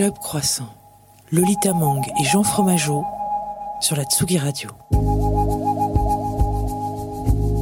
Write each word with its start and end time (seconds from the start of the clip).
Club 0.00 0.14
Croissant, 0.18 0.72
Lolita 1.30 1.74
Mang 1.74 2.00
et 2.18 2.24
Jean 2.24 2.42
Fromageau 2.42 3.04
sur 3.82 3.96
la 3.96 4.04
Tsugi 4.04 4.38
Radio. 4.38 4.70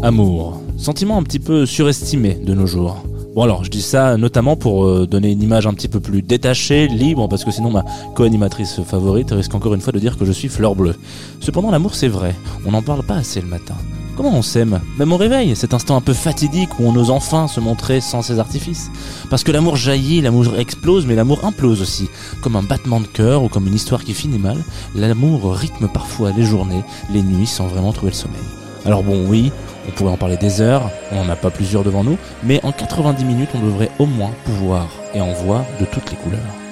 Amour, 0.05 0.63
sentiment 0.77 1.19
un 1.19 1.25
petit 1.25 1.41
peu 1.41 1.67
surestimé 1.67 2.35
de 2.35 2.55
nos 2.55 2.69
jours. 2.69 3.03
Bon 3.35 3.43
alors, 3.43 3.65
je 3.65 3.71
dis 3.71 3.83
ça 3.83 4.17
notamment 4.17 4.55
pour 4.55 4.85
euh, 4.85 5.05
donner 5.05 5.33
une 5.33 5.43
image 5.43 5.67
un 5.67 5.75
petit 5.75 5.89
peu 5.89 5.99
plus 5.99 6.23
détachée, 6.23 6.87
libre, 6.87 7.27
parce 7.27 7.45
que 7.45 7.51
sinon 7.51 7.73
ma 7.73 7.85
co-animatrice 8.15 8.83
favorite 8.83 9.33
risque 9.33 9.57
encore 9.57 9.75
une 9.75 9.81
fois 9.81 9.93
de 9.93 9.99
dire 9.99 10.17
que 10.17 10.25
je 10.25 10.31
suis 10.31 10.47
fleur 10.47 10.77
bleue. 10.77 10.95
Cependant, 11.41 11.73
l'amour 11.73 11.97
c'est 11.97 12.07
vrai, 12.07 12.37
on 12.65 12.71
n'en 12.71 12.83
parle 12.83 13.03
pas 13.03 13.17
assez 13.17 13.41
le 13.41 13.49
matin. 13.49 13.75
Comment 14.19 14.35
on 14.35 14.43
s'aime 14.43 14.81
Même 14.99 15.13
au 15.13 15.17
réveil, 15.17 15.55
cet 15.55 15.75
instant 15.75 15.95
un 15.95 16.01
peu 16.01 16.13
fatidique 16.13 16.81
où 16.81 16.89
on 16.89 16.97
ose 16.97 17.13
enfin 17.13 17.47
se 17.47 17.61
montrer 17.61 18.01
sans 18.01 18.21
ses 18.21 18.41
artifices. 18.41 18.91
Parce 19.31 19.45
que 19.45 19.53
l'amour 19.53 19.77
jaillit, 19.77 20.21
l'amour 20.21 20.59
explose, 20.59 21.07
mais 21.07 21.15
l'amour 21.15 21.45
implose 21.45 21.81
aussi. 21.81 22.11
Comme 22.41 22.57
un 22.57 22.65
battement 22.65 22.99
de 22.99 23.07
cœur 23.07 23.45
ou 23.45 23.49
comme 23.49 23.69
une 23.69 23.77
histoire 23.77 24.03
qui 24.03 24.15
finit 24.15 24.41
mal, 24.41 24.57
l'amour 24.97 25.55
rythme 25.55 25.87
parfois 25.87 26.33
les 26.33 26.43
journées, 26.43 26.83
les 27.13 27.23
nuits 27.23 27.47
sans 27.47 27.69
vraiment 27.69 27.93
trouver 27.93 28.11
le 28.11 28.17
sommeil. 28.17 28.41
Alors 28.85 29.05
bon, 29.05 29.25
oui, 29.29 29.53
on 29.87 29.93
pourrait 29.93 30.11
en 30.11 30.17
parler 30.17 30.37
des 30.37 30.61
heures, 30.61 30.91
on 31.13 31.23
n'en 31.23 31.31
a 31.31 31.37
pas 31.37 31.51
plusieurs 31.51 31.85
devant 31.85 32.03
nous, 32.03 32.19
mais 32.43 32.59
en 32.65 32.73
90 32.73 33.25
minutes, 33.25 33.51
on 33.55 33.65
devrait 33.65 33.93
au 34.01 34.07
moins 34.07 34.33
pouvoir 34.45 34.89
et 35.15 35.21
en 35.21 35.33
voir 35.33 35.65
de 35.79 35.85
toutes 35.85 36.11
les 36.11 36.17
couleurs. 36.17 36.68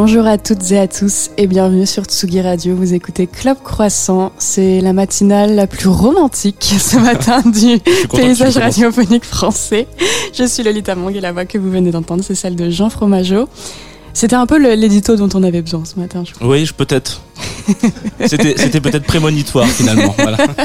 Bonjour 0.00 0.28
à 0.28 0.38
toutes 0.38 0.70
et 0.70 0.78
à 0.78 0.86
tous 0.86 1.30
et 1.38 1.48
bienvenue 1.48 1.84
sur 1.84 2.04
Tsugi 2.04 2.40
Radio. 2.40 2.76
Vous 2.76 2.94
écoutez 2.94 3.26
Club 3.26 3.56
Croissant. 3.64 4.30
C'est 4.38 4.80
la 4.80 4.92
matinale 4.92 5.56
la 5.56 5.66
plus 5.66 5.88
romantique 5.88 6.62
ce 6.78 6.98
matin 6.98 7.42
du 7.44 7.80
paysage 8.08 8.58
radiophonique 8.58 9.24
français. 9.24 9.88
Je 10.32 10.44
suis 10.44 10.62
Lolita 10.62 10.94
Mong 10.94 11.16
et 11.16 11.20
la 11.20 11.32
voix 11.32 11.46
que 11.46 11.58
vous 11.58 11.68
venez 11.68 11.90
d'entendre, 11.90 12.22
c'est 12.22 12.36
celle 12.36 12.54
de 12.54 12.70
Jean 12.70 12.90
Fromageau. 12.90 13.48
C'était 14.18 14.34
un 14.34 14.46
peu 14.46 14.58
l'édito 14.74 15.14
dont 15.14 15.28
on 15.34 15.44
avait 15.44 15.62
besoin 15.62 15.84
ce 15.84 15.96
matin. 15.96 16.24
Je 16.24 16.44
oui, 16.44 16.68
peut-être. 16.76 17.22
C'était 18.26 18.80
peut-être 18.80 19.04
prémonitoire 19.04 19.68
finalement. 19.68 20.12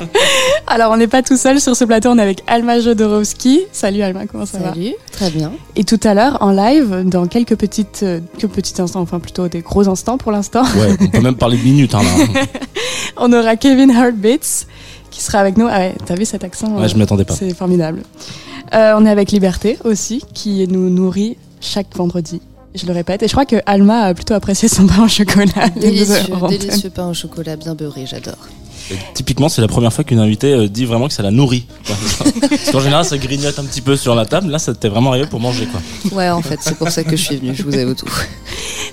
Alors 0.68 0.92
on 0.92 0.98
n'est 0.98 1.06
pas 1.06 1.22
tout 1.22 1.38
seul 1.38 1.62
sur 1.62 1.76
ce 1.76 1.86
plateau, 1.86 2.10
on 2.10 2.18
est 2.18 2.24
avec 2.24 2.42
Alma 2.48 2.80
Jodorowsky. 2.80 3.62
Salut 3.72 4.02
Alma, 4.02 4.26
comment 4.26 4.48
ça 4.48 4.58
va 4.58 4.74
Salut, 4.74 4.96
très 5.12 5.30
bien. 5.30 5.52
Et 5.76 5.84
tout 5.84 6.00
à 6.04 6.16
l'heure 6.16 6.40
en 6.42 6.50
live, 6.50 7.04
dans 7.06 7.28
quelques 7.28 7.56
petites, 7.56 8.00
euh, 8.02 8.22
quelques 8.40 8.54
petits 8.54 8.82
instants, 8.82 9.02
enfin 9.02 9.20
plutôt 9.20 9.48
des 9.48 9.62
gros 9.62 9.88
instants 9.88 10.18
pour 10.18 10.32
l'instant. 10.32 10.64
Ouais, 10.64 10.96
on 11.00 11.08
peut 11.10 11.22
même 11.22 11.36
parler 11.36 11.58
de 11.58 11.64
minutes. 11.64 11.94
Hein, 11.94 12.02
on 13.18 13.32
aura 13.32 13.56
Kevin 13.56 13.92
Heartbeats 13.92 14.66
qui 15.12 15.22
sera 15.22 15.38
avec 15.38 15.58
nous. 15.58 15.68
Ah 15.70 15.78
ouais, 15.78 15.96
t'as 16.08 16.16
vu 16.16 16.26
cet 16.26 16.44
accent 16.44 16.76
Ouais, 16.76 16.90
je 16.90 16.98
m'attendais 16.98 17.24
pas. 17.24 17.36
C'est 17.36 17.54
formidable. 17.54 18.02
Euh, 18.74 18.96
on 18.98 19.06
est 19.06 19.12
avec 19.12 19.32
Liberté 19.32 19.78
aussi, 19.84 20.24
qui 20.34 20.68
nous 20.68 20.90
nourrit 20.90 21.38
chaque 21.62 21.96
vendredi 21.96 22.42
je 22.76 22.86
le 22.86 22.94
répète. 22.94 23.24
Et 23.24 23.28
je 23.28 23.32
crois 23.32 23.46
que 23.46 23.58
Alma 23.66 24.02
a 24.02 24.14
plutôt 24.14 24.34
apprécié 24.34 24.68
son 24.68 24.88
pain 24.88 25.04
au 25.04 25.08
chocolat. 25.08 25.70
Délicieux, 25.76 26.36
délicieux 26.50 26.90
pain 26.90 27.10
au 27.10 27.14
chocolat 27.14 27.56
bien 27.56 27.76
beurré, 27.76 28.06
j'adore. 28.06 28.38
typiquement, 29.14 29.50
c'est 29.50 29.62
la 29.62 29.68
première 29.68 29.94
fois 29.94 30.04
qu'une 30.04 30.20
invitée 30.20 30.54
euh, 30.54 30.68
dit 30.68 30.86
vraiment 30.86 31.08
que 31.08 31.14
ça 31.14 31.24
la 31.24 31.32
nourrit. 31.32 31.66
Parce 31.88 32.72
qu'en 32.72 32.80
général, 32.80 33.06
ça 33.06 33.18
grignote 33.18 33.58
un 33.60 33.64
petit 33.64 33.82
peu 33.82 33.96
sur 33.96 34.16
la 34.16 34.26
table. 34.26 34.50
Là, 34.50 34.60
ça 34.60 34.74
t'est 34.74 34.90
vraiment 34.90 35.12
arrivé 35.12 35.28
pour 35.28 35.40
manger, 35.40 35.68
quoi. 35.68 35.82
Ouais, 36.18 36.30
en 36.30 36.42
fait, 36.42 36.60
c'est 36.62 36.76
pour 36.76 36.90
ça 36.90 37.04
que 37.04 37.16
je 37.16 37.24
suis 37.24 37.38
venue. 37.38 37.56
Je 37.56 37.64
vous 37.64 37.78
avoue 37.78 37.94
tout. 37.94 38.08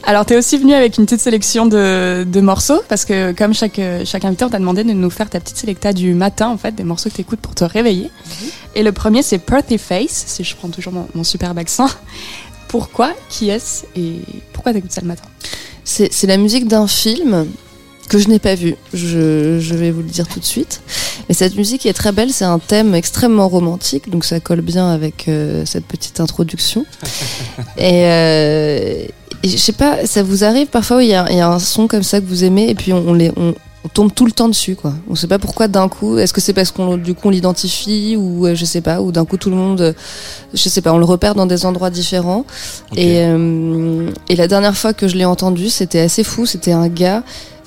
Alors, 0.05 0.25
tu 0.25 0.35
es 0.35 0.37
aussi 0.37 0.57
venu 0.57 0.73
avec 0.73 0.97
une 0.97 1.05
petite 1.05 1.21
sélection 1.21 1.67
de, 1.67 2.25
de, 2.25 2.41
morceaux, 2.41 2.83
parce 2.89 3.05
que 3.05 3.33
comme 3.33 3.53
chaque, 3.53 3.81
chaque 4.05 4.25
invité, 4.25 4.45
on 4.45 4.49
t'a 4.49 4.59
demandé 4.59 4.83
de 4.83 4.93
nous 4.93 5.11
faire 5.11 5.29
ta 5.29 5.41
petite 5.41 5.57
sélecta 5.57 5.93
du 5.93 6.15
matin, 6.15 6.49
en 6.49 6.57
fait, 6.57 6.75
des 6.75 6.85
morceaux 6.85 7.11
que 7.11 7.17
tu 7.17 7.21
écoutes 7.21 7.41
pour 7.41 7.55
te 7.55 7.65
réveiller. 7.65 8.05
Mhm. 8.05 8.49
Et 8.77 8.83
le 8.83 8.93
premier, 8.93 9.23
c'est 9.23 9.39
Perthy 9.39 9.79
Face, 9.79 10.25
si 10.27 10.45
je 10.45 10.57
prends 10.57 10.69
toujours 10.69 10.93
mon, 10.93 11.07
mon 11.15 11.25
superbe 11.25 11.59
accent. 11.59 11.89
Pourquoi 12.71 13.15
Qui 13.29 13.51
est-ce 13.51 13.85
Et 13.97 14.21
pourquoi 14.53 14.73
t'écoutes 14.73 14.93
ça 14.93 15.01
le 15.01 15.09
matin 15.09 15.25
C'est 15.85 16.27
la 16.29 16.37
musique 16.37 16.69
d'un 16.69 16.87
film 16.87 17.49
que 18.09 18.19
je 18.19 18.29
n'ai 18.29 18.39
pas 18.39 18.55
vu. 18.55 18.77
Je, 18.95 19.75
vais 19.75 19.91
vous 19.91 20.03
le 20.03 20.09
dire 20.09 20.29
tout 20.29 20.39
de 20.39 20.45
suite. 20.45 20.81
Mais 21.29 21.35
cette 21.35 21.57
musique 21.57 21.85
est 21.85 21.93
très 21.93 22.13
belle. 22.13 22.31
C'est 22.31 22.45
un 22.45 22.61
thème 22.61 22.95
extrêmement 22.95 23.49
romantique, 23.49 24.09
donc 24.09 24.25
ça 24.25 24.39
colle 24.39 24.61
bien 24.61 24.89
avec 24.89 25.27
euh, 25.27 25.65
cette 25.67 25.85
petite 25.85 26.21
introduction. 26.21 26.87
Euh, 27.79 29.07
et, 29.43 29.49
je 29.49 29.57
sais 29.57 29.73
pas, 29.73 30.05
ça 30.05 30.23
vous 30.23 30.45
arrive 30.45 30.67
parfois 30.67 31.03
il 31.03 31.09
y, 31.09 31.15
a, 31.15 31.49
un 31.49 31.59
son 31.59 31.87
comme 31.87 32.03
ça 32.03 32.21
que 32.21 32.27
vous 32.27 32.45
aimez 32.45 32.69
et 32.69 32.75
puis 32.75 32.93
on, 32.93 33.15
les, 33.15 33.31
on, 33.37 33.55
on 33.85 33.89
tombe 33.89 34.13
tout 34.13 34.27
le 34.27 34.33
temps 34.33 34.49
dessus 34.49 34.77
quoi. 34.77 34.93
On 35.09 35.15
sait 35.15 35.27
pas 35.27 35.39
pourquoi 35.39 35.69
d'un 35.69 35.89
coup. 35.89 36.19
Est-ce 36.19 36.33
que 36.33 36.41
c'est 36.41 36.53
parce 36.53 36.71
qu'on 36.71 36.97
du 36.97 37.15
coup 37.15 37.29
on 37.29 37.31
l'identifie 37.31 38.17
ou 38.17 38.47
euh, 38.47 38.55
je 38.55 38.65
sais 38.65 38.81
pas 38.81 39.01
ou 39.01 39.11
d'un 39.11 39.25
coup 39.25 39.37
tout 39.37 39.51
le 39.51 39.57
monde, 39.57 39.81
euh, 39.81 39.93
je 40.53 40.69
sais 40.69 40.83
pas, 40.83 40.93
on 40.93 40.99
le 40.99 41.05
repère 41.05 41.35
dans 41.35 41.47
des 41.47 41.65
endroits 41.65 41.91
différents. 41.91 42.45
Et, 42.97 43.23
euh, 43.25 44.11
et 44.29 44.37
la 44.37 44.49
dernière 44.49 44.77
fois 44.77 44.93
que 44.93 45.09
je 45.09 45.17
l'ai 45.17 45.25
entendu, 45.25 45.71
c'était 45.71 46.01
assez 46.01 46.25
fou. 46.25 46.45
C'était 46.45 46.73
un 46.73 46.89
gars 46.89 47.23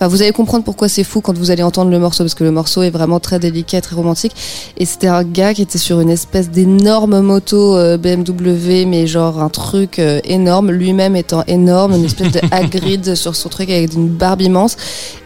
vous 0.07 0.21
allez 0.21 0.31
comprendre 0.31 0.63
pourquoi 0.63 0.89
c'est 0.89 1.03
fou 1.03 1.21
quand 1.21 1.37
vous 1.37 1.51
allez 1.51 1.63
entendre 1.63 1.91
le 1.91 1.99
morceau, 1.99 2.23
parce 2.23 2.35
que 2.35 2.43
le 2.43 2.51
morceau 2.51 2.83
est 2.83 2.89
vraiment 2.89 3.19
très 3.19 3.39
délicat, 3.39 3.81
très 3.81 3.95
romantique. 3.95 4.33
Et 4.77 4.85
c'était 4.85 5.07
un 5.07 5.23
gars 5.23 5.53
qui 5.53 5.61
était 5.61 5.77
sur 5.77 5.99
une 5.99 6.09
espèce 6.09 6.49
d'énorme 6.49 7.19
moto 7.21 7.75
euh, 7.77 7.97
BMW, 7.97 8.85
mais 8.85 9.07
genre 9.07 9.41
un 9.41 9.49
truc 9.49 9.99
euh, 9.99 10.19
énorme, 10.23 10.71
lui-même 10.71 11.15
étant 11.15 11.43
énorme, 11.47 11.93
une 11.93 12.05
espèce 12.05 12.31
de 12.31 12.41
Hagrid 12.51 13.15
sur 13.15 13.35
son 13.35 13.49
truc 13.49 13.69
avec 13.69 13.93
une 13.93 14.07
barbe 14.07 14.41
immense. 14.41 14.77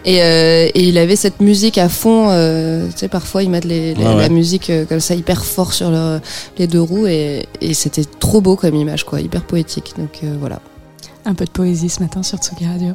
Et, 0.05 0.21
euh, 0.21 0.69
et 0.73 0.83
il 0.87 0.97
avait 0.97 1.15
cette 1.15 1.41
musique 1.41 1.77
à 1.77 1.89
fond. 1.89 2.27
tu 2.91 2.97
sais, 2.97 3.07
parfois 3.07 3.43
ils 3.43 3.49
mettent 3.49 3.65
les, 3.65 3.93
la 3.95 4.29
musique 4.29 4.71
comme 4.87 4.99
ça 4.99 5.15
hyper 5.15 5.43
fort 5.43 5.73
sur 5.73 5.91
les 6.57 6.67
deux 6.67 6.81
roues, 6.81 7.07
et, 7.07 7.45
et 7.61 7.73
c'était 7.73 8.05
trop 8.05 8.41
beau 8.41 8.55
comme 8.55 8.75
image, 8.75 9.03
quoi, 9.03 9.19
hyper 9.21 9.43
poétique. 9.43 9.93
Donc 9.97 10.21
voilà. 10.39 10.59
Un 11.25 11.33
peu 11.33 11.43
de 11.43 11.51
poésie 11.51 11.89
ce 11.89 12.01
matin 12.01 12.23
sur 12.23 12.37
Tsugi 12.37 12.65
Radio. 12.65 12.93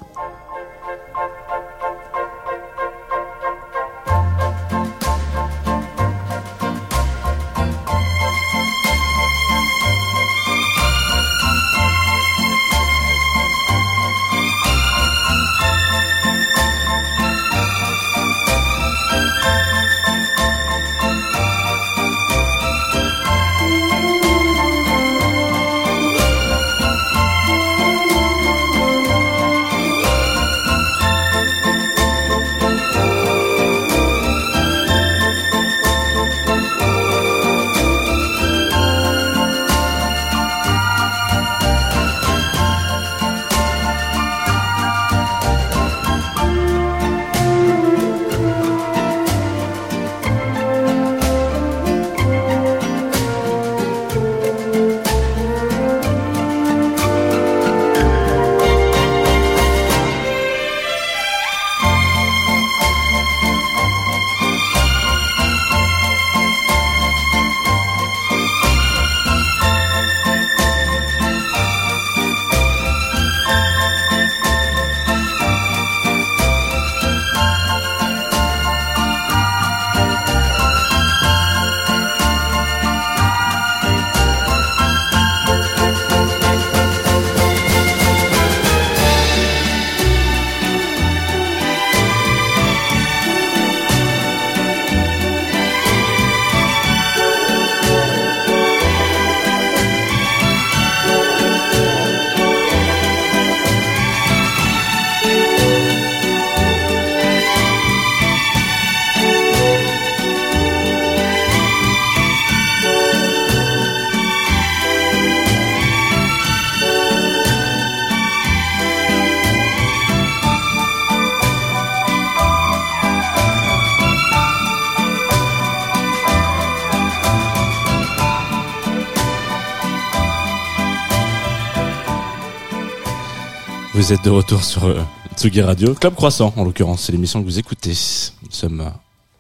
Vous 134.13 134.19
êtes 134.19 134.25
de 134.27 134.31
retour 134.31 134.63
sur 134.63 134.85
euh, 134.85 135.01
Tsugi 135.37 135.63
Radio, 135.63 135.95
Club 135.95 136.15
Croissant 136.15 136.53
en 136.59 136.65
l'occurrence, 136.65 137.05
c'est 137.05 137.13
l'émission 137.13 137.41
que 137.41 137.47
vous 137.47 137.59
écoutez. 137.59 137.95
Nous 138.43 138.51
sommes 138.51 138.83
euh, 138.83 138.91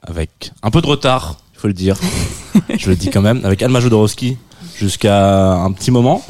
avec 0.00 0.50
un 0.62 0.70
peu 0.70 0.80
de 0.80 0.86
retard, 0.86 1.36
il 1.52 1.60
faut 1.60 1.68
le 1.68 1.74
dire. 1.74 2.00
Je 2.78 2.88
le 2.88 2.96
dis 2.96 3.10
quand 3.10 3.20
même, 3.20 3.44
avec 3.44 3.60
Alma 3.60 3.80
Jodorowsky 3.80 4.38
jusqu'à 4.74 5.52
un 5.56 5.70
petit 5.72 5.90
moment, 5.90 6.24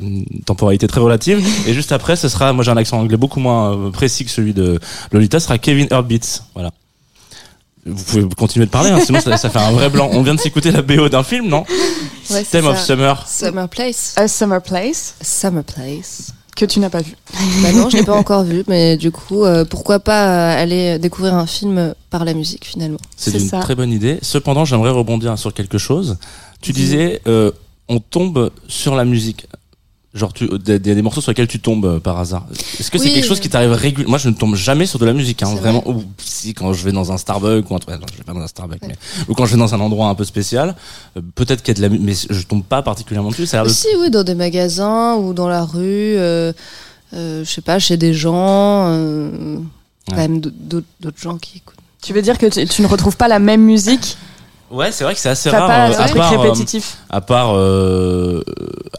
une 0.00 0.24
temporalité 0.44 0.88
très 0.88 1.00
relative. 1.00 1.46
Et 1.68 1.74
juste 1.74 1.92
après, 1.92 2.16
ce 2.16 2.28
sera, 2.28 2.52
moi 2.52 2.64
j'ai 2.64 2.72
un 2.72 2.76
accent 2.76 2.98
anglais 2.98 3.16
beaucoup 3.16 3.38
moins 3.38 3.72
euh, 3.76 3.90
précis 3.92 4.24
que 4.24 4.32
celui 4.32 4.52
de 4.52 4.80
Lolita, 5.12 5.38
ce 5.38 5.46
sera 5.46 5.58
Kevin 5.58 5.86
Herbitz. 5.88 6.42
Voilà. 6.54 6.72
Vous 7.84 8.02
pouvez 8.02 8.28
continuer 8.36 8.66
de 8.66 8.72
parler, 8.72 8.90
hein, 8.90 8.98
sinon 8.98 9.20
ça, 9.20 9.36
ça 9.36 9.48
fait 9.48 9.60
un 9.60 9.70
vrai 9.70 9.90
blanc. 9.90 10.10
On 10.10 10.24
vient 10.24 10.34
de 10.34 10.40
s'écouter 10.40 10.72
la 10.72 10.82
BO 10.82 11.08
d'un 11.08 11.22
film, 11.22 11.46
non? 11.46 11.64
Ouais, 12.30 12.42
Theme 12.42 12.66
of. 12.66 12.80
Summer. 12.80 13.28
Summer 13.28 13.68
Place. 13.68 14.14
A 14.16 14.26
Summer 14.26 14.60
Place, 14.60 15.14
Summer 15.22 15.62
Place. 15.62 16.32
Que 16.56 16.64
tu 16.64 16.80
n'as 16.80 16.90
pas 16.90 17.02
vu. 17.02 17.14
Bah 17.62 17.72
non, 17.72 17.88
je 17.88 17.96
l'ai 17.98 18.02
pas 18.04 18.16
encore 18.16 18.42
vu, 18.42 18.64
mais 18.66 18.96
du 18.96 19.10
coup, 19.12 19.44
euh, 19.44 19.64
pourquoi 19.64 20.00
pas 20.00 20.26
euh, 20.56 20.62
aller 20.62 20.98
découvrir 20.98 21.34
un 21.34 21.46
film 21.46 21.94
par 22.10 22.24
la 22.24 22.34
musique 22.34 22.64
finalement. 22.64 22.98
C'est 23.16 23.30
C'est 23.30 23.38
une 23.38 23.48
ça. 23.48 23.60
très 23.60 23.74
bonne 23.74 23.92
idée. 23.92 24.18
Cependant, 24.22 24.64
j'aimerais 24.64 24.90
rebondir 24.90 25.38
sur 25.38 25.54
quelque 25.54 25.78
chose. 25.78 26.16
Tu 26.60 26.72
disais, 26.72 27.20
euh, 27.28 27.52
on 27.88 28.00
tombe 28.00 28.50
sur 28.68 28.94
la 28.96 29.04
musique. 29.04 29.46
Genre, 30.16 30.32
tu, 30.32 30.48
des, 30.58 30.78
des- 30.78 30.94
des 30.94 31.02
morceaux 31.02 31.20
sur 31.20 31.30
lesquels 31.30 31.46
tu 31.46 31.60
tombes 31.60 31.84
euh, 31.84 32.00
par 32.00 32.18
hasard. 32.18 32.46
Est-ce 32.80 32.90
que 32.90 32.98
c'est 32.98 33.10
quelque 33.12 33.26
chose 33.26 33.38
qui 33.38 33.50
t'arrive 33.50 33.72
régulièrement? 33.72 34.10
Moi, 34.10 34.18
je 34.18 34.28
ne 34.30 34.34
tombe 34.34 34.54
jamais 34.56 34.86
sur 34.86 34.98
de 34.98 35.04
la 35.04 35.12
musique, 35.12 35.42
hein, 35.42 35.54
vraiment. 35.54 35.86
Ou 35.86 36.02
si 36.18 36.54
quand 36.54 36.72
je 36.72 36.82
vais 36.84 36.92
dans 36.92 37.12
un 37.12 37.18
Starbucks 37.18 37.70
ou 37.70 37.74
un 37.74 37.78
truc, 37.78 37.94
non, 37.94 38.06
je 38.12 38.16
vais 38.18 38.24
pas 38.24 38.32
dans 38.32 38.40
un 38.40 38.46
Starbucks, 38.46 38.80
mais 38.88 38.96
ou 39.28 39.34
quand 39.34 39.44
je 39.44 39.52
vais 39.52 39.58
dans 39.58 39.74
un 39.74 39.80
endroit 39.80 40.08
un 40.08 40.14
peu 40.14 40.24
spécial, 40.24 40.74
euh, 41.16 41.20
peut-être 41.34 41.62
qu'il 41.62 41.74
y 41.74 41.76
a 41.76 41.78
de 41.78 41.82
la, 41.82 41.88
mu- 41.90 41.98
mais 42.00 42.14
je 42.14 42.42
tombe 42.46 42.64
pas 42.64 42.80
particulièrement 42.82 43.28
dessus. 43.30 43.46
Ça 43.46 43.60
a 43.60 43.64
de- 43.64 43.68
Aussi, 43.68 43.88
oui, 44.00 44.08
dans 44.10 44.24
des 44.24 44.34
magasins 44.34 45.16
ou 45.16 45.34
dans 45.34 45.48
la 45.48 45.64
rue, 45.64 45.82
euh, 46.16 46.52
euh, 47.14 47.44
je 47.44 47.50
sais 47.50 47.60
pas, 47.60 47.78
chez 47.78 47.96
des 47.98 48.14
gens, 48.14 48.86
euh, 48.88 49.58
quand 50.08 50.16
même 50.16 50.40
d'autres 50.40 50.86
d'autres 51.00 51.20
gens 51.20 51.36
qui 51.36 51.58
écoutent. 51.58 51.74
Tu 52.02 52.12
veux 52.14 52.22
dire 52.22 52.38
que 52.38 52.46
tu, 52.46 52.66
tu 52.66 52.80
ne 52.82 52.86
retrouves 52.86 53.16
pas 53.16 53.28
la 53.28 53.38
même 53.38 53.62
musique 53.62 54.16
Ouais, 54.70 54.90
c'est 54.90 55.04
vrai 55.04 55.14
que 55.14 55.20
c'est 55.20 55.28
assez 55.28 55.48
T'as 55.50 55.60
rare. 55.60 55.68
pas 55.68 55.90
euh, 55.90 56.02
à 56.02 56.08
truc 56.08 56.16
part, 56.18 56.32
euh, 56.32 56.38
répétitif 56.38 56.98
à 57.08 57.20
part 57.20 57.54
euh, 57.54 58.42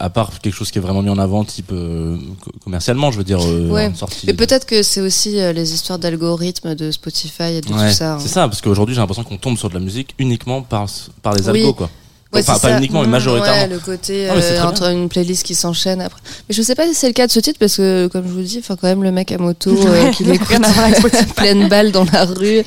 à 0.00 0.08
part 0.08 0.30
quelque 0.40 0.54
chose 0.54 0.70
qui 0.70 0.78
est 0.78 0.80
vraiment 0.80 1.02
mis 1.02 1.10
en 1.10 1.18
avant 1.18 1.44
type 1.44 1.70
euh, 1.72 2.16
co- 2.40 2.50
commercialement 2.64 3.10
je 3.10 3.18
veux 3.18 3.24
dire 3.24 3.40
euh, 3.42 3.68
Ouais. 3.68 3.86
en 3.88 3.94
sortie 3.94 4.26
Mais 4.26 4.32
peut-être 4.32 4.64
que 4.66 4.82
c'est 4.82 5.02
aussi 5.02 5.38
euh, 5.38 5.52
les 5.52 5.74
histoires 5.74 5.98
d'algorithmes 5.98 6.74
de 6.74 6.90
Spotify 6.90 7.54
et 7.56 7.60
de 7.60 7.70
Ouais, 7.72 7.88
tout 7.90 7.94
ça. 7.94 8.14
hein. 8.14 8.18
c'est 8.18 8.28
ça 8.28 8.48
parce 8.48 8.62
qu'aujourd'hui 8.62 8.94
j'ai 8.94 9.00
l'impression 9.02 9.24
qu'on 9.24 9.36
tombe 9.36 9.58
sur 9.58 9.68
de 9.68 9.74
la 9.74 9.80
musique 9.80 10.14
uniquement 10.18 10.62
par 10.62 10.86
par 11.22 11.34
les 11.34 11.48
Oui. 11.50 11.60
algos 11.60 11.74
quoi 11.74 11.90
Ouais, 12.32 12.40
enfin 12.40 12.54
pas 12.54 12.58
ça. 12.58 12.78
uniquement 12.78 13.00
mais 13.00 13.06
Mmh, 13.06 13.10
majoritairement 13.10 13.62
Ouais, 13.62 13.68
le 13.68 13.78
côté 13.78 14.28
Ah, 14.28 14.34
euh, 14.34 14.62
entre 14.62 14.84
une 14.90 15.08
playlist 15.08 15.44
qui 15.44 15.54
s'enchaîne 15.54 16.02
après. 16.02 16.20
Mais 16.48 16.54
je 16.54 16.60
sais 16.60 16.74
pas 16.74 16.86
si 16.86 16.94
c'est 16.94 17.06
le 17.06 17.14
cas 17.14 17.26
de 17.26 17.32
ce 17.32 17.40
titre 17.40 17.58
parce 17.58 17.76
que, 17.78 18.06
comme 18.08 18.24
je 18.28 18.32
vous 18.32 18.42
dis, 18.42 18.58
enfin 18.58 18.76
quand 18.76 18.86
même 18.88 19.02
le 19.02 19.10
mec 19.12 19.32
à 19.32 19.38
moto 19.38 19.70
euh, 19.86 20.10
qui 20.10 20.24
l'écoute 20.24 20.58
pleine 21.36 21.68
balle 21.68 21.90
dans 21.90 22.04
la 22.12 22.26
rue, 22.26 22.62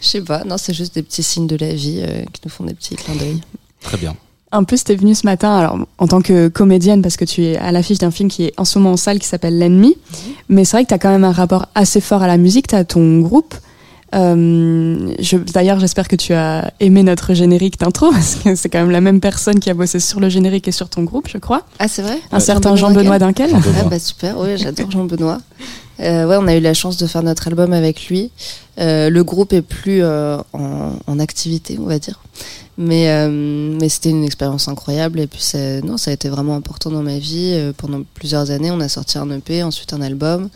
je 0.00 0.06
sais 0.06 0.20
pas. 0.20 0.44
Non, 0.44 0.56
c'est 0.56 0.72
juste 0.74 0.94
des 0.94 1.02
petits 1.02 1.24
signes 1.24 1.48
de 1.48 1.56
la 1.56 1.74
vie 1.74 2.00
euh, 2.02 2.22
qui 2.32 2.42
nous 2.44 2.50
font 2.50 2.64
des 2.64 2.74
petits 2.74 2.94
clins 2.94 3.16
d'œil. 3.16 3.40
très 3.82 3.96
bien 3.96 4.14
Un 4.52 4.62
peu, 4.62 4.76
c'était 4.76 4.94
venu 4.94 5.16
ce 5.16 5.26
matin, 5.26 5.56
alors 5.58 5.78
en 5.98 6.06
tant 6.06 6.20
que 6.22 6.46
comédienne, 6.46 7.02
parce 7.02 7.16
que 7.16 7.24
tu 7.24 7.44
es 7.44 7.56
à 7.56 7.72
l'affiche 7.72 7.98
d'un 7.98 8.12
film 8.12 8.28
qui 8.30 8.44
est 8.44 8.52
en 8.56 8.64
ce 8.64 8.78
moment 8.78 8.92
en 8.92 8.96
salle 8.96 9.18
qui 9.18 9.26
s'appelle 9.26 9.58
L'ennemi. 9.58 9.96
Mais 10.48 10.64
c'est 10.64 10.76
vrai 10.76 10.84
que 10.84 10.88
tu 10.90 10.94
as 10.94 10.98
quand 10.98 11.10
même 11.10 11.24
un 11.24 11.32
rapport 11.32 11.66
assez 11.74 12.00
fort 12.00 12.22
à 12.22 12.28
la 12.28 12.36
musique, 12.36 12.68
tu 12.68 12.76
as 12.76 12.84
ton 12.84 13.18
groupe. 13.18 13.54
Euh, 14.14 15.12
je- 15.20 15.36
D'ailleurs, 15.36 15.80
j'espère 15.80 16.08
que 16.08 16.16
tu 16.16 16.32
as 16.34 16.72
aimé 16.80 17.02
notre 17.02 17.34
générique 17.34 17.78
d'intro, 17.80 18.10
parce 18.12 18.36
que 18.36 18.54
c'est 18.54 18.68
quand 18.68 18.80
même 18.80 18.90
la 18.90 19.00
même 19.00 19.20
personne 19.20 19.58
qui 19.60 19.70
a 19.70 19.74
bossé 19.74 20.00
sur 20.00 20.20
le 20.20 20.28
générique 20.28 20.68
et 20.68 20.72
sur 20.72 20.88
ton 20.88 21.02
groupe, 21.02 21.28
je 21.32 21.38
crois. 21.38 21.62
Ah, 21.78 21.88
c'est 21.88 22.02
vrai? 22.02 22.18
Un 22.30 22.40
certain 22.40 22.76
Jean-Benoît 22.76 23.18
Jean-Benoît 23.18 23.18
Dunkel. 23.18 23.50
Ah 23.80 23.84
bah 23.88 23.98
super, 23.98 24.38
oui, 24.38 24.56
j'adore 24.56 24.90
Jean 24.90 25.04
Benoît. 25.04 25.38
Euh, 26.00 26.26
ouais, 26.26 26.36
on 26.40 26.46
a 26.48 26.56
eu 26.56 26.60
la 26.60 26.74
chance 26.74 26.96
de 26.96 27.06
faire 27.06 27.22
notre 27.22 27.46
album 27.48 27.72
avec 27.72 28.08
lui. 28.08 28.30
Euh, 28.80 29.08
le 29.10 29.24
groupe 29.24 29.52
est 29.52 29.62
plus 29.62 30.02
euh, 30.02 30.38
en, 30.52 30.92
en 31.06 31.18
activité, 31.18 31.78
on 31.80 31.86
va 31.86 31.98
dire. 31.98 32.20
Mais, 32.78 33.10
euh, 33.10 33.28
mais 33.78 33.88
c'était 33.90 34.08
une 34.10 34.24
expérience 34.24 34.66
incroyable 34.66 35.20
et 35.20 35.26
puis 35.26 35.42
non, 35.84 35.98
ça 35.98 36.10
a 36.10 36.14
été 36.14 36.30
vraiment 36.30 36.56
important 36.56 36.90
dans 36.90 37.02
ma 37.02 37.18
vie. 37.18 37.50
Euh, 37.52 37.72
pendant 37.76 38.00
plusieurs 38.14 38.50
années, 38.50 38.70
on 38.70 38.80
a 38.80 38.88
sorti 38.88 39.18
un 39.18 39.30
EP, 39.30 39.62
ensuite 39.62 39.92
un 39.92 40.00
album 40.00 40.48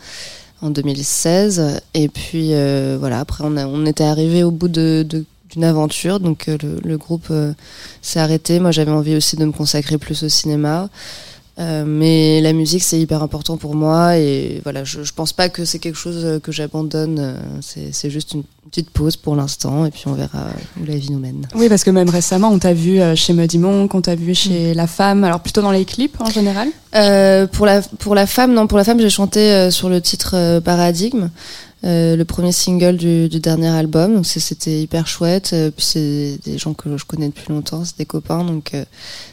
en 0.61 0.69
2016 0.69 1.81
et 1.93 2.07
puis 2.09 2.53
euh, 2.53 2.97
voilà. 2.99 3.19
Après, 3.19 3.43
on, 3.45 3.57
a, 3.57 3.65
on 3.67 3.85
était 3.85 4.03
arrivé 4.03 4.43
au 4.43 4.51
bout 4.51 4.67
d'une 4.67 5.63
aventure, 5.63 6.19
donc 6.19 6.47
euh, 6.47 6.57
le, 6.61 6.79
le 6.83 6.97
groupe 6.97 7.27
euh, 7.31 7.53
s'est 8.01 8.19
arrêté. 8.19 8.59
Moi, 8.59 8.71
j'avais 8.71 8.91
envie 8.91 9.15
aussi 9.15 9.35
de 9.35 9.45
me 9.45 9.51
consacrer 9.51 9.97
plus 9.97 10.23
au 10.23 10.29
cinéma. 10.29 10.89
Euh, 11.59 11.85
mais 11.87 12.39
la 12.41 12.53
musique 12.53 12.83
c'est 12.83 12.99
hyper 12.99 13.23
important 13.23 13.57
pour 13.57 13.73
moi 13.73 14.15
et 14.17 14.61
voilà 14.63 14.83
je, 14.83 15.01
je 15.01 15.11
pense 15.11 15.33
pas 15.33 15.49
que 15.49 15.65
c'est 15.65 15.79
quelque 15.79 15.95
chose 15.97 16.23
euh, 16.23 16.39
que 16.39 16.51
j'abandonne 16.51 17.17
euh, 17.19 17.35
c'est 17.61 17.91
c'est 17.93 18.11
juste 18.11 18.33
une 18.35 18.43
petite 18.69 18.91
pause 18.91 19.15
pour 19.17 19.35
l'instant 19.35 19.83
et 19.87 19.89
puis 19.89 20.03
on 20.05 20.13
verra 20.13 20.49
où 20.79 20.85
la 20.85 20.97
vie 20.97 21.09
nous 21.11 21.19
mène. 21.19 21.47
Oui, 21.55 21.69
parce 21.69 21.85
que 21.85 21.89
même 21.89 22.09
récemment, 22.09 22.49
on 22.49 22.59
t'a 22.59 22.73
vu 22.73 22.99
chez 23.15 23.31
Muddy 23.31 23.59
Monk, 23.59 23.95
on 23.95 24.01
t'a 24.01 24.13
vu 24.15 24.35
chez 24.35 24.73
La 24.73 24.87
Femme, 24.87 25.23
alors 25.23 25.39
plutôt 25.39 25.61
dans 25.61 25.71
les 25.71 25.85
clips 25.85 26.19
en 26.19 26.29
général? 26.29 26.67
euh, 26.95 27.47
pour 27.47 27.65
la 27.65 27.81
pour 27.81 28.13
la 28.15 28.25
femme 28.27 28.53
non 28.53 28.67
pour 28.67 28.77
la 28.77 28.83
femme 28.83 28.99
j'ai 28.99 29.09
chanté 29.09 29.71
sur 29.71 29.89
le 29.89 30.01
titre 30.01 30.31
euh, 30.35 30.61
Paradigme 30.61 31.29
euh, 31.83 32.15
le 32.15 32.25
premier 32.25 32.51
single 32.51 32.97
du, 32.97 33.29
du 33.29 33.39
dernier 33.39 33.67
album 33.67 34.15
donc 34.15 34.25
c'était 34.25 34.81
hyper 34.81 35.07
chouette. 35.07 35.51
Euh, 35.53 35.69
puis 35.69 35.85
c'est 35.85 36.39
des 36.43 36.57
gens 36.57 36.73
que 36.73 36.97
je 36.97 37.05
connais 37.05 37.27
depuis 37.27 37.53
longtemps 37.53 37.85
c'est 37.85 37.99
des 37.99 38.05
copains 38.05 38.43
donc 38.43 38.73
euh, 38.73 38.83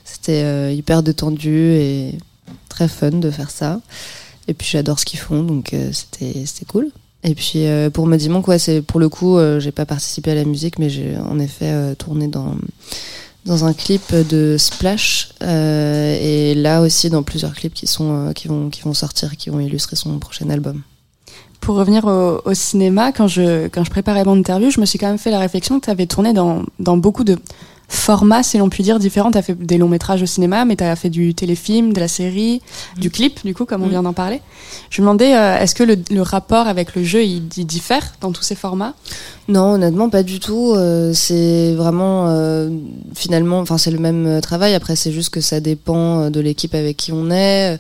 c'était 0.05 0.43
euh, 0.45 0.71
hyper 0.71 1.03
détendu 1.03 1.73
et 1.73 2.19
très 2.69 2.89
fun 2.89 3.13
de 3.13 3.31
faire 3.31 3.51
ça. 3.51 3.81
Et 4.47 4.53
puis 4.53 4.69
j'adore 4.71 4.99
ce 4.99 5.07
qu'ils 5.07 5.21
font 5.21 5.43
donc 5.43 5.73
euh, 5.73 5.91
c'était 5.93 6.45
c'était 6.45 6.67
cool. 6.67 6.91
Et 7.23 7.35
puis 7.35 7.65
pour 7.95 8.07
me 8.07 8.19
dire 8.19 8.43
quoi 8.43 8.59
c'est 8.59 8.83
pour 8.83 9.01
le 9.01 9.09
coup 9.09 9.39
j'ai 9.59 9.73
pas 9.73 9.87
participé 9.87 10.33
à 10.33 10.35
la 10.35 10.45
musique 10.45 10.79
mais 10.79 10.91
j'ai 10.91 11.17
en 11.17 11.39
effet 11.39 11.95
tourné 11.95 12.29
dans 12.29 12.55
dans 13.47 13.65
un 13.65 13.73
clip 13.73 14.15
de 14.15 14.57
Splash. 14.59 15.31
Et 15.41 16.55
là 16.55 16.83
aussi 16.83 17.09
dans 17.09 17.23
plusieurs 17.23 17.55
clips 17.55 17.73
qui 17.73 17.87
sont 17.87 18.31
qui 18.35 18.47
vont 18.49 18.69
qui 18.69 18.83
vont 18.83 18.93
sortir 18.93 19.39
qui 19.39 19.49
vont 19.49 19.61
illustrer 19.61 19.97
son 19.97 20.19
prochain 20.19 20.51
album. 20.51 20.83
Pour 21.65 21.77
revenir 21.77 22.05
au, 22.05 22.41
au 22.45 22.55
cinéma, 22.55 23.11
quand 23.13 23.27
je, 23.27 23.69
quand 23.69 23.85
je 23.85 23.91
préparais 23.91 24.25
mon 24.25 24.37
interview, 24.37 24.71
je 24.71 24.81
me 24.81 24.87
suis 24.87 24.99
quand 24.99 25.07
même 25.09 25.19
fait 25.19 25.31
la 25.31 25.39
réflexion 25.39 25.81
que 25.81 25.87
tu 25.87 25.91
avais 25.91 26.07
tourné 26.07 26.33
dans, 26.35 26.63
dans 26.79 26.97
beaucoup 26.99 27.25
de 27.25 27.39
formats, 27.89 28.43
si 28.43 28.59
l'on 28.59 28.69
peut 28.69 28.83
dire, 28.83 28.99
différents. 28.99 29.31
Tu 29.31 29.39
as 29.39 29.43
fait 29.43 29.55
des 29.55 29.79
longs 29.79 29.89
métrages 29.89 30.23
au 30.23 30.27
cinéma, 30.27 30.65
mais 30.67 30.77
tu 30.77 30.85
as 30.85 30.97
fait 30.97 31.11
du 31.11 31.35
téléfilm, 31.35 31.93
de 31.95 32.01
la 32.01 32.09
série, 32.09 32.61
du 32.99 33.11
clip, 33.11 33.41
du 33.47 33.55
coup, 33.55 33.65
comme 33.65 33.83
on 33.83 33.87
Mm. 33.87 33.91
vient 33.91 34.03
d'en 34.03 34.13
parler. 34.13 34.41
Je 34.91 35.01
me 35.01 35.07
demandais, 35.07 35.35
euh, 35.37 35.59
est-ce 35.59 35.75
que 35.75 35.85
le, 35.85 35.97
le 36.11 36.23
rapport 36.23 36.67
avec 36.67 36.95
le 36.97 37.03
jeu, 37.05 37.23
il, 37.25 37.43
il 37.57 37.67
diffère 37.67 38.15
dans 38.21 38.33
tous 38.33 38.43
ces 38.43 38.55
formats? 38.57 38.95
Non, 39.47 39.75
honnêtement 39.75 40.09
pas 40.09 40.23
du 40.23 40.41
tout. 40.41 40.73
Euh, 40.75 41.13
c'est 41.13 41.75
vraiment 41.75 42.29
euh, 42.29 42.71
finalement, 43.15 43.59
enfin 43.61 43.79
c'est 43.79 43.91
le 43.91 43.99
même 43.99 44.27
euh, 44.27 44.41
travail. 44.41 44.75
Après 44.75 44.97
c'est 44.97 45.13
juste 45.13 45.31
que 45.31 45.41
ça 45.41 45.61
dépend 45.61 46.23
euh, 46.23 46.31
de 46.31 46.41
l'équipe 46.41 46.75
avec 46.75 46.97
qui 46.97 47.13
on 47.13 47.31
est, 47.31 47.75
euh, 47.75 47.79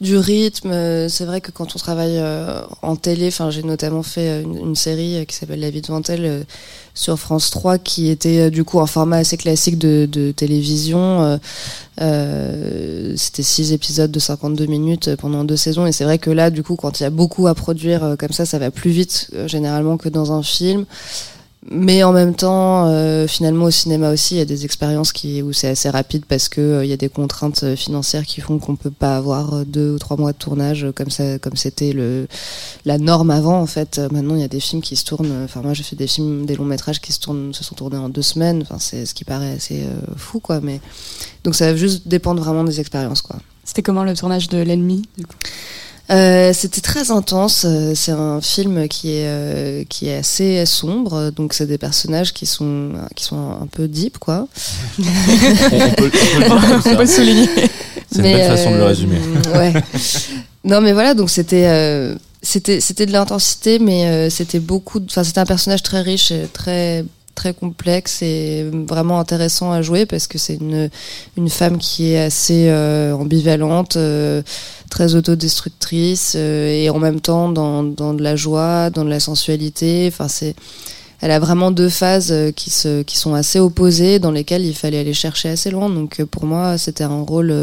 du 0.00 0.16
rythme. 0.16 1.08
C'est 1.08 1.24
vrai 1.24 1.40
que 1.40 1.50
quand 1.50 1.76
on 1.76 1.78
travaille 1.78 2.18
en 2.80 2.96
télé, 2.96 3.28
enfin 3.28 3.50
j'ai 3.50 3.62
notamment 3.62 4.02
fait 4.02 4.42
une, 4.42 4.74
série 4.74 5.26
qui 5.26 5.36
s'appelle 5.36 5.60
La 5.60 5.68
vie 5.68 5.82
de 5.82 5.88
Ventel 5.88 6.46
sur 6.94 7.18
France 7.18 7.50
3 7.50 7.76
qui 7.76 8.08
était 8.08 8.50
du 8.50 8.64
coup 8.64 8.80
un 8.80 8.86
format 8.86 9.18
assez 9.18 9.36
classique 9.36 9.76
de, 9.76 10.08
de 10.10 10.32
télévision. 10.32 11.38
C'était 11.98 13.42
six 13.42 13.74
épisodes 13.74 14.10
de 14.10 14.18
52 14.18 14.64
minutes 14.64 15.16
pendant 15.16 15.44
deux 15.44 15.58
saisons 15.58 15.86
et 15.86 15.92
c'est 15.92 16.04
vrai 16.04 16.16
que 16.18 16.30
là 16.30 16.48
du 16.48 16.62
coup 16.62 16.76
quand 16.76 17.00
il 17.00 17.02
y 17.02 17.06
a 17.06 17.10
beaucoup 17.10 17.46
à 17.46 17.54
produire 17.54 18.16
comme 18.18 18.32
ça 18.32 18.46
ça 18.46 18.58
va 18.58 18.70
plus 18.70 18.90
vite 18.90 19.30
généralement 19.44 19.98
que 19.98 20.08
dans 20.08 20.32
un 20.32 20.42
film 20.42 20.86
mais 21.68 22.02
en 22.02 22.12
même 22.12 22.34
temps 22.34 22.86
euh, 22.86 23.26
finalement 23.26 23.66
au 23.66 23.70
cinéma 23.70 24.10
aussi 24.10 24.34
il 24.34 24.38
y 24.38 24.40
a 24.40 24.46
des 24.46 24.64
expériences 24.64 25.12
où 25.44 25.52
c'est 25.52 25.68
assez 25.68 25.90
rapide 25.90 26.24
parce 26.26 26.48
que 26.48 26.60
euh, 26.60 26.84
il 26.84 26.90
y 26.90 26.92
a 26.92 26.96
des 26.96 27.10
contraintes 27.10 27.62
euh, 27.64 27.76
financières 27.76 28.24
qui 28.24 28.40
font 28.40 28.58
qu'on 28.58 28.76
peut 28.76 28.90
pas 28.90 29.16
avoir 29.16 29.54
euh, 29.54 29.64
deux 29.64 29.92
ou 29.92 29.98
trois 29.98 30.16
mois 30.16 30.32
de 30.32 30.38
tournage 30.38 30.86
comme 30.94 31.10
c'était 31.10 31.94
la 32.84 32.98
norme 32.98 33.30
avant 33.30 33.60
en 33.60 33.66
fait. 33.66 34.00
Maintenant 34.10 34.36
il 34.36 34.40
y 34.40 34.44
a 34.44 34.48
des 34.48 34.60
films 34.60 34.80
qui 34.80 34.96
se 34.96 35.04
tournent 35.04 35.44
enfin 35.44 35.60
moi 35.60 35.74
j'ai 35.74 35.82
fait 35.82 35.96
des 35.96 36.06
films 36.06 36.46
des 36.46 36.56
longs 36.56 36.64
métrages 36.64 37.00
qui 37.00 37.12
se 37.12 37.20
sont 37.20 37.74
tournés 37.76 37.98
en 37.98 38.08
deux 38.08 38.22
semaines. 38.22 38.62
Enfin 38.62 38.78
c'est 38.78 39.04
ce 39.04 39.14
qui 39.14 39.24
paraît 39.24 39.52
assez 39.52 39.84
fou 40.16 40.40
quoi 40.40 40.60
mais 40.60 40.80
donc 41.44 41.54
ça 41.54 41.66
va 41.66 41.76
juste 41.76 42.08
dépendre 42.08 42.42
vraiment 42.42 42.64
des 42.64 42.80
expériences 42.80 43.22
quoi. 43.22 43.36
C'était 43.64 43.82
comment 43.82 44.04
le 44.04 44.16
tournage 44.16 44.48
de 44.48 44.58
L'ennemi 44.58 45.02
euh, 46.10 46.52
c'était 46.52 46.80
très 46.80 47.10
intense. 47.10 47.64
Euh, 47.68 47.92
C'est 47.94 48.12
un 48.12 48.40
film 48.40 48.88
qui 48.88 49.12
est 49.12 49.26
euh, 49.26 49.84
qui 49.88 50.08
est 50.08 50.16
assez 50.16 50.64
sombre. 50.66 51.30
Donc 51.30 51.52
c'est 51.54 51.66
des 51.66 51.78
personnages 51.78 52.32
qui 52.32 52.46
sont 52.46 52.92
qui 53.14 53.24
sont 53.24 53.50
un 53.62 53.66
peu 53.66 53.88
deep 53.88 54.18
quoi. 54.18 54.48
on, 54.98 55.90
peut, 55.92 56.10
on 56.84 56.96
peut 56.96 57.00
le 57.00 57.06
souligner. 57.06 57.48
c'est 58.10 58.16
une 58.18 58.22
belle 58.22 58.50
façon 58.56 58.72
de 58.72 58.76
le 58.76 58.84
résumer 58.84 59.18
Ouais. 59.54 59.72
non 60.64 60.80
mais 60.80 60.92
voilà 60.92 61.14
donc 61.14 61.30
c'était 61.30 61.66
euh, 61.66 62.14
c'était 62.42 62.80
c'était 62.80 63.06
de 63.06 63.12
l'intensité 63.12 63.78
mais 63.78 64.06
euh, 64.06 64.30
c'était 64.30 64.60
beaucoup. 64.60 65.00
Enfin 65.04 65.24
c'était 65.24 65.40
un 65.40 65.46
personnage 65.46 65.82
très 65.82 66.00
riche, 66.00 66.30
et 66.30 66.48
très 66.52 67.04
très 67.34 67.54
complexe 67.54 68.22
et 68.22 68.68
vraiment 68.72 69.18
intéressant 69.18 69.72
à 69.72 69.82
jouer 69.82 70.06
parce 70.06 70.26
que 70.26 70.38
c'est 70.38 70.56
une, 70.56 70.90
une 71.36 71.48
femme 71.48 71.78
qui 71.78 72.12
est 72.12 72.20
assez 72.20 72.68
euh, 72.68 73.14
ambivalente, 73.14 73.96
euh, 73.96 74.42
très 74.90 75.14
autodestructrice 75.14 76.34
euh, 76.36 76.68
et 76.68 76.90
en 76.90 76.98
même 76.98 77.20
temps 77.20 77.48
dans, 77.48 77.82
dans 77.82 78.14
de 78.14 78.22
la 78.22 78.36
joie, 78.36 78.90
dans 78.90 79.04
de 79.04 79.10
la 79.10 79.20
sensualité. 79.20 80.06
Enfin, 80.12 80.28
c'est, 80.28 80.54
elle 81.20 81.30
a 81.30 81.38
vraiment 81.38 81.70
deux 81.70 81.88
phases 81.88 82.34
qui, 82.56 82.70
se, 82.70 83.02
qui 83.02 83.16
sont 83.16 83.34
assez 83.34 83.58
opposées 83.58 84.18
dans 84.18 84.32
lesquelles 84.32 84.64
il 84.64 84.74
fallait 84.74 84.98
aller 84.98 85.14
chercher 85.14 85.50
assez 85.50 85.70
loin. 85.70 85.88
Donc 85.88 86.22
pour 86.24 86.44
moi, 86.44 86.78
c'était 86.78 87.04
un 87.04 87.22
rôle 87.22 87.54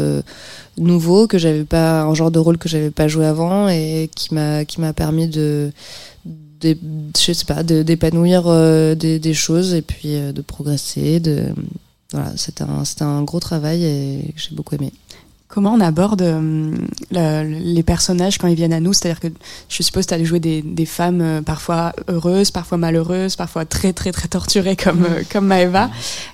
nouveau 0.76 1.26
que 1.26 1.38
j'avais 1.38 1.64
pas, 1.64 2.02
un 2.02 2.14
genre 2.14 2.30
de 2.30 2.38
rôle 2.38 2.58
que 2.58 2.68
j'avais 2.68 2.90
pas 2.90 3.08
joué 3.08 3.26
avant 3.26 3.68
et 3.68 4.10
qui 4.14 4.32
m'a 4.32 4.64
qui 4.64 4.80
m'a 4.80 4.92
permis 4.92 5.26
de 5.26 5.72
je 6.62 7.32
sais 7.32 7.44
pas, 7.44 7.62
d'épanouir 7.62 8.44
euh, 8.46 8.94
des, 8.94 9.34
choses 9.34 9.74
et 9.74 9.82
puis 9.82 10.16
euh, 10.16 10.32
de 10.32 10.42
progresser. 10.42 11.20
De, 11.20 11.46
voilà, 12.12 12.32
c'était 12.36 12.64
un, 12.64 12.82
un 13.00 13.22
gros 13.22 13.40
travail 13.40 13.84
et 13.84 14.34
j'ai 14.36 14.54
beaucoup 14.54 14.74
aimé. 14.74 14.92
Comment 15.46 15.72
on 15.72 15.80
aborde 15.80 16.20
euh, 16.20 17.42
les 17.42 17.82
personnages 17.82 18.36
quand 18.36 18.48
ils 18.48 18.54
viennent 18.54 18.74
à 18.74 18.80
nous? 18.80 18.92
C'est-à-dire 18.92 19.18
que 19.18 19.28
je 19.70 19.82
suppose 19.82 20.04
que 20.04 20.14
tu 20.14 20.20
as 20.20 20.22
joué 20.22 20.40
des, 20.40 20.86
femmes 20.86 21.42
parfois 21.44 21.94
heureuses, 22.10 22.50
parfois 22.50 22.76
malheureuses, 22.76 23.34
parfois 23.34 23.64
très 23.64 23.94
très 23.94 24.12
très 24.12 24.28
torturées 24.28 24.76
comme, 24.76 25.06
comme 25.32 25.46
Maeva. 25.46 25.90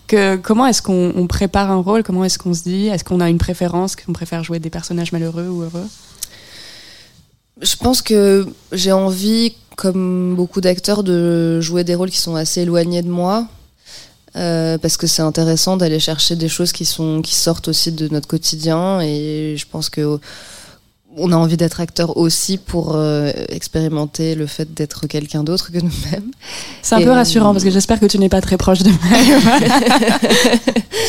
Que, 0.08 0.34
comment 0.34 0.66
est-ce 0.66 0.82
qu'on 0.82 1.26
prépare 1.28 1.70
un 1.70 1.80
rôle? 1.80 2.02
Comment 2.02 2.24
est-ce 2.24 2.40
qu'on 2.40 2.54
se 2.54 2.64
dit? 2.64 2.88
Est-ce 2.88 3.04
qu'on 3.04 3.20
a 3.20 3.30
une 3.30 3.38
préférence? 3.38 3.94
Qu'on 3.94 4.12
préfère 4.12 4.42
jouer 4.42 4.58
des 4.58 4.70
personnages 4.70 5.12
malheureux 5.12 5.46
ou 5.48 5.62
heureux? 5.62 5.86
Je 7.60 7.76
pense 7.76 8.02
que 8.02 8.46
j'ai 8.72 8.92
envie 8.92 9.54
comme 9.76 10.34
beaucoup 10.36 10.60
d'acteurs, 10.60 11.02
de 11.02 11.60
jouer 11.60 11.84
des 11.84 11.94
rôles 11.94 12.10
qui 12.10 12.18
sont 12.18 12.34
assez 12.34 12.62
éloignés 12.62 13.02
de 13.02 13.08
moi. 13.08 13.46
Euh, 14.36 14.78
parce 14.78 14.96
que 14.96 15.06
c'est 15.06 15.22
intéressant 15.22 15.76
d'aller 15.76 16.00
chercher 16.00 16.34
des 16.34 16.48
choses 16.48 16.72
qui 16.72 16.84
sont 16.84 17.22
qui 17.22 17.36
sortent 17.36 17.68
aussi 17.68 17.92
de 17.92 18.08
notre 18.08 18.26
quotidien 18.26 19.00
et 19.00 19.54
je 19.56 19.64
pense 19.70 19.88
que 19.88 20.18
on 21.16 21.32
a 21.32 21.36
envie 21.36 21.56
d'être 21.56 21.80
acteur 21.80 22.16
aussi 22.16 22.58
pour 22.58 22.94
euh, 22.94 23.30
expérimenter 23.48 24.34
le 24.34 24.46
fait 24.46 24.72
d'être 24.74 25.06
quelqu'un 25.06 25.44
d'autre 25.44 25.70
que 25.72 25.78
nous-mêmes. 25.78 26.30
C'est 26.82 26.94
un 26.96 27.02
peu 27.02 27.10
rassurant 27.10 27.52
parce 27.52 27.64
que 27.64 27.70
j'espère 27.70 28.00
que 28.00 28.06
tu 28.06 28.18
n'es 28.18 28.28
pas 28.28 28.40
très 28.40 28.56
proche 28.56 28.80
de 28.82 28.90
moi. 28.90 29.58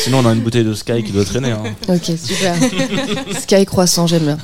Sinon, 0.04 0.18
on 0.18 0.26
a 0.26 0.32
une 0.32 0.40
bouteille 0.40 0.64
de 0.64 0.74
Sky 0.74 1.02
qui 1.02 1.12
doit 1.12 1.24
traîner. 1.24 1.52
Hein. 1.52 1.62
Ok, 1.88 2.12
super. 2.22 2.54
Sky 3.40 3.64
croissant, 3.66 4.06
j'aime 4.06 4.24
bien. 4.24 4.38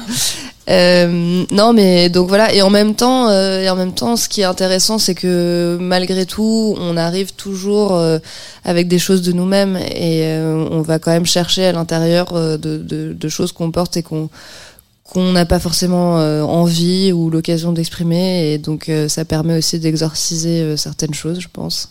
Euh, 0.71 1.45
non, 1.51 1.73
mais 1.73 2.09
donc 2.09 2.29
voilà. 2.29 2.55
Et 2.55 2.63
en 2.63 2.71
même 2.71 2.95
temps, 2.95 3.29
euh, 3.29 3.61
et 3.63 3.71
en 3.71 3.77
même 3.77 3.93
temps, 3.93 4.17
ce 4.17 4.29
qui 4.29 4.43
est 4.43 4.45
intéressant, 4.45 4.99
c'est 4.99 5.15
que 5.15 5.77
malgré 5.81 6.25
tout, 6.25 6.77
on 6.79 6.97
arrive 6.97 7.33
toujours 7.33 7.97
euh, 7.97 8.19
avec 8.65 8.89
des 8.89 8.99
choses 8.99 9.23
de 9.23 9.33
nous-mêmes 9.33 9.77
et 9.77 10.25
euh, 10.25 10.67
on 10.71 10.81
va 10.83 10.99
quand 10.99 11.11
même 11.11 11.27
chercher 11.27 11.67
à 11.67 11.73
l'intérieur 11.73 12.33
de, 12.33 12.57
de, 12.57 13.13
de, 13.13 13.29
choses 13.29 13.53
qu'on 13.53 13.71
porte 13.71 13.97
et 13.97 14.03
qu'on 14.03 14.31
qu'on 15.13 15.33
n'a 15.33 15.45
pas 15.45 15.59
forcément 15.59 16.15
envie 16.43 17.13
ou 17.13 17.29
l'occasion 17.29 17.73
d'exprimer. 17.73 18.53
Et 18.53 18.59
donc, 18.59 18.91
ça 19.09 19.25
permet 19.27 19.59
aussi 19.59 19.79
d'exorciser 19.79 20.77
certaines 20.79 21.13
choses, 21.13 21.41
je 21.41 21.49
pense. 21.53 21.91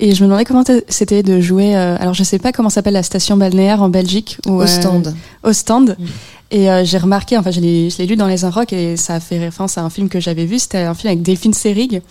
Et 0.00 0.14
je 0.14 0.22
me 0.22 0.28
demandais 0.28 0.44
comment 0.46 0.64
c'était 0.88 1.22
de 1.22 1.40
jouer. 1.40 1.74
alors, 1.74 2.14
je 2.14 2.22
sais 2.24 2.38
pas 2.38 2.50
comment 2.52 2.70
s'appelle 2.70 2.94
la 2.94 3.02
station 3.02 3.36
balnéaire 3.36 3.82
en 3.82 3.90
Belgique. 3.90 4.38
Ou, 4.46 4.62
au 4.62 4.66
stand. 4.66 5.14
au 5.42 5.52
stand. 5.52 5.96
Mm. 5.98 6.06
Et 6.52 6.70
euh, 6.70 6.84
j'ai 6.84 6.98
remarqué, 6.98 7.38
enfin 7.38 7.50
je 7.50 7.60
l'ai 7.60 8.06
lu 8.06 8.14
dans 8.14 8.26
Les 8.26 8.44
Inrocks 8.44 8.74
et 8.74 8.98
ça 8.98 9.14
a 9.14 9.20
fait 9.20 9.38
référence 9.38 9.78
à 9.78 9.82
un 9.82 9.88
film 9.88 10.10
que 10.10 10.20
j'avais 10.20 10.44
vu, 10.44 10.58
c'était 10.58 10.82
un 10.82 10.92
film 10.92 11.10
avec 11.10 11.22
Delphine 11.22 11.54
Seyrig 11.54 12.02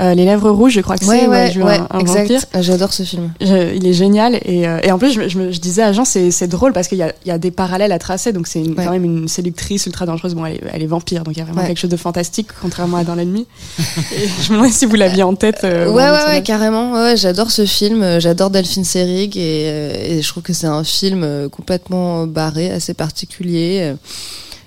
euh, 0.00 0.14
les 0.14 0.24
lèvres 0.24 0.50
rouges, 0.50 0.72
je 0.72 0.80
crois 0.80 0.96
que 0.96 1.04
c'est 1.04 1.10
ouais, 1.10 1.26
ouais, 1.26 1.80
un, 1.90 1.98
exact. 1.98 2.48
Ah, 2.54 2.62
j'adore 2.62 2.92
ce 2.92 3.02
film. 3.02 3.30
il 3.40 3.86
est 3.86 3.92
génial 3.92 4.36
et, 4.42 4.66
euh, 4.66 4.80
et 4.82 4.90
en 4.90 4.98
plus 4.98 5.12
je, 5.12 5.28
je, 5.28 5.50
je, 5.50 5.60
disais 5.60 5.82
à 5.82 5.92
Jean 5.92 6.04
c'est 6.06 6.46
drôle 6.48 6.72
parce 6.72 6.88
qu'il 6.88 6.96
y 6.98 7.02
a, 7.02 7.12
y 7.26 7.30
a 7.30 7.36
des 7.36 7.50
parallèles 7.50 7.92
à 7.92 7.98
tracer 7.98 8.32
donc 8.32 8.46
c'est 8.46 8.62
quand 8.74 8.90
même 8.90 9.04
une 9.04 9.28
séductrice 9.28 9.84
ultra 9.86 10.06
dangereuse. 10.06 10.34
Bon 10.34 10.46
elle 10.46 10.54
est, 10.54 10.60
elle 10.72 10.82
est 10.82 10.86
vampire 10.86 11.24
donc 11.24 11.36
il 11.36 11.40
y 11.40 11.42
a 11.42 11.44
vraiment 11.44 11.66
quelque 11.66 11.78
chose 11.78 11.90
de 11.90 11.96
fantastique 11.96 12.48
contrairement 12.60 12.96
à 12.96 13.04
Dans 13.04 13.14
l'ennemi. 13.14 13.46
je 13.78 14.52
me 14.52 14.56
demandais 14.56 14.70
si 14.72 14.86
vous 14.86 14.94
l'aviez 14.94 15.24
en 15.24 15.34
tête. 15.34 15.64
Euh, 15.64 15.90
ouais 15.90 16.08
ouais 16.08 16.24
ouais 16.26 16.42
carrément. 16.42 17.14
J'adore 17.16 17.50
ce 17.50 17.66
film. 17.66 18.20
J'adore 18.20 18.50
Delphine 18.50 18.84
Seyrig 18.84 19.36
et, 19.36 20.16
et 20.16 20.22
je 20.22 20.28
trouve 20.28 20.42
que 20.42 20.52
c'est 20.52 20.66
un 20.66 20.84
film 20.84 21.48
complètement 21.50 22.26
barré, 22.26 22.70
assez 22.70 22.94
particulier. 22.94 23.94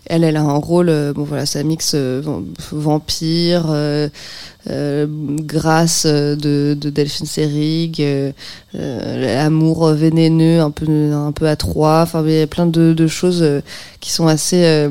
Elle, 0.08 0.24
elle 0.24 0.38
a 0.38 0.42
un 0.42 0.58
rôle, 0.58 1.14
bon 1.16 1.24
voilà, 1.24 1.46
ça 1.46 1.64
mixe 1.64 1.96
vampire, 2.72 3.66
euh, 4.68 5.06
grâce 5.10 6.06
euh, 6.08 6.36
de, 6.36 6.76
de 6.80 6.90
Delphine 6.90 7.28
Seyrig, 7.28 8.02
euh, 8.02 8.32
l'amour 8.74 9.90
vénéneux, 9.92 10.60
un 10.60 10.72
peu 10.72 10.88
un 11.14 11.32
peu 11.32 11.48
à 11.48 11.56
trois. 11.56 12.02
Enfin, 12.02 12.24
il 12.26 12.34
y 12.34 12.42
a 12.42 12.48
plein 12.48 12.66
de, 12.66 12.94
de 12.94 13.08
choses 13.08 13.46
qui 14.00 14.12
sont 14.12 14.28
assez 14.28 14.88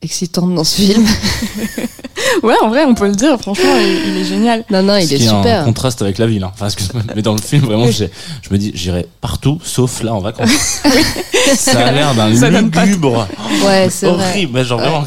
excitantes 0.00 0.54
dans 0.54 0.64
ce 0.64 0.80
film. 0.80 1.06
ouais, 2.42 2.54
en 2.62 2.68
vrai, 2.68 2.84
on 2.84 2.94
peut 2.94 3.06
le 3.06 3.14
dire. 3.14 3.38
Franchement, 3.40 3.74
il, 3.78 4.16
est 4.16 4.24
génial. 4.24 4.64
Non, 4.70 4.82
non, 4.82 4.96
il 4.96 5.06
ce 5.06 5.14
est 5.14 5.18
qui 5.18 5.24
super. 5.24 5.46
Est 5.46 5.60
en 5.60 5.64
contraste 5.64 6.02
avec 6.02 6.18
la 6.18 6.26
ville. 6.26 6.42
Hein. 6.44 6.52
Enfin, 6.54 6.68
mais 7.16 7.22
dans 7.22 7.34
le 7.34 7.40
film, 7.40 7.64
vraiment, 7.64 7.90
je 7.90 8.04
me 8.50 8.58
dis, 8.58 8.72
j'irai 8.74 9.06
partout, 9.20 9.60
sauf 9.62 10.02
là 10.02 10.14
en 10.14 10.20
vacances. 10.20 10.50
ça 11.56 11.86
a 11.86 11.92
l'air 11.92 12.14
d'un 12.14 12.28
lugubre. 12.84 13.26
Ouais, 13.64 13.88
c'est 13.90 14.06
horrible. 14.06 14.52
Mais 14.54 14.64
genre 14.64 14.80
vraiment. 14.80 15.04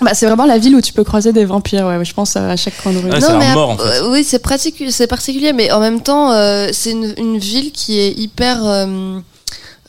Bah, 0.00 0.14
c'est 0.14 0.26
vraiment 0.26 0.46
la 0.46 0.58
ville 0.58 0.74
où 0.76 0.80
tu 0.80 0.92
peux 0.92 1.04
croiser 1.04 1.32
des 1.32 1.44
vampires. 1.44 1.86
Ouais, 1.86 2.04
je 2.04 2.14
pense 2.14 2.36
à 2.36 2.56
chaque 2.56 2.76
coin 2.82 2.92
de 2.92 2.98
rue. 2.98 3.08
non, 3.08 3.38
mais 3.38 3.54
mort, 3.54 3.70
en 3.70 3.76
fait. 3.76 3.84
Euh, 3.84 4.12
oui, 4.12 4.24
c'est 4.24 4.38
particulier, 4.38 4.90
c'est 4.90 5.06
particulier, 5.06 5.52
mais 5.52 5.70
en 5.72 5.80
même 5.80 6.00
temps, 6.00 6.32
euh, 6.32 6.68
c'est 6.72 6.92
une, 6.92 7.14
une, 7.16 7.38
ville 7.38 7.72
qui 7.72 7.98
est 7.98 8.12
hyper 8.12 8.64
euh, 8.64 9.18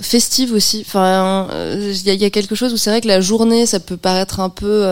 festive 0.02 0.54
aussi. 0.54 0.84
Enfin, 0.86 1.48
il 1.76 1.96
y, 1.96 2.16
y, 2.16 2.26
a 2.26 2.30
quelque 2.30 2.56
chose 2.56 2.74
où 2.74 2.78
c'est 2.78 2.90
vrai 2.90 3.02
que 3.02 3.08
la 3.08 3.22
journée, 3.22 3.66
ça 3.66 3.80
peut 3.80 3.98
paraître 3.98 4.40
un 4.40 4.50
peu 4.50 4.84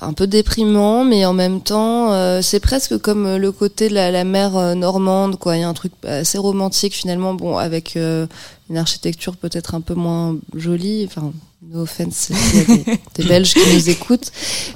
un 0.00 0.12
peu 0.12 0.26
déprimant, 0.26 1.04
mais 1.04 1.24
en 1.24 1.32
même 1.32 1.60
temps, 1.60 2.12
euh, 2.12 2.40
c'est 2.42 2.60
presque 2.60 2.98
comme 2.98 3.36
le 3.36 3.52
côté 3.52 3.88
de 3.88 3.94
la, 3.94 4.10
la 4.10 4.24
mer 4.24 4.56
euh, 4.56 4.74
normande, 4.74 5.38
quoi. 5.38 5.56
Il 5.56 5.60
y 5.60 5.62
a 5.62 5.68
un 5.68 5.74
truc 5.74 5.92
assez 6.04 6.38
romantique 6.38 6.94
finalement, 6.94 7.34
bon, 7.34 7.58
avec 7.58 7.96
euh, 7.96 8.26
une 8.70 8.78
architecture 8.78 9.36
peut-être 9.36 9.74
un 9.74 9.80
peu 9.80 9.94
moins 9.94 10.36
jolie. 10.54 11.04
Enfin, 11.06 11.32
no 11.70 11.82
offense, 11.82 12.30
il 12.30 12.36
y 12.36 12.60
a 12.60 12.64
des, 12.64 13.00
des 13.16 13.24
Belges 13.28 13.54
qui 13.54 13.74
nous 13.74 13.90
écoutent, 13.90 14.30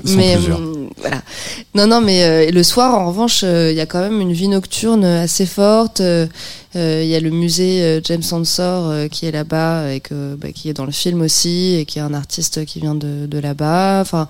mais 0.05 0.37
voilà. 0.99 1.23
Non, 1.75 1.87
non, 1.87 2.01
mais 2.01 2.51
le 2.51 2.63
soir, 2.63 2.95
en 2.95 3.07
revanche, 3.09 3.43
il 3.43 3.75
y 3.75 3.81
a 3.81 3.87
quand 3.87 4.01
même 4.01 4.21
une 4.21 4.33
vie 4.33 4.49
nocturne 4.49 5.05
assez 5.05 5.47
forte. 5.47 6.01
Il 6.75 7.05
y 7.05 7.15
a 7.15 7.21
le 7.21 7.31
musée 7.31 8.01
James 8.05 8.23
Ensor 8.31 9.09
qui 9.11 9.27
est 9.27 9.31
là-bas 9.31 9.93
et 9.93 10.03
bah, 10.11 10.53
qui 10.55 10.69
est 10.69 10.73
dans 10.73 10.87
le 10.87 10.93
film 10.93 11.21
aussi 11.23 11.77
et 11.77 11.85
qui 11.85 11.99
est 11.99 12.03
un 12.03 12.15
artiste 12.15 12.65
qui 12.65 12.81
vient 12.81 12.95
de, 12.95 13.27
de 13.27 13.39
là-bas. 13.39 14.01
Enfin 14.01 14.29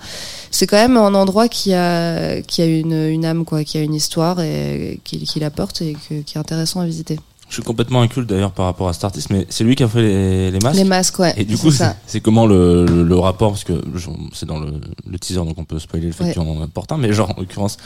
c'est 0.50 0.66
quand 0.66 0.76
même 0.76 0.96
un 0.96 1.14
endroit 1.14 1.48
qui 1.48 1.72
a, 1.74 2.42
qui 2.42 2.62
a 2.62 2.66
une, 2.66 2.92
une 2.92 3.24
âme, 3.24 3.44
quoi, 3.44 3.64
qui 3.64 3.78
a 3.78 3.80
une 3.80 3.94
histoire 3.94 4.40
et 4.40 5.00
qui, 5.04 5.24
qui 5.24 5.40
l'apporte 5.40 5.82
et 5.82 5.96
qui 6.08 6.34
est 6.34 6.38
intéressant 6.38 6.80
à 6.80 6.86
visiter. 6.86 7.18
Je 7.52 7.56
suis 7.56 7.64
complètement 7.64 8.00
inculte 8.00 8.30
d'ailleurs 8.30 8.52
par 8.52 8.64
rapport 8.64 8.88
à 8.88 8.94
cet 8.94 9.04
artiste, 9.04 9.28
mais 9.28 9.46
c'est 9.50 9.62
lui 9.62 9.76
qui 9.76 9.82
a 9.82 9.88
fait 9.88 10.00
les, 10.00 10.50
les 10.50 10.58
masques. 10.58 10.78
Les 10.78 10.84
masques, 10.84 11.18
ouais. 11.18 11.34
Et 11.36 11.44
du 11.44 11.58
coup, 11.58 11.70
c'est 12.06 12.20
comment 12.22 12.46
le, 12.46 12.86
le, 12.86 13.18
rapport 13.18 13.50
Parce 13.50 13.64
que 13.64 13.74
c'est 14.32 14.46
dans 14.46 14.58
le, 14.58 14.80
le, 15.06 15.18
teaser, 15.18 15.44
donc 15.44 15.58
on 15.58 15.64
peut 15.64 15.78
spoiler 15.78 16.06
le 16.06 16.12
fait 16.14 16.32
qu'il 16.32 16.42
y 16.42 16.46
en 16.46 16.62
apporte 16.62 16.90
un, 16.92 16.96
mais 16.96 17.12
genre, 17.12 17.28
en 17.36 17.38
l'occurrence, 17.38 17.76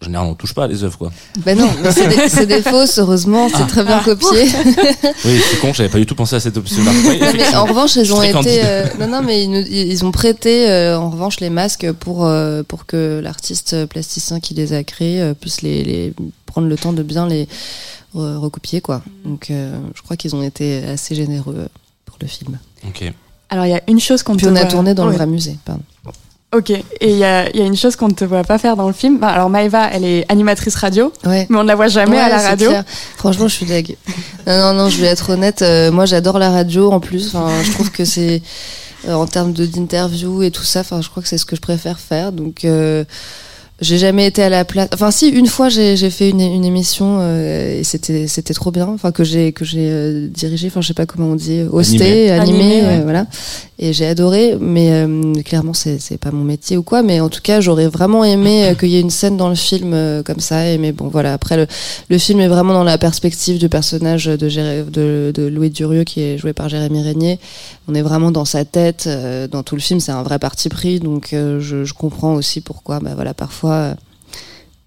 en 0.00 0.04
général, 0.04 0.26
on 0.26 0.34
touche 0.34 0.54
pas 0.54 0.64
à 0.64 0.66
les 0.66 0.82
œuvres, 0.82 0.98
quoi. 0.98 1.12
Ben 1.36 1.56
non, 1.56 1.70
c'est 1.92 2.08
des, 2.08 2.46
des, 2.46 2.62
fausses, 2.62 2.98
heureusement, 2.98 3.48
c'est 3.48 3.62
ah. 3.62 3.66
très 3.68 3.84
bien 3.84 4.00
copié. 4.00 4.26
oui, 5.24 5.40
c'est 5.48 5.60
con, 5.60 5.72
j'avais 5.72 5.88
pas 5.88 5.98
du 5.98 6.06
tout 6.06 6.16
pensé 6.16 6.34
à 6.34 6.40
cette 6.40 6.56
option-là. 6.56 7.60
en 7.62 7.66
revanche, 7.66 7.94
ils 7.94 8.12
ont 8.12 8.24
été, 8.24 8.62
euh, 8.64 8.86
non, 8.98 9.06
non, 9.06 9.22
mais 9.22 9.44
ils, 9.44 9.92
ils 9.92 10.04
ont 10.04 10.10
prêté, 10.10 10.68
euh, 10.68 10.98
en 10.98 11.10
revanche, 11.10 11.38
les 11.38 11.50
masques 11.50 11.92
pour, 11.92 12.26
euh, 12.26 12.64
pour 12.64 12.86
que 12.86 13.20
l'artiste 13.22 13.86
plasticien 13.86 14.40
qui 14.40 14.54
les 14.54 14.72
a 14.72 14.82
créés 14.82 15.32
puisse 15.40 15.62
les, 15.62 15.84
les 15.84 16.12
prendre 16.52 16.68
le 16.68 16.76
temps 16.76 16.92
de 16.92 17.02
bien 17.02 17.26
les 17.26 17.48
recopier 18.14 18.80
quoi. 18.80 19.02
Donc 19.24 19.50
euh, 19.50 19.74
je 19.94 20.02
crois 20.02 20.16
qu'ils 20.16 20.36
ont 20.36 20.42
été 20.42 20.84
assez 20.84 21.14
généreux 21.14 21.68
pour 22.04 22.18
le 22.20 22.26
film. 22.26 22.58
Ok. 22.86 23.10
Alors 23.48 23.66
il 23.66 23.70
y 23.70 23.74
a 23.74 23.82
une 23.88 24.00
chose 24.00 24.22
qu'on 24.22 24.36
Puis 24.36 24.46
on 24.46 24.56
a 24.56 24.66
tourné 24.66 24.94
dans 24.94 25.06
le 25.06 25.12
vrai 25.12 25.26
musée, 25.26 25.56
pardon. 25.64 25.82
Ok, 26.54 26.68
et 26.68 26.84
il 27.00 27.16
y 27.16 27.24
a, 27.24 27.48
y 27.56 27.62
a, 27.62 27.64
une 27.64 27.78
chose 27.78 27.96
qu'on 27.96 28.08
ne 28.08 28.12
te 28.12 28.26
voit 28.26 28.44
pas 28.44 28.58
faire 28.58 28.76
dans 28.76 28.86
le 28.86 28.92
film. 28.92 29.18
Bah, 29.18 29.28
alors 29.28 29.48
Maëva, 29.48 29.88
elle 29.90 30.04
est 30.04 30.30
animatrice 30.30 30.74
radio, 30.74 31.10
ouais. 31.24 31.46
mais 31.48 31.56
on 31.56 31.62
ne 31.62 31.68
la 31.68 31.74
voit 31.74 31.88
jamais 31.88 32.18
à 32.18 32.28
la 32.28 32.42
radio. 32.42 32.70
Franchement, 33.16 33.48
je 33.48 33.54
suis 33.54 33.64
deg. 33.64 33.96
non, 34.46 34.58
non, 34.58 34.74
non, 34.74 34.88
je 34.90 35.00
vais 35.00 35.06
être 35.06 35.30
honnête. 35.30 35.62
Euh, 35.62 35.90
moi, 35.90 36.04
j'adore 36.04 36.38
la 36.38 36.50
radio 36.50 36.92
en 36.92 37.00
plus. 37.00 37.34
Enfin, 37.34 37.48
je 37.62 37.72
trouve 37.72 37.90
que 37.90 38.04
c'est 38.04 38.42
euh, 39.08 39.14
en 39.14 39.26
termes 39.26 39.54
d'interview 39.54 40.42
et 40.42 40.50
tout 40.50 40.62
ça. 40.62 40.80
Enfin, 40.80 41.00
je 41.00 41.08
crois 41.08 41.22
que 41.22 41.28
c'est 41.30 41.38
ce 41.38 41.46
que 41.46 41.56
je 41.56 41.62
préfère 41.62 41.98
faire. 41.98 42.32
Donc 42.32 42.66
j'ai 43.82 43.98
jamais 43.98 44.26
été 44.26 44.42
à 44.42 44.48
la 44.48 44.64
place. 44.64 44.88
Enfin, 44.94 45.10
si 45.10 45.28
une 45.28 45.48
fois 45.48 45.68
j'ai 45.68 45.96
fait 46.10 46.30
une, 46.30 46.40
une 46.40 46.64
émission 46.64 47.18
euh, 47.20 47.80
et 47.80 47.84
c'était 47.84 48.28
c'était 48.28 48.54
trop 48.54 48.70
bien. 48.70 48.86
Enfin 48.86 49.10
que 49.10 49.24
j'ai 49.24 49.52
que 49.52 49.64
j'ai 49.64 49.88
euh, 49.90 50.28
dirigé. 50.28 50.68
Enfin 50.68 50.80
je 50.80 50.86
sais 50.86 50.94
pas 50.94 51.04
comment 51.04 51.28
on 51.28 51.34
dit, 51.34 51.62
hosté, 51.70 52.30
animé, 52.30 52.80
animé 52.80 52.82
euh, 52.84 53.00
voilà. 53.02 53.26
Et 53.80 53.92
j'ai 53.92 54.06
adoré, 54.06 54.56
mais 54.60 55.04
clairement 55.44 55.74
c'est 55.74 55.98
c'est 55.98 56.16
pas 56.16 56.30
mon 56.30 56.44
métier 56.44 56.76
ou 56.76 56.84
quoi. 56.84 57.02
Mais 57.02 57.18
en 57.20 57.28
tout 57.28 57.40
cas 57.42 57.60
j'aurais 57.60 57.88
vraiment 57.88 58.22
aimé 58.22 58.74
qu'il 58.78 58.90
y 58.90 58.96
ait 58.96 59.00
une 59.00 59.10
scène 59.10 59.36
dans 59.36 59.48
le 59.48 59.56
film 59.56 60.22
comme 60.24 60.38
ça. 60.38 60.68
Et 60.68 60.78
mais 60.78 60.92
bon 60.92 61.08
voilà. 61.08 61.32
Après 61.32 61.56
le 61.56 61.66
le 62.08 62.18
film 62.18 62.38
est 62.38 62.48
vraiment 62.48 62.74
dans 62.74 62.84
la 62.84 62.98
perspective 62.98 63.58
du 63.58 63.68
personnage 63.68 64.26
de 64.26 64.36
de, 64.36 65.32
de 65.34 65.46
Louis 65.48 65.70
Durieux 65.70 66.04
qui 66.04 66.20
est 66.20 66.38
joué 66.38 66.52
par 66.52 66.68
Jérémy 66.68 67.02
Régnier. 67.02 67.40
On 67.88 67.94
est 67.96 68.02
vraiment 68.02 68.30
dans 68.30 68.44
sa 68.44 68.64
tête. 68.64 69.08
dans 69.50 69.64
tout 69.64 69.74
le 69.74 69.80
film 69.80 69.98
c'est 69.98 70.12
un 70.12 70.22
vrai 70.22 70.38
parti 70.38 70.68
pris. 70.68 71.00
Donc 71.00 71.30
je, 71.32 71.58
je 71.84 71.94
comprends 71.94 72.34
aussi 72.34 72.60
pourquoi 72.60 73.00
bah 73.00 73.12
voilà 73.16 73.34
parfois 73.34 73.71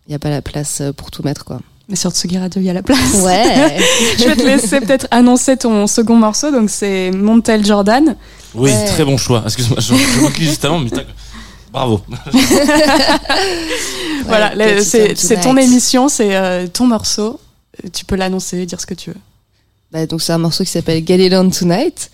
il 0.07 0.11
n'y 0.11 0.15
a 0.15 0.19
pas 0.19 0.29
la 0.29 0.41
place 0.41 0.81
euh, 0.81 0.93
pour 0.93 1.11
tout 1.11 1.23
mettre, 1.23 1.45
quoi. 1.45 1.59
Mais 1.87 1.95
sur 1.95 2.11
Tsugi 2.11 2.37
Radio, 2.37 2.61
il 2.61 2.65
y 2.65 2.69
a 2.69 2.73
la 2.73 2.81
place. 2.81 3.13
Ouais. 3.23 3.77
je 4.17 4.23
vais 4.23 4.35
te 4.35 4.43
laisser 4.43 4.81
peut-être 4.81 5.07
annoncer 5.11 5.55
ton 5.55 5.85
second 5.85 6.15
morceau. 6.15 6.51
Donc, 6.51 6.69
c'est 6.69 7.11
Montel 7.11 7.63
Jordan. 7.63 8.15
Oui, 8.55 8.71
très 8.87 9.05
bon 9.05 9.17
choix. 9.17 9.43
Excuse-moi, 9.45 9.79
je, 9.79 9.93
je 9.93 10.43
juste 10.43 10.65
avant, 10.65 10.79
mais 10.79 10.89
bravo. 11.71 12.01
voilà, 14.25 14.53
c'est 14.81 15.41
ton 15.41 15.57
émission, 15.57 16.09
c'est 16.09 16.35
euh, 16.35 16.65
ton 16.67 16.87
morceau. 16.87 17.39
Tu 17.93 18.05
peux 18.05 18.15
l'annoncer, 18.15 18.65
dire 18.65 18.81
ce 18.81 18.87
que 18.87 18.95
tu 18.95 19.11
veux. 19.11 19.19
Bah, 19.91 20.07
donc, 20.07 20.21
c'est 20.21 20.33
un 20.33 20.39
morceau 20.39 20.63
qui 20.63 20.71
s'appelle 20.71 21.05
Get 21.05 21.23
It 21.23 21.33
On 21.33 21.49
Tonight. 21.49 22.09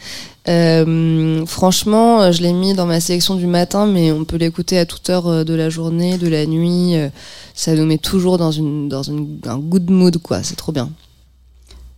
Euh, 0.47 1.45
franchement, 1.45 2.21
euh, 2.21 2.31
je 2.31 2.41
l'ai 2.41 2.53
mis 2.53 2.73
dans 2.73 2.87
ma 2.87 2.99
sélection 2.99 3.35
du 3.35 3.45
matin, 3.45 3.85
mais 3.85 4.11
on 4.11 4.25
peut 4.25 4.37
l'écouter 4.37 4.79
à 4.79 4.85
toute 4.85 5.09
heure 5.09 5.27
euh, 5.27 5.43
de 5.43 5.53
la 5.53 5.69
journée, 5.69 6.17
de 6.17 6.27
la 6.27 6.45
nuit. 6.45 6.95
Ça 7.53 7.75
nous 7.75 7.85
met 7.85 7.97
toujours 7.97 8.37
dans 8.37 8.51
une 8.51 8.89
dans 8.89 9.03
une, 9.03 9.39
un 9.45 9.57
good 9.57 9.89
mood, 9.89 10.17
quoi. 10.17 10.41
C'est 10.43 10.55
trop 10.55 10.71
bien. 10.71 10.89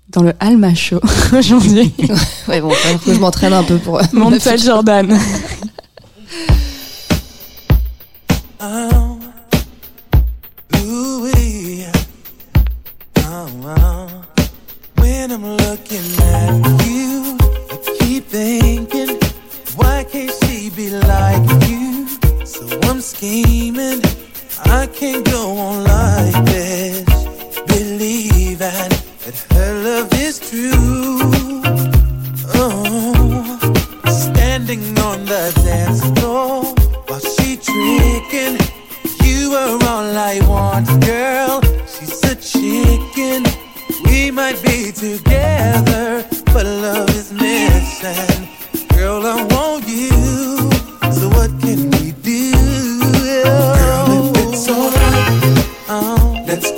Dans 0.10 0.24
le 0.24 0.34
Alma 0.40 0.76
Show 0.76 1.00
aujourd'hui. 1.38 1.94
ouais, 2.48 2.62
bon, 2.62 2.72
faut 2.72 2.98
que 3.12 3.14
je 3.14 3.20
m'entraîne 3.20 3.54
un 3.54 3.64
peu 3.64 3.78
pour. 3.78 4.02
Montel 4.12 4.60
Jordan. 4.64 5.18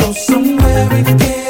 go 0.05 0.11
somewhere 0.11 0.87
again. 0.93 1.44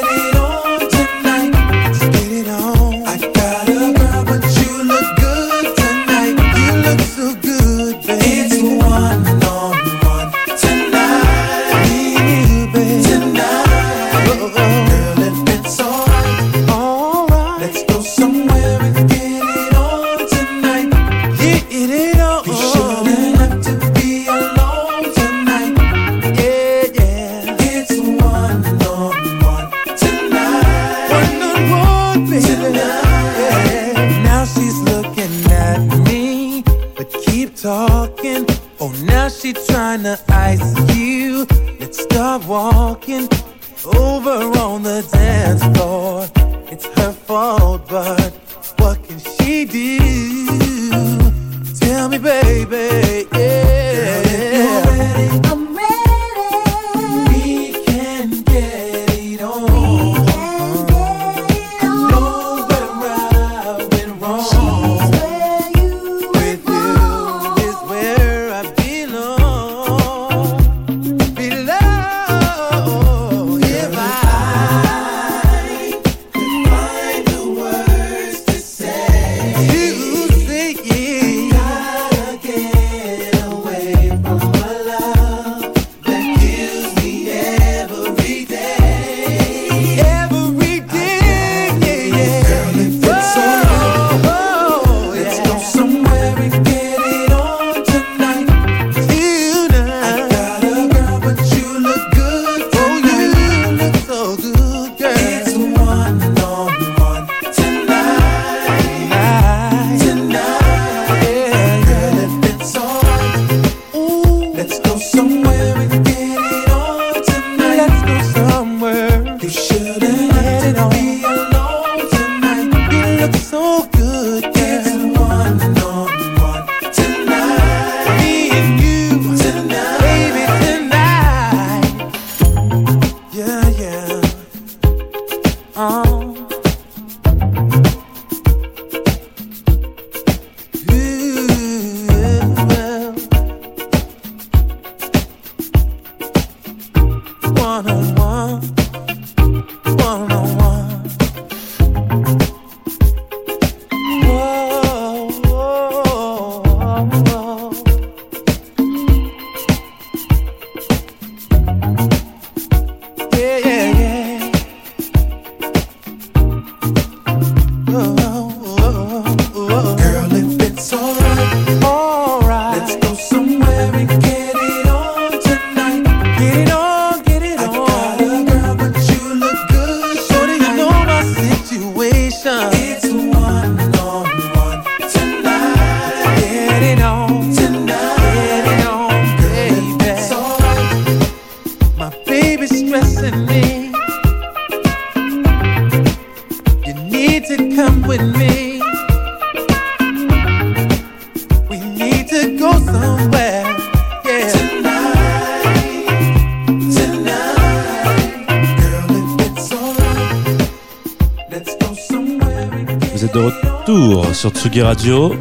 Tsugi 214.56 214.80
Radio, 214.80 215.34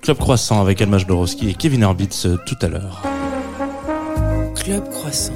Club 0.00 0.16
Croissant 0.18 0.60
avec 0.60 0.80
Alma 0.80 0.96
Jodorowsky 0.98 1.50
et 1.50 1.54
Kevin 1.54 1.82
Herbitz 1.82 2.26
euh, 2.26 2.38
tout 2.46 2.54
à 2.62 2.68
l'heure. 2.68 3.02
Club 4.54 4.88
Croissant. 4.90 5.32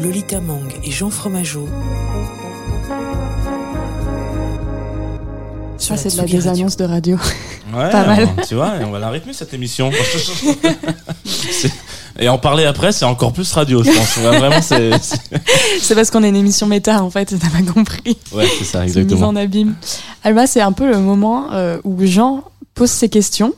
Lolita 0.00 0.40
Mang 0.40 0.68
et 0.82 0.90
Jean 0.90 1.10
Fromageau. 1.10 1.68
Ça, 5.78 5.96
c'est 5.96 6.10
de 6.10 6.16
la 6.16 6.24
Tsugi 6.24 6.36
Radio. 6.36 6.38
désannonce 6.38 6.76
de 6.76 6.84
radio. 6.84 7.16
Ouais, 7.72 7.90
Pas 7.92 8.06
mal. 8.06 8.28
Tu 8.48 8.54
vois, 8.56 8.72
on 8.84 8.90
va 8.90 8.98
la 8.98 9.10
rythmer 9.10 9.32
cette 9.32 9.54
émission. 9.54 9.90
Et 12.24 12.28
en 12.30 12.38
parler 12.38 12.64
après, 12.64 12.90
c'est 12.90 13.04
encore 13.04 13.34
plus 13.34 13.52
radio, 13.52 13.84
je 13.84 13.90
pense. 13.90 14.16
Ouais, 14.16 14.38
Vraiment, 14.38 14.62
c'est. 14.62 14.92
c'est- 15.82 15.94
parce 15.94 16.10
qu'on 16.10 16.22
est 16.24 16.30
une 16.30 16.36
émission 16.36 16.66
méta, 16.66 17.02
en 17.02 17.10
fait, 17.10 17.26
t'as 17.26 17.50
pas 17.50 17.70
compris. 17.70 18.16
Ouais, 18.32 18.48
c'est 18.58 18.64
ça, 18.64 18.78
C'est 18.78 18.84
mise 18.86 18.96
exactement. 18.96 19.28
en 19.28 19.36
abîme. 19.36 19.74
Alba, 20.22 20.46
c'est 20.46 20.62
un 20.62 20.72
peu 20.72 20.88
le 20.90 20.98
moment 21.00 21.48
euh, 21.52 21.76
où 21.84 21.98
Jean 22.06 22.42
pose 22.74 22.88
ses 22.88 23.10
questions. 23.10 23.52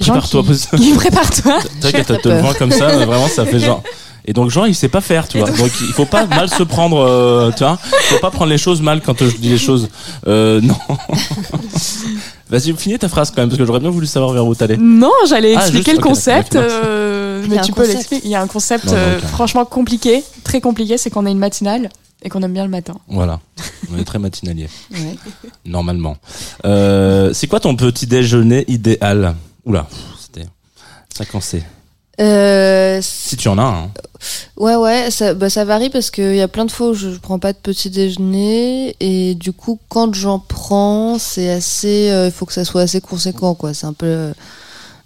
Jean 0.00 0.18
Prépare-toi, 0.20 0.42
qui, 0.76 0.92
prépare-toi. 0.96 1.58
T'inquiète, 1.80 2.20
te 2.20 2.28
le 2.28 2.58
comme 2.58 2.72
ça, 2.72 2.88
mais 2.94 3.06
vraiment, 3.06 3.26
ça 3.28 3.46
fait 3.46 3.58
genre. 3.58 3.82
Et 4.26 4.32
donc 4.34 4.50
Jean, 4.50 4.64
il 4.66 4.74
sait 4.74 4.88
pas 4.88 5.00
faire, 5.00 5.26
tu 5.28 5.38
vois. 5.38 5.50
Donc 5.50 5.70
il 5.80 5.92
faut 5.94 6.04
pas 6.06 6.26
mal 6.26 6.50
se 6.50 6.62
prendre, 6.62 6.98
euh, 6.98 7.50
tu 7.52 7.64
vois. 7.64 7.78
Faut 8.10 8.18
pas 8.18 8.30
prendre 8.30 8.50
les 8.50 8.58
choses 8.58 8.82
mal 8.82 9.00
quand 9.00 9.18
je 9.18 9.36
dis 9.36 9.48
les 9.48 9.58
choses. 9.58 9.88
Euh, 10.26 10.60
non. 10.62 10.76
Vas-y, 12.50 12.74
finis 12.76 12.98
ta 12.98 13.08
phrase 13.08 13.30
quand 13.30 13.42
même, 13.42 13.48
parce 13.48 13.58
que 13.58 13.64
j'aurais 13.66 13.80
bien 13.80 13.90
voulu 13.90 14.06
savoir 14.06 14.32
vers 14.32 14.46
où 14.46 14.54
t'allais. 14.54 14.76
Non, 14.76 15.10
j'allais 15.28 15.54
Ah, 15.56 15.60
expliquer 15.62 15.92
juste, 15.92 16.02
le 16.02 16.08
concept, 16.08 16.56
euh, 16.56 17.13
Il 17.13 17.13
mais 17.48 17.60
tu 17.62 17.72
peux 17.72 17.86
l'expliquer. 17.86 18.24
Il 18.24 18.30
y 18.30 18.34
a 18.34 18.40
un 18.42 18.46
concept 18.46 18.84
Non, 18.86 18.92
non, 18.92 18.98
euh, 18.98 19.18
franchement 19.20 19.64
compliqué, 19.64 20.22
très 20.44 20.60
compliqué, 20.60 20.98
c'est 20.98 21.10
qu'on 21.10 21.26
a 21.26 21.30
une 21.30 21.38
matinale 21.38 21.88
et 22.22 22.28
qu'on 22.28 22.42
aime 22.42 22.52
bien 22.54 22.64
le 22.64 22.70
matin. 22.70 22.94
Voilà. 23.08 23.40
On 23.92 23.98
est 23.98 24.04
très 24.04 24.18
matinalier, 24.18 24.68
Ouais. 24.92 25.16
normalement. 25.64 26.16
Euh, 26.64 27.32
c'est 27.34 27.46
quoi 27.46 27.60
ton 27.60 27.76
petit 27.76 28.06
déjeuner 28.06 28.64
idéal? 28.68 29.34
Oula, 29.66 29.86
c'était 30.20 30.46
ça 31.16 31.24
quand 31.24 31.40
c'est. 31.40 31.62
Euh, 32.20 33.00
Si 33.02 33.36
tu 33.36 33.48
en 33.48 33.58
as 33.58 33.62
un. 33.62 33.82
hein. 33.84 33.90
Ouais, 34.56 34.76
ouais, 34.76 35.10
ça, 35.10 35.34
bah, 35.34 35.50
ça 35.50 35.64
varie 35.64 35.90
parce 35.90 36.10
qu'il 36.10 36.36
y 36.36 36.40
a 36.40 36.48
plein 36.48 36.64
de 36.64 36.70
fois 36.70 36.90
où 36.90 36.94
je, 36.94 37.10
je 37.10 37.18
prends 37.18 37.38
pas 37.40 37.52
de 37.52 37.58
petit 37.58 37.90
déjeuner 37.90 38.94
et 39.00 39.34
du 39.34 39.52
coup, 39.52 39.78
quand 39.88 40.14
j'en 40.14 40.38
prends, 40.38 41.18
c'est 41.18 41.50
assez. 41.50 42.10
Il 42.26 42.30
faut 42.32 42.46
que 42.46 42.52
ça 42.52 42.64
soit 42.64 42.82
assez 42.82 43.00
conséquent, 43.00 43.54
quoi. 43.54 43.74
C'est 43.74 43.86
un 43.86 43.92
peu 43.92 44.06
euh, 44.06 44.32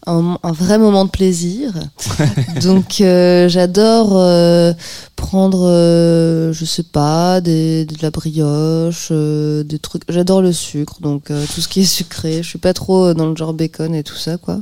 un, 0.08 0.38
un 0.42 0.52
vrai 0.52 0.78
moment 0.78 1.04
de 1.04 1.10
plaisir. 1.10 1.72
Donc, 2.62 3.00
euh, 3.00 3.48
j'adore 3.48 4.10
euh, 4.14 4.72
prendre, 5.16 5.66
euh, 5.68 6.52
je 6.52 6.64
sais 6.64 6.82
pas, 6.82 7.40
des, 7.40 7.84
de 7.84 7.94
la 8.02 8.10
brioche, 8.10 9.08
euh, 9.10 9.62
des 9.64 9.78
trucs. 9.78 10.02
J'adore 10.08 10.40
le 10.42 10.52
sucre, 10.52 11.00
donc 11.00 11.30
euh, 11.30 11.44
tout 11.54 11.60
ce 11.60 11.68
qui 11.68 11.80
est 11.80 11.84
sucré. 11.84 12.42
Je 12.42 12.48
suis 12.48 12.58
pas 12.58 12.72
trop 12.72 13.12
dans 13.14 13.26
le 13.26 13.36
genre 13.36 13.52
bacon 13.52 13.94
et 13.94 14.02
tout 14.02 14.16
ça, 14.16 14.36
quoi. 14.38 14.60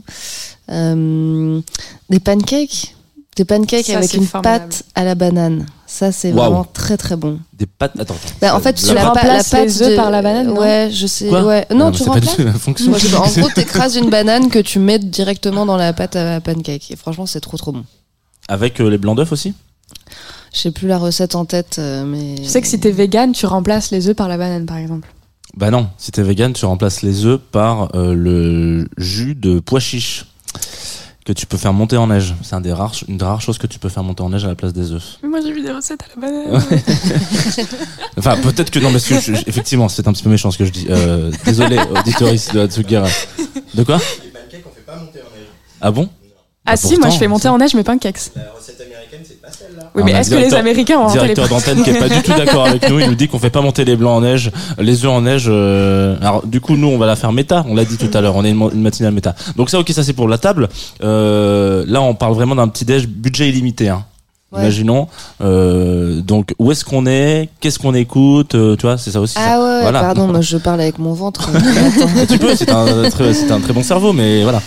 Euh, 0.71 1.61
des 2.11 2.21
pancakes. 2.21 2.95
Des 3.37 3.45
pancakes 3.45 3.87
Ça, 3.87 3.99
avec 3.99 4.15
une 4.15 4.25
formidable. 4.27 4.65
pâte 4.71 4.83
à 4.95 5.05
la 5.05 5.15
banane. 5.15 5.67
Ça, 5.97 6.13
c'est 6.13 6.31
vraiment 6.31 6.65
très 6.65 6.99
très 6.99 7.17
bon. 7.17 7.39
Des 7.55 7.65
pâtes. 7.65 7.93
Attends. 7.99 8.13
attends. 8.15 8.35
Bah, 8.43 8.55
en 8.55 8.61
fait, 8.61 8.75
tu 8.75 8.85
la 8.89 8.95
la, 9.05 9.11
pâte- 9.13 9.51
la 9.51 9.65
les 9.65 9.83
œufs 9.83 9.91
de- 9.93 9.97
par 9.97 10.11
la 10.11 10.21
banane, 10.21 10.49
non 10.49 10.61
Ouais, 10.61 10.91
je 10.93 11.07
sais. 11.07 11.27
Quoi 11.29 11.43
ouais. 11.43 11.67
Non, 11.75 11.91
tu 11.91 12.01
c'est 12.01 12.05
pas 12.05 12.11
remplaces. 12.13 12.37
du 12.37 12.43
tout 12.43 12.45
la 12.45 12.53
fonction. 12.53 12.91
Moi, 12.91 12.99
je. 12.99 13.17
En 13.17 13.27
gros, 13.27 13.49
t'écrases 13.55 13.97
une 13.97 14.11
banane 14.11 14.51
que 14.51 14.59
tu 14.59 14.79
mets 14.79 14.99
directement 14.99 15.65
dans 15.65 15.79
la 15.79 15.95
pâte 15.95 16.17
à 16.17 16.39
pancake. 16.43 16.91
Et 16.91 16.97
franchement, 16.97 17.25
c'est 17.25 17.41
trop 17.41 17.57
trop 17.57 17.73
bon. 17.73 17.85
Avec 18.49 18.79
euh, 18.83 18.91
les 18.91 18.99
blancs 18.99 19.17
d'œufs 19.17 19.33
aussi? 19.33 19.55
Je 20.53 20.59
sais 20.61 20.71
plus 20.71 20.87
la 20.87 20.99
recette 20.99 21.35
en 21.35 21.47
tête, 21.47 21.77
euh, 21.79 22.05
mais. 22.05 22.35
Tu 22.43 22.45
sais 22.45 22.61
que 22.61 22.69
si 22.69 22.79
t'es 22.79 22.91
vegan, 22.91 23.33
tu 23.33 23.47
remplaces 23.47 23.91
les 23.91 24.07
œufs 24.09 24.17
par 24.17 24.29
la 24.29 24.37
banane, 24.37 24.67
par 24.67 24.77
exemple. 24.77 25.09
Bah 25.57 25.71
non, 25.71 25.89
si 25.97 26.13
t'es 26.13 26.23
vegan, 26.23 26.53
tu 26.53 26.67
remplaces 26.67 27.01
les 27.01 27.25
œufs 27.25 27.41
par 27.41 27.89
euh, 27.97 28.13
le 28.15 28.87
jus 28.99 29.35
de 29.35 29.61
pois 29.61 29.81
chiche 29.81 30.27
que 31.27 31.33
tu 31.33 31.45
peux 31.45 31.57
faire 31.59 31.73
monter 31.73 31.97
en 31.99 32.07
neige. 32.07 32.35
C'est 32.43 32.55
un 32.55 32.61
des 32.61 32.73
rares, 32.73 32.95
une 33.09 33.19
des 33.19 33.25
rares 33.25 33.41
choses 33.43 33.59
que 33.59 33.67
tu 33.67 33.79
peux 33.81 33.89
faire 33.89 34.05
monter 34.05 34.23
en 34.23 34.31
neige 34.31 34.45
à 34.45 34.49
la 34.49 34.55
place 34.55 34.73
des 34.73 34.93
œufs. 34.93 35.19
Mais 35.25 35.29
moi, 35.29 35.41
j'ai 35.43 35.53
vu 35.53 35.61
des 35.63 35.73
recettes 35.73 36.01
à 36.03 36.07
la 36.15 36.29
banane. 36.29 36.63
Enfin, 38.19 38.37
peut-être 38.39 38.71
que 38.71 38.79
non, 38.79 38.93
parce 38.93 39.05
que 39.07 39.19
je- 39.21 39.35
je- 39.35 39.43
effectivement, 39.47 39.89
c'est 39.89 40.07
un 40.09 40.13
petit 40.13 40.23
peu 40.23 40.31
méchant 40.31 40.51
ce 40.51 40.59
que 40.59 40.65
je 40.65 40.71
dis. 40.73 40.87
Euh, 40.89 41.31
désolé, 41.45 41.79
auditoris 42.01 42.49
de 42.53 42.61
Hatsugira. 42.61 43.07
De 43.75 43.83
quoi? 43.83 43.99
Les 43.99 44.31
pancakes, 44.31 44.65
on 44.67 44.75
fait 44.75 44.81
pas 44.87 44.97
monter 44.97 45.19
en 45.21 45.37
neige. 45.37 45.49
Ah 45.81 45.91
bon? 45.91 46.09
Ah 46.65 46.73
Bah, 46.73 46.77
si, 46.77 46.97
moi, 46.97 47.11
je 47.11 47.19
fais 47.19 47.29
monter 47.29 47.49
en 47.49 47.59
neige 47.59 47.75
mes 47.75 47.85
pancakes. 47.85 48.31
La 48.35 48.43
recette 48.57 48.81
américaine, 48.81 49.21
c'est. 49.27 49.36
Oui, 49.95 50.03
mais 50.05 50.13
est-ce 50.13 50.31
que 50.31 50.37
les 50.37 50.55
Américains 50.55 50.99
ont 50.99 51.11
Directeur 51.11 51.49
d'antenne 51.49 51.83
qui 51.83 51.91
est 51.91 51.99
pas 51.99 52.09
du 52.09 52.23
tout 52.23 52.33
d'accord 52.33 52.67
avec 52.67 52.89
nous, 52.89 52.99
il 53.01 53.09
nous 53.09 53.15
dit 53.15 53.29
qu'on 53.29 53.39
fait 53.39 53.51
pas 53.51 53.61
monter 53.61 53.85
les 53.85 53.97
blancs 53.97 54.17
en 54.19 54.21
neige, 54.21 54.51
les 54.79 55.05
œufs 55.05 55.11
en 55.11 55.23
neige. 55.23 55.47
euh, 55.49 56.17
Alors 56.21 56.47
du 56.47 56.61
coup, 56.61 56.77
nous, 56.77 56.89
on 56.89 56.99
va 56.99 57.07
la 57.07 57.17
faire 57.17 57.33
méta. 57.33 57.65
On 57.69 57.75
l'a 57.75 57.85
dit 57.85 57.97
tout 57.97 58.11
à 58.13 58.21
l'heure, 58.21 58.37
on 58.37 58.45
est 58.45 58.51
une, 58.51 58.83
matinale 58.83 59.13
méta. 59.13 59.35
Donc 59.57 59.71
ça, 59.71 59.79
ok, 59.79 59.91
ça 59.91 60.03
c'est 60.03 60.13
pour 60.13 60.29
la 60.29 60.39
table. 60.39 60.69
Euh, 61.03 61.85
là, 61.87 62.03
on 62.03 62.15
parle 62.15 62.35
vraiment 62.35 62.55
d'un 62.55 62.69
petit 62.69 62.85
déj 62.85 63.07
budget 63.07 63.49
illimité. 63.49 63.89
Hein. 63.89 64.05
Ouais. 64.53 64.61
Imaginons. 64.61 65.09
Euh, 65.43 66.21
donc 66.21 66.55
où 66.59 66.71
est-ce 66.71 66.85
qu'on 66.85 67.05
est 67.07 67.49
Qu'est-ce 67.61 67.79
qu'on 67.81 67.95
écoute 67.95 68.55
euh, 68.55 68.77
Tu 68.77 68.83
vois, 68.83 68.97
c'est 68.97 69.11
ça 69.11 69.21
aussi. 69.21 69.35
Ah 69.39 69.59
ouais, 69.59 69.65
ouais, 69.65 69.83
Voilà. 69.83 70.01
pardon, 70.01 70.29
moi 70.29 70.41
je 70.41 70.57
parle 70.57 70.81
avec 70.81 70.99
mon 70.99 71.15
ventre. 71.15 71.51
Tu 72.29 72.39
peux, 72.39 72.55
c'est 72.55 72.71
un, 72.71 73.11
très, 73.11 73.35
c'est 73.35 73.51
un 73.51 73.61
très 73.61 73.73
bon 73.73 73.83
cerveau, 73.83 74.13
mais 74.13 74.43
voilà. 74.45 74.61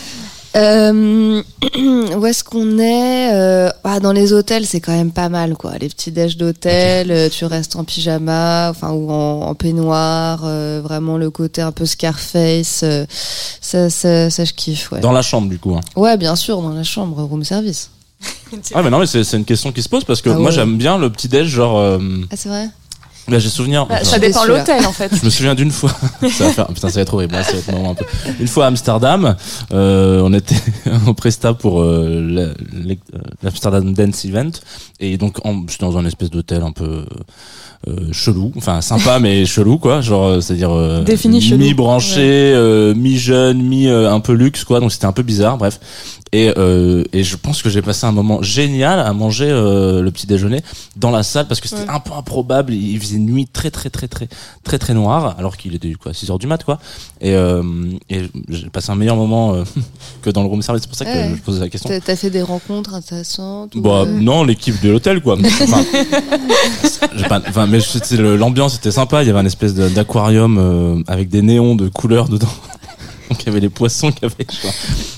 Euh, 0.55 1.43
où 2.17 2.25
est-ce 2.25 2.43
qu'on 2.43 2.79
est 2.79 3.33
Euh, 3.33 3.69
ah, 3.83 3.99
Dans 3.99 4.11
les 4.11 4.33
hôtels, 4.33 4.65
c'est 4.65 4.79
quand 4.79 4.91
même 4.95 5.11
pas 5.11 5.29
mal, 5.29 5.55
quoi. 5.55 5.77
Les 5.79 5.89
petits 5.89 6.11
déj 6.11 6.37
d'hôtel, 6.37 7.11
euh, 7.11 7.29
tu 7.29 7.45
restes 7.45 7.75
en 7.75 7.83
pyjama, 7.83 8.69
enfin 8.71 8.91
ou 8.91 9.11
en, 9.11 9.41
en 9.41 9.55
peignoir, 9.55 10.41
euh, 10.45 10.81
vraiment 10.83 11.17
le 11.17 11.29
côté 11.29 11.61
un 11.61 11.71
peu 11.71 11.85
Scarface, 11.85 12.81
euh, 12.83 13.05
ça, 13.61 13.89
ça, 13.91 14.29
ça 14.31 14.43
je 14.45 14.53
kiffe, 14.53 14.91
ouais. 14.91 15.01
Dans 15.01 15.11
la 15.11 15.21
chambre, 15.21 15.49
du 15.49 15.59
coup. 15.59 15.75
Hein. 15.75 15.81
Ouais, 15.95 16.17
bien 16.17 16.35
sûr, 16.35 16.61
dans 16.61 16.73
la 16.73 16.83
chambre, 16.83 17.21
room 17.23 17.43
service. 17.43 17.91
Ah 18.73 18.81
mais 18.83 18.89
non, 18.89 18.99
mais 18.99 19.05
c'est 19.05 19.23
c'est 19.23 19.37
une 19.37 19.45
question 19.45 19.71
qui 19.71 19.81
se 19.81 19.87
pose 19.87 20.03
parce 20.03 20.21
que 20.21 20.29
Ah 20.29 20.33
moi 20.33 20.49
ouais. 20.49 20.51
j'aime 20.51 20.77
bien 20.77 20.97
le 20.97 21.09
petit 21.09 21.29
déj, 21.29 21.47
genre. 21.47 21.77
euh, 21.79 21.99
Ah, 22.31 22.35
c'est 22.35 22.49
vrai? 22.49 22.67
Là, 23.29 23.39
j'ai 23.39 23.49
souvenir. 23.49 23.85
Bah, 23.85 23.95
enfin, 24.01 24.05
ça 24.05 24.19
dépend 24.19 24.43
l'hôtel, 24.45 24.85
en 24.85 24.91
fait. 24.91 25.11
Je 25.15 25.23
me 25.25 25.29
souviens 25.29 25.55
d'une 25.55 25.71
fois. 25.71 25.91
ça 26.31 26.45
va 26.45 26.51
faire, 26.51 26.67
putain, 26.67 26.89
ça 26.89 26.95
va 26.95 27.01
être 27.01 27.13
horrible. 27.13 27.33
là, 27.35 27.43
ça 27.43 27.53
va 27.53 27.59
être 27.59 27.69
un 27.89 27.93
peu. 27.95 28.05
Une 28.39 28.47
fois 28.47 28.65
à 28.65 28.67
Amsterdam, 28.67 29.35
euh, 29.73 30.21
on 30.23 30.33
était 30.33 30.55
en 31.07 31.13
presta 31.13 31.53
pour 31.53 31.81
euh, 31.81 32.25
euh, 32.37 32.53
l'Amsterdam 33.43 33.93
Dance 33.93 34.25
Event 34.25 34.51
et 34.99 35.17
donc 35.17 35.37
en- 35.45 35.65
j'étais 35.67 35.85
dans 35.85 35.97
un 35.97 36.05
espèce 36.05 36.29
d'hôtel 36.29 36.61
un 36.63 36.71
peu 36.71 37.05
euh, 37.87 37.95
chelou, 38.11 38.51
enfin 38.57 38.81
sympa 38.81 39.19
mais 39.19 39.45
chelou 39.45 39.77
quoi, 39.77 40.01
genre 40.01 40.25
euh, 40.25 40.41
c'est-à-dire 40.41 40.71
euh, 40.71 41.03
Défini 41.03 41.41
chelou. 41.41 41.57
mi 41.63 41.73
branché, 41.73 42.53
mi 42.95 43.17
jeune, 43.17 43.61
mi 43.61 43.87
euh, 43.87 44.11
un 44.11 44.19
peu 44.19 44.33
luxe 44.33 44.63
quoi. 44.65 44.79
Donc 44.79 44.91
c'était 44.91 45.05
un 45.05 45.13
peu 45.13 45.23
bizarre. 45.23 45.57
Bref. 45.57 45.79
Et, 46.31 46.53
euh, 46.57 47.03
et 47.11 47.23
je 47.23 47.35
pense 47.37 47.63
que 47.63 47.69
j'ai 47.71 47.81
passé 47.81 48.05
un 48.05 48.11
moment 48.11 48.41
génial 48.43 48.99
à 48.99 49.11
manger 49.13 49.47
euh, 49.49 50.01
le 50.03 50.11
petit 50.11 50.27
déjeuner 50.27 50.61
dans 50.95 51.09
la 51.09 51.23
salle 51.23 51.47
parce 51.47 51.59
que 51.59 51.67
c'était 51.67 51.81
Ouais. 51.83 51.89
un 51.89 51.99
peu 51.99 52.13
improbable. 52.13 52.71
Il 52.73 52.99
faisait 52.99 53.17
nuit 53.17 53.47
très 53.51 53.71
très 53.71 53.89
très 53.89 54.07
très 54.07 54.27
très 54.63 54.77
très 54.77 54.93
noir 54.93 55.35
alors 55.39 55.57
qu'il 55.57 55.73
était 55.73 55.91
quoi 55.93 56.13
6 56.13 56.29
heures 56.29 56.37
du 56.37 56.45
mat 56.45 56.63
quoi. 56.63 56.79
Et, 57.19 57.33
euh, 57.33 57.63
et 58.11 58.29
j'ai 58.49 58.69
passé 58.69 58.91
un 58.91 58.95
meilleur 58.95 59.15
moment 59.15 59.53
euh, 59.55 59.63
que 60.21 60.29
dans 60.29 60.43
le 60.43 60.49
room 60.49 60.61
service. 60.61 60.83
C'est 60.83 60.89
pour 60.89 60.97
ça 60.97 61.05
que 61.05 61.09
Ouais. 61.09 61.33
je 61.35 61.41
posais 61.41 61.59
la 61.61 61.69
question. 61.69 61.89
T'as 62.05 62.15
fait 62.15 62.29
des 62.29 62.43
rencontres 62.43 62.93
intéressantes 62.93 63.71
Bah 63.75 64.01
euh, 64.01 64.05
non, 64.05 64.43
l'équipe 64.43 64.79
de 64.83 64.89
l'hôtel 64.89 65.21
quoi. 65.21 65.35
Enfin, 65.63 65.83
pas- 67.29 67.41
enfin, 67.47 67.67
mais 67.67 67.79
l'ambiance 68.37 68.75
était 68.75 68.91
sympa. 68.91 69.23
Il 69.23 69.27
y 69.27 69.29
avait 69.29 69.39
un 69.39 69.45
espèce 69.45 69.73
d'aquarium 69.73 70.57
euh, 70.59 71.01
avec 71.07 71.29
des 71.29 71.41
néons 71.41 71.75
de 71.75 71.87
couleurs 71.89 72.29
dedans. 72.29 72.47
Donc 73.29 73.43
il 73.43 73.45
y 73.45 73.49
avait 73.49 73.59
les 73.59 73.69
poissons 73.69 74.11
qui 74.11 74.25
avaient. 74.25 74.47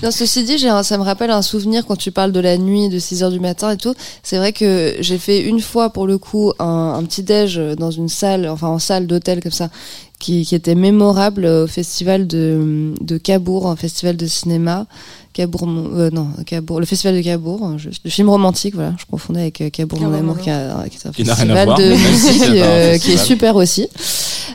Non, 0.02 0.10
ceci 0.10 0.44
dit, 0.44 0.58
ça 0.58 0.98
me 0.98 1.02
rappelle 1.02 1.30
un 1.30 1.42
souvenir 1.42 1.86
quand 1.86 1.96
tu 1.96 2.12
parles 2.12 2.32
de 2.32 2.40
la 2.40 2.58
nuit, 2.58 2.88
de 2.88 2.98
6 2.98 3.22
heures 3.22 3.30
du 3.30 3.40
matin 3.40 3.70
et 3.70 3.76
tout. 3.76 3.94
C'est 4.22 4.36
vrai 4.36 4.52
que 4.52 4.96
j'ai 5.00 5.18
fait 5.18 5.40
une 5.40 5.60
fois, 5.60 5.90
pour 5.90 6.06
le 6.06 6.18
coup, 6.18 6.52
un, 6.58 7.02
petit 7.04 7.22
déj 7.22 7.56
dans 7.78 7.90
une 7.90 8.08
salle, 8.08 8.48
enfin 8.48 8.68
en 8.68 8.78
salle 8.78 9.06
d'hôtel 9.06 9.42
comme 9.42 9.52
ça, 9.52 9.70
qui, 10.18 10.46
était 10.52 10.74
mémorable 10.74 11.46
au 11.46 11.66
festival 11.66 12.26
de 12.26 13.18
Cabourg, 13.22 13.66
un 13.68 13.76
festival 13.76 14.16
de 14.16 14.26
cinéma. 14.26 14.86
Cabourg, 15.32 15.66
mon- 15.66 15.98
euh, 15.98 16.10
non, 16.10 16.28
Cabourg, 16.46 16.78
le 16.80 16.86
festival 16.86 17.16
de 17.16 17.22
Cabourg, 17.22 17.64
hein, 17.64 17.76
je- 17.78 17.88
le 18.04 18.10
film 18.10 18.28
romantique, 18.28 18.74
voilà, 18.74 18.94
je 18.98 19.04
confondais 19.10 19.40
avec 19.40 19.60
euh, 19.60 19.70
Cabourg, 19.70 19.98
mon 20.00 20.12
amour, 20.18 20.36
mon 20.36 20.42
qui, 20.42 20.50
a- 20.50 20.84
qui 20.90 20.96
est 20.96 21.06
un 21.06 21.12
festival 21.12 21.68
de 21.78 21.84
musique 21.94 22.42
euh, 22.62 22.98
qui 22.98 23.12
est 23.12 23.16
super 23.24 23.56
aussi. 23.56 23.88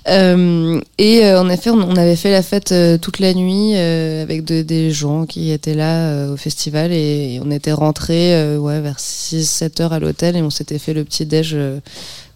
Euh, 0.10 0.80
et 0.98 1.26
euh, 1.26 1.42
en 1.42 1.50
effet, 1.50 1.70
on, 1.70 1.80
on 1.82 1.96
avait 1.96 2.16
fait 2.16 2.32
la 2.32 2.42
fête 2.44 2.72
euh, 2.72 2.98
toute 2.98 3.20
la 3.20 3.34
nuit 3.34 3.72
euh, 3.76 4.22
avec 4.24 4.44
de- 4.46 4.62
des 4.62 4.92
gens 4.92 5.26
qui 5.26 5.52
étaient 5.52 5.74
là 5.74 6.10
euh, 6.10 6.34
au 6.34 6.38
festival 6.38 6.92
et, 6.94 7.36
et 7.36 7.42
on 7.44 7.52
était 7.52 7.72
rentrés 7.74 8.36
euh, 8.36 8.58
ouais, 8.58 8.80
vers 8.80 8.98
6-7 9.00 9.82
heures 9.82 9.94
à 9.94 10.00
l'hôtel 10.00 10.36
et 10.38 10.42
on 10.42 10.50
s'était 10.50 10.80
fait 10.80 10.94
le 10.94 11.04
petit 11.04 11.26
déj 11.26 11.52
euh, 11.54 11.80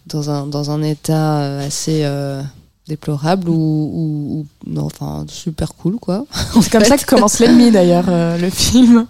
dans, 0.06 0.30
un, 0.30 0.46
dans 0.46 0.70
un 0.70 0.82
état 0.82 1.40
euh, 1.42 1.66
assez 1.66 2.00
euh, 2.04 2.42
déplorable 2.88 3.48
ou, 3.48 3.54
ou, 3.54 4.38
ou- 4.40 4.46
non, 4.66 4.84
enfin 4.86 5.24
super 5.28 5.74
cool 5.74 5.96
quoi. 5.96 6.24
C'est 6.60 6.70
comme 6.70 6.84
ça 6.84 6.98
que 6.98 7.04
commence 7.06 7.38
l'ennemi 7.38 7.70
d'ailleurs, 7.72 8.06
euh, 8.08 8.36
le 8.38 8.50
film. 8.50 9.06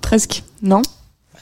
Presque, 0.00 0.42
non 0.62 0.82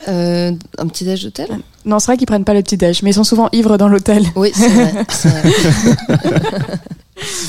Euh, 0.09 0.53
un 0.79 0.87
petit 0.89 1.05
déj 1.05 1.23
d'hôtel? 1.25 1.49
Non, 1.87 1.99
c'est 1.99 2.07
vrai 2.07 2.17
qu'ils 2.17 2.27
prennent 2.27 2.45
pas 2.45 2.55
le 2.55 2.63
petit 2.63 2.77
déj, 2.79 3.03
mais 3.03 3.11
ils 3.11 3.15
sont 3.15 3.25
souvent 3.25 3.49
ivres 3.53 3.77
dans 3.77 3.89
l'hôtel. 3.89 4.25
Oui, 4.37 4.53
c'est 4.55 4.69
vrai. 4.69 4.93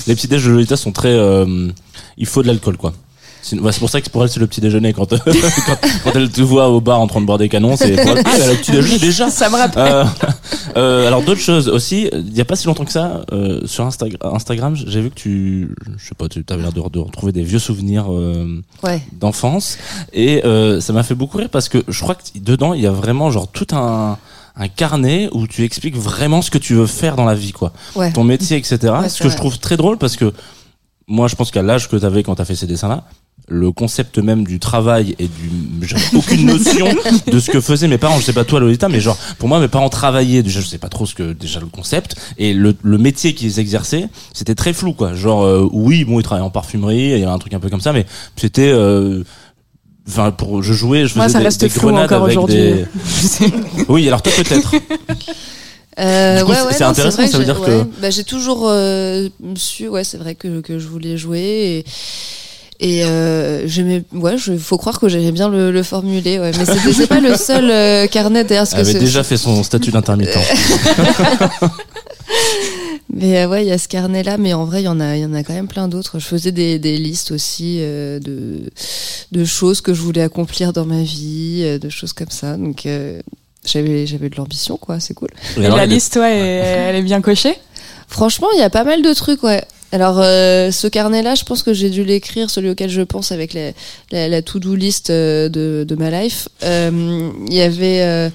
Les 0.08 0.16
petits 0.16 0.28
déj 0.28 0.46
de 0.46 0.52
Lolita 0.52 0.78
sont 0.78 0.92
très. 0.92 1.10
euh, 1.14 1.70
il 2.18 2.26
faut 2.26 2.42
de 2.42 2.48
l'alcool, 2.48 2.78
quoi. 2.78 2.94
C'est 3.48 3.80
pour 3.80 3.90
ça 3.92 4.02
que 4.02 4.10
pour 4.10 4.24
elle, 4.24 4.30
c'est 4.30 4.40
le 4.40 4.48
petit 4.48 4.60
déjeuner. 4.62 4.92
Quand, 4.92 5.08
quand, 5.26 5.78
quand 6.04 6.12
elle 6.16 6.30
te 6.32 6.42
voit 6.42 6.70
au 6.70 6.82
bar 6.82 7.00
en 7.00 7.06
train 7.06 7.22
de 7.22 7.26
boire 7.28 7.38
des 7.38 7.48
canons, 7.48 7.76
c'est 7.78 7.92
pour 7.96 8.18
elle, 8.18 8.24
Ah, 8.26 8.32
elle 8.36 8.42
a 8.42 8.52
le 8.52 8.56
petit 8.58 8.72
déjeuner 8.72 8.98
déjà. 8.98 9.30
Ça 9.30 9.50
me 9.50 9.56
rappelle. 9.56 9.84
Euh, 9.88 10.04
euh, 10.78 11.08
alors 11.08 11.22
d'autres 11.22 11.42
choses 11.42 11.70
aussi, 11.70 12.10
il 12.12 12.36
y 12.36 12.42
a 12.42 12.46
pas 12.46 12.56
si 12.56 12.66
longtemps 12.66 12.86
que 12.86 12.92
ça, 12.92 13.22
euh, 13.32 13.62
sur 13.66 13.86
Insta- 13.88 14.10
Instagram, 14.34 14.76
j'ai 14.76 15.00
vu 15.02 15.10
que 15.12 15.16
tu, 15.16 15.70
je 15.98 16.08
sais 16.08 16.16
pas, 16.16 16.28
tu 16.28 16.44
avais 16.50 16.64
l'air 16.64 16.74
de, 16.74 16.82
de 16.90 17.00
retrouver 17.00 17.32
des 17.32 17.44
vieux 17.44 17.60
souvenirs 17.60 18.06
euh, 18.12 18.62
Ouais. 18.84 19.02
d'enfance 19.14 19.78
et 20.12 20.44
euh, 20.46 20.82
ça 20.82 20.92
m'a 20.94 21.04
fait 21.04 21.16
beaucoup 21.16 21.38
rire 21.38 21.50
parce 21.52 21.70
que 21.70 21.84
je 21.88 22.02
crois 22.02 22.16
que 22.16 22.24
dedans 22.40 22.74
il 22.74 22.82
y 22.82 22.88
a 22.88 22.92
vraiment 22.92 23.30
genre 23.32 23.48
tout 23.48 23.68
un 23.76 24.18
un 24.58 24.68
carnet 24.70 25.28
où 25.34 25.48
tu 25.48 25.64
expliques 25.64 25.98
vraiment 25.98 26.42
ce 26.42 26.50
que 26.50 26.58
tu 26.58 26.74
veux 26.76 26.88
faire 26.88 27.16
dans 27.16 27.26
la 27.26 27.36
vie 27.36 27.52
quoi 27.52 27.74
Ouais. 27.96 28.12
ton 28.14 28.24
métier 28.24 28.58
etc 28.58 28.94
Ouais, 29.02 29.10
ce 29.10 29.22
que 29.24 29.30
je 29.30 29.36
trouve 29.38 29.60
très 29.60 29.76
drôle 29.78 29.98
parce 29.98 30.16
que 30.16 30.34
moi 31.08 31.28
je 31.28 31.36
pense 31.36 31.52
qu'à 31.52 31.62
l'âge 31.62 31.90
que 31.90 31.96
tu 31.98 32.06
avais 32.06 32.24
quand 32.24 32.36
tu 32.36 32.42
as 32.42 32.46
fait 32.46 32.56
ces 32.56 32.68
dessins 32.68 32.88
là 32.88 33.04
le 33.48 33.72
concept 33.72 34.18
même 34.18 34.44
du 34.44 34.60
travail 34.60 35.16
et 35.20 35.28
du 35.28 35.50
j'avais 35.88 36.04
aucune 36.18 36.48
notion 36.48 36.88
de 37.32 37.40
ce 37.40 37.52
que 37.52 37.62
faisaient 37.62 37.88
mes 37.88 38.00
parents 38.00 38.20
je 38.20 38.26
sais 38.26 38.34
pas 38.34 38.44
toi 38.44 38.60
Lolita 38.60 38.90
mais 38.90 39.00
genre 39.00 39.18
pour 39.38 39.48
moi 39.48 39.60
mes 39.60 39.68
parents 39.68 39.90
travaillaient 39.90 40.42
déjà 40.42 40.62
je 40.62 40.66
sais 40.68 40.80
pas 40.80 40.90
trop 40.90 41.06
ce 41.06 41.14
que 41.14 41.32
déjà 41.34 41.60
le 41.60 41.68
concept 41.68 42.16
et 42.40 42.54
le, 42.54 42.76
le 42.82 42.98
métier 42.98 43.36
qu'ils 43.36 43.60
exerçaient 43.60 44.10
c'était 44.34 44.56
très 44.56 44.74
flou 44.74 44.94
quoi 44.94 45.14
genre 45.14 45.44
euh, 45.44 45.68
oui 45.72 46.06
bon 46.06 46.20
ils 46.20 46.24
travaillaient 46.24 46.46
en 46.48 46.50
parfumerie 46.50 46.98
il 46.98 47.10
y 47.20 47.24
avait 47.24 47.26
un 47.26 47.38
truc 47.38 47.54
un 47.54 47.60
peu 47.60 47.70
comme 47.70 47.82
ça 47.82 47.94
mais 47.94 48.06
c'était 48.36 48.72
euh, 48.74 49.24
Enfin, 50.08 50.30
pour 50.30 50.62
je 50.62 50.72
jouais, 50.72 51.02
je 51.02 51.08
faisais 51.08 51.18
Moi, 51.20 51.30
ça 51.30 51.40
des, 51.40 51.46
reste 51.46 51.62
des 51.62 51.68
flou 51.70 51.88
grenades 51.90 52.06
encore 52.14 52.26
avec 52.26 52.38
aujourd'hui. 52.38 52.58
des. 52.58 52.86
Oui, 53.90 54.08
alors 54.08 54.22
toi 54.22 54.32
peut-être. 54.38 54.72
Euh, 55.98 56.44
ouais, 56.46 56.56
c'est- 56.56 56.62
ouais, 56.66 56.74
c'est 56.74 56.84
non, 56.84 56.90
intéressant, 56.92 57.18
vrai 57.24 57.28
ça 57.28 57.38
veut 57.40 57.46
j'ai- 57.46 57.52
dire 57.54 57.62
que- 57.62 57.84
bah, 58.02 58.10
j'ai 58.12 58.24
toujours 58.24 58.68
euh, 58.70 59.30
su, 59.56 59.88
ouais, 59.88 60.04
c'est 60.04 60.18
vrai 60.18 60.36
que, 60.36 60.60
que 60.62 60.78
je 60.78 60.88
voulais 60.88 61.18
jouer 61.18 61.40
et. 61.40 61.86
Et 62.80 63.06
euh, 63.06 63.68
j'aimais, 63.68 64.04
ouais, 64.14 64.38
je, 64.38 64.58
faut 64.58 64.78
croire 64.78 65.00
que 65.00 65.08
j'aimais 65.08 65.32
bien 65.32 65.48
le, 65.48 65.72
le 65.72 65.84
formuler, 65.84 66.40
ouais. 66.40 66.52
Mais 66.58 66.66
c'était 66.66 66.92
c'est 66.94 67.08
pas 67.08 67.22
le 67.22 67.36
seul 67.38 67.70
euh, 67.72 68.06
carnet 68.08 68.44
derrière 68.44 68.68
ce 68.68 68.76
Elle 68.76 68.84
que 68.84 68.90
avait 68.90 69.00
déjà 69.00 69.24
fait 69.24 69.38
son 69.38 69.64
statut 69.64 69.92
d'intermittent. 69.92 70.38
Mais 73.14 73.38
euh, 73.38 73.48
ouais, 73.48 73.66
il 73.66 73.70
y 73.70 73.72
a 73.72 73.78
ce 73.78 73.88
carnet-là, 73.88 74.38
mais 74.38 74.54
en 74.54 74.66
vrai, 74.66 74.82
il 74.82 74.86
y 74.86 74.90
en 74.90 75.00
a, 75.00 75.16
il 75.16 75.22
y 75.22 75.26
en 75.26 75.34
a 75.34 75.42
quand 75.44 75.54
même 75.54 75.70
plein 75.70 75.88
d'autres. 75.88 76.20
Je 76.20 76.26
faisais 76.26 76.52
des, 76.52 76.80
des 76.80 76.98
listes 76.98 77.32
aussi 77.32 77.78
euh, 77.80 78.20
de, 78.20 78.64
de 79.32 79.46
choses 79.46 79.80
que 79.80 79.94
je 79.94 80.02
voulais 80.02 80.22
accomplir 80.22 80.74
dans 80.74 80.86
ma 80.86 81.02
vie, 81.02 81.62
euh, 81.64 81.80
de 81.80 81.88
choses 81.88 82.12
comme 82.12 82.30
ça. 82.30 82.58
Donc 82.58 82.86
euh, 82.86 83.22
j'avais, 83.66 84.06
j'avais 84.06 84.30
de 84.30 84.36
l'ambition, 84.36 84.76
quoi. 84.76 85.00
C'est 85.00 85.14
cool. 85.14 85.30
Et 85.58 85.66
alors, 85.66 85.78
la 85.78 85.86
liste, 85.86 86.18
ouais, 86.18 86.38
elle 86.38 86.96
est 86.98 87.04
bien 87.04 87.22
cochée. 87.22 87.56
Franchement, 88.10 88.48
il 88.54 88.60
y 88.60 88.64
a 88.64 88.70
pas 88.70 88.84
mal 88.84 89.02
de 89.02 89.14
trucs, 89.14 89.44
ouais. 89.44 89.64
Alors, 89.96 90.20
euh, 90.20 90.72
ce 90.72 90.88
carnet-là, 90.88 91.36
je 91.36 91.46
pense 91.46 91.64
que 91.64 91.74
j'ai 91.74 91.90
dû 91.90 92.04
l'écrire, 92.04 92.50
celui 92.50 92.70
auquel 92.70 92.90
je 92.90 93.02
pense 93.02 93.32
avec 93.32 93.54
la, 93.54 93.72
la, 94.12 94.28
la 94.28 94.42
to-do 94.42 94.76
list 94.76 95.10
euh, 95.10 95.48
de, 95.48 95.86
de 95.88 95.96
ma 95.96 96.10
life. 96.12 96.50
Euh, 96.64 97.30
Il 97.48 97.54
y 97.54 97.62
avait 97.62 98.30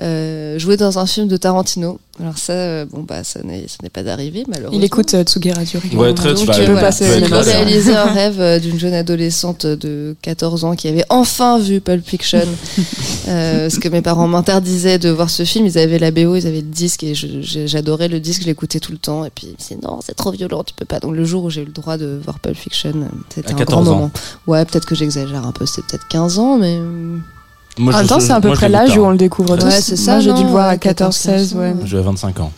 euh, 0.00 0.58
joué 0.58 0.76
dans 0.76 0.98
un 0.98 1.06
film 1.06 1.28
de 1.28 1.36
Tarantino. 1.36 1.98
Alors 2.20 2.38
ça, 2.38 2.52
euh, 2.52 2.84
bon 2.84 3.02
bah, 3.02 3.24
ça 3.24 3.40
n'est, 3.42 3.66
ça 3.66 3.76
n'est 3.82 3.90
pas 3.90 4.08
arrivé 4.08 4.44
malheureusement. 4.48 4.78
Il 4.78 4.84
écoute 4.84 5.14
euh, 5.14 5.24
Tsugi 5.24 5.50
Radio 5.52 5.80
Ouais, 5.94 6.14
très- 6.14 6.32
Donc, 6.34 6.46
bah, 6.46 6.54
euh, 6.56 6.60
tu 6.60 6.66
peux 6.66 6.72
voilà, 6.72 6.92
tu 6.92 7.30
là, 7.30 7.42
ça. 7.42 7.50
réalisé 7.50 7.94
un 7.96 8.04
rêve 8.04 8.40
euh, 8.40 8.58
d'une 8.60 8.78
jeune 8.78 8.94
adolescente 8.94 9.66
de 9.66 10.14
14 10.22 10.64
ans 10.64 10.76
qui 10.76 10.86
avait 10.88 11.04
enfin 11.10 11.58
vu 11.58 11.80
Pulp 11.80 12.04
Fiction. 12.06 12.40
euh, 13.28 13.62
parce 13.68 13.78
que 13.78 13.88
mes 13.88 14.00
parents 14.02 14.28
m'interdisaient 14.28 14.98
de 15.00 15.08
voir 15.10 15.28
ce 15.30 15.44
film. 15.44 15.66
Ils 15.66 15.76
avaient 15.78 15.98
la 15.98 16.10
BO, 16.12 16.36
ils 16.36 16.46
avaient 16.46 16.56
le 16.60 16.62
disque 16.62 17.02
et 17.02 17.14
j'adorais 17.14 18.08
le 18.08 18.20
disque, 18.20 18.42
je 18.42 18.46
l'écoutais 18.46 18.78
tout 18.80 18.92
le 18.92 18.98
temps. 18.98 19.24
Et 19.24 19.30
puis 19.30 19.48
ils 19.48 19.52
me 19.52 19.56
disaient 19.56 19.78
non, 19.82 19.98
c'est 20.04 20.14
trop 20.14 20.30
violent, 20.30 20.62
tu 20.64 20.74
peux 20.74 20.84
pas. 20.84 21.00
Donc 21.00 21.14
le 21.16 21.24
jour 21.24 21.42
où 21.44 21.50
j'ai 21.50 21.62
eu 21.62 21.66
le 21.66 21.72
droit 21.72 21.96
de 21.98 22.18
voir 22.24 22.38
Pulp 22.38 22.56
Fiction, 22.56 22.94
c'était 23.34 23.48
À 23.48 23.52
un 23.52 23.56
14 23.56 23.84
grand 23.84 23.92
ans. 23.92 23.96
moment. 23.96 24.10
Ouais, 24.46 24.64
peut-être 24.64 24.86
que 24.86 24.94
j'exagère 24.94 25.44
un 25.46 25.52
peu, 25.52 25.66
c'était 25.66 25.82
peut-être 25.88 26.06
15 26.08 26.38
ans, 26.38 26.58
mais. 26.58 26.78
Moi, 27.78 27.92
En 27.94 27.98
même 27.98 28.06
temps, 28.06 28.20
c'est 28.20 28.32
à 28.32 28.40
peu 28.40 28.52
près 28.52 28.68
l'âge 28.68 28.96
où 28.96 29.02
on 29.04 29.10
le 29.10 29.16
découvre 29.16 29.56
tous. 29.56 29.64
Ouais, 29.66 29.80
c'est 29.80 29.96
ça, 29.96 30.20
j'ai 30.20 30.32
dû 30.32 30.42
le 30.44 30.48
voir 30.48 30.68
à 30.68 30.76
14, 30.76 31.16
14-16, 31.16 31.54
ouais. 31.56 31.74
J'avais 31.84 32.02
25 32.04 32.40
ans. 32.40 32.52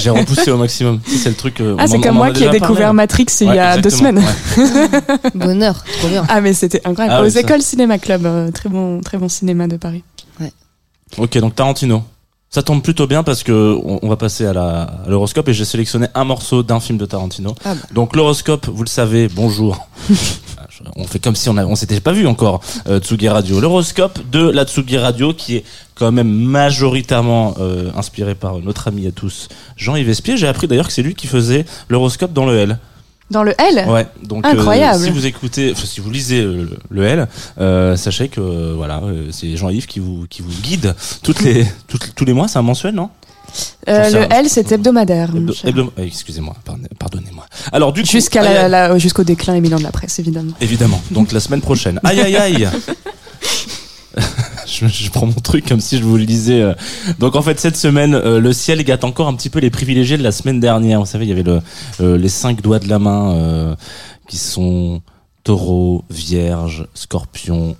J'ai 0.00 0.10
repoussé 0.10 0.50
au 0.50 0.56
maximum. 0.56 1.00
C'est 1.06 1.28
le 1.30 1.34
truc. 1.34 1.60
euh, 1.60 1.76
Ah, 1.78 1.86
c'est 1.86 2.00
comme 2.00 2.16
moi 2.16 2.26
a 2.26 2.30
qui 2.32 2.44
ai 2.44 2.50
découvert 2.50 2.86
parlé. 2.86 2.96
Matrix 2.96 3.26
il 3.40 3.46
y 3.46 3.50
Ouais, 3.50 3.58
a 3.58 3.78
deux 3.78 3.90
semaines. 3.90 4.18
ouais. 4.18 4.24
bonheur, 5.34 5.82
trop 6.00 6.08
bien. 6.08 6.24
Ah, 6.28 6.40
mais 6.40 6.52
c'était 6.52 6.80
incroyable. 6.84 7.16
Ah 7.18 7.22
Aux 7.22 7.24
oui, 7.24 7.30
ça. 7.30 7.40
écoles 7.40 7.62
Cinéma 7.62 7.98
Club, 7.98 8.26
euh, 8.26 8.50
très 8.50 8.68
bon, 8.68 9.00
très 9.00 9.18
bon 9.18 9.28
cinéma 9.28 9.66
de 9.68 9.76
Paris. 9.76 10.02
Ok, 11.16 11.38
donc 11.38 11.54
Tarantino. 11.54 12.02
Ça 12.50 12.62
tombe 12.62 12.82
plutôt 12.82 13.06
bien 13.06 13.22
parce 13.22 13.42
que 13.44 13.76
on, 13.84 13.98
on 14.02 14.08
va 14.08 14.16
passer 14.16 14.46
à 14.46 14.52
l'horoscope 15.08 15.48
et 15.48 15.54
j'ai 15.54 15.64
sélectionné 15.64 16.06
un 16.14 16.24
morceau 16.24 16.62
d'un 16.62 16.80
film 16.80 16.98
de 16.98 17.06
Tarantino. 17.06 17.54
Ah 17.64 17.74
bah. 17.74 17.80
Donc 17.92 18.14
l'horoscope, 18.16 18.68
vous 18.68 18.82
le 18.82 18.88
savez, 18.88 19.28
bonjour. 19.28 19.88
On 20.96 21.04
fait 21.04 21.18
comme 21.18 21.36
si 21.36 21.48
on, 21.48 21.56
a, 21.56 21.64
on 21.66 21.74
s'était 21.76 22.00
pas 22.00 22.12
vu 22.12 22.26
encore. 22.26 22.60
Euh, 22.88 22.98
Tsugi 23.00 23.28
Radio, 23.28 23.60
l'horoscope 23.60 24.18
de 24.30 24.48
la 24.50 24.64
Tsugi 24.64 24.98
Radio 24.98 25.32
qui 25.34 25.56
est 25.56 25.64
quand 25.94 26.10
même 26.12 26.28
majoritairement 26.30 27.54
euh, 27.60 27.90
inspiré 27.96 28.34
par 28.34 28.58
notre 28.58 28.88
ami 28.88 29.06
à 29.06 29.12
tous, 29.12 29.48
Jean-Yves 29.76 30.08
Espier. 30.10 30.36
J'ai 30.36 30.48
appris 30.48 30.66
d'ailleurs 30.66 30.86
que 30.86 30.92
c'est 30.92 31.02
lui 31.02 31.14
qui 31.14 31.26
faisait 31.26 31.64
l'horoscope 31.88 32.32
dans 32.32 32.46
le 32.46 32.56
L. 32.56 32.78
Dans 33.30 33.42
le 33.42 33.54
L? 33.58 33.88
Ouais, 33.88 34.06
donc 34.22 34.44
euh, 34.44 34.50
Incroyable. 34.50 35.02
si 35.02 35.10
vous 35.10 35.24
écoutez, 35.24 35.72
enfin, 35.72 35.86
si 35.86 36.00
vous 36.00 36.10
lisez 36.10 36.42
euh, 36.42 36.68
le, 36.90 37.04
L, 37.04 37.26
euh, 37.58 37.96
sachez 37.96 38.28
que 38.28 38.72
voilà, 38.74 39.00
c'est 39.30 39.56
Jean-Yves 39.56 39.86
qui 39.86 39.98
vous 39.98 40.26
qui 40.28 40.42
vous 40.42 40.52
guide 40.62 40.94
toutes 41.22 41.40
les 41.40 41.64
toutes- 41.88 42.14
tous 42.14 42.24
les 42.26 42.34
mois, 42.34 42.48
c'est 42.48 42.58
un 42.58 42.62
mensuel, 42.62 42.94
non? 42.94 43.08
Euh, 43.88 44.10
Le. 44.10 44.32
L, 44.32 44.48
c'est 44.48 44.72
hebdomadaire. 44.72 45.30
Hebdo- 45.32 45.90
euh, 45.98 46.04
Excusez-moi, 46.04 46.54
pardon- 46.64 46.82
pardonnez-moi. 46.98 47.46
Alors 47.72 47.92
du 47.92 48.04
Jusqu'à 48.04 48.42
la- 48.42 48.68
la- 48.68 48.98
jusqu'au 48.98 49.24
déclin 49.24 49.54
éminent 49.54 49.78
de 49.78 49.82
la 49.82 49.92
presse, 49.92 50.18
évidemment. 50.18 50.52
évidemment. 50.60 51.00
Donc 51.10 51.32
la 51.32 51.40
semaine 51.40 51.60
prochaine. 51.60 52.00
Aïe 52.04 52.20
aïe 52.20 52.36
aïe. 52.36 52.68
Je, 54.66 54.86
je 54.88 55.10
prends 55.10 55.26
mon 55.26 55.32
truc 55.34 55.66
comme 55.68 55.80
si 55.80 55.98
je 55.98 56.04
vous 56.04 56.16
le 56.16 56.24
disais. 56.24 56.62
euh. 56.62 56.74
Donc 57.18 57.36
en 57.36 57.42
fait 57.42 57.60
cette 57.60 57.76
semaine, 57.76 58.14
euh, 58.14 58.40
le 58.40 58.52
ciel 58.52 58.82
gâte 58.82 59.04
encore 59.04 59.28
un 59.28 59.34
petit 59.34 59.50
peu 59.50 59.58
les 59.58 59.70
privilégiés 59.70 60.16
de 60.16 60.22
la 60.22 60.32
semaine 60.32 60.58
dernière. 60.60 61.00
Vous 61.00 61.06
savez, 61.06 61.26
il 61.26 61.28
y 61.28 61.32
avait 61.32 61.42
le, 62.00 62.16
les 62.16 62.28
cinq 62.28 62.60
doigts 62.62 62.78
de 62.78 62.88
la 62.88 62.98
main 62.98 63.76
qui 64.28 64.38
sont 64.38 65.02
taureau, 65.42 66.04
vierge, 66.10 66.86
scorpion, 66.94 67.76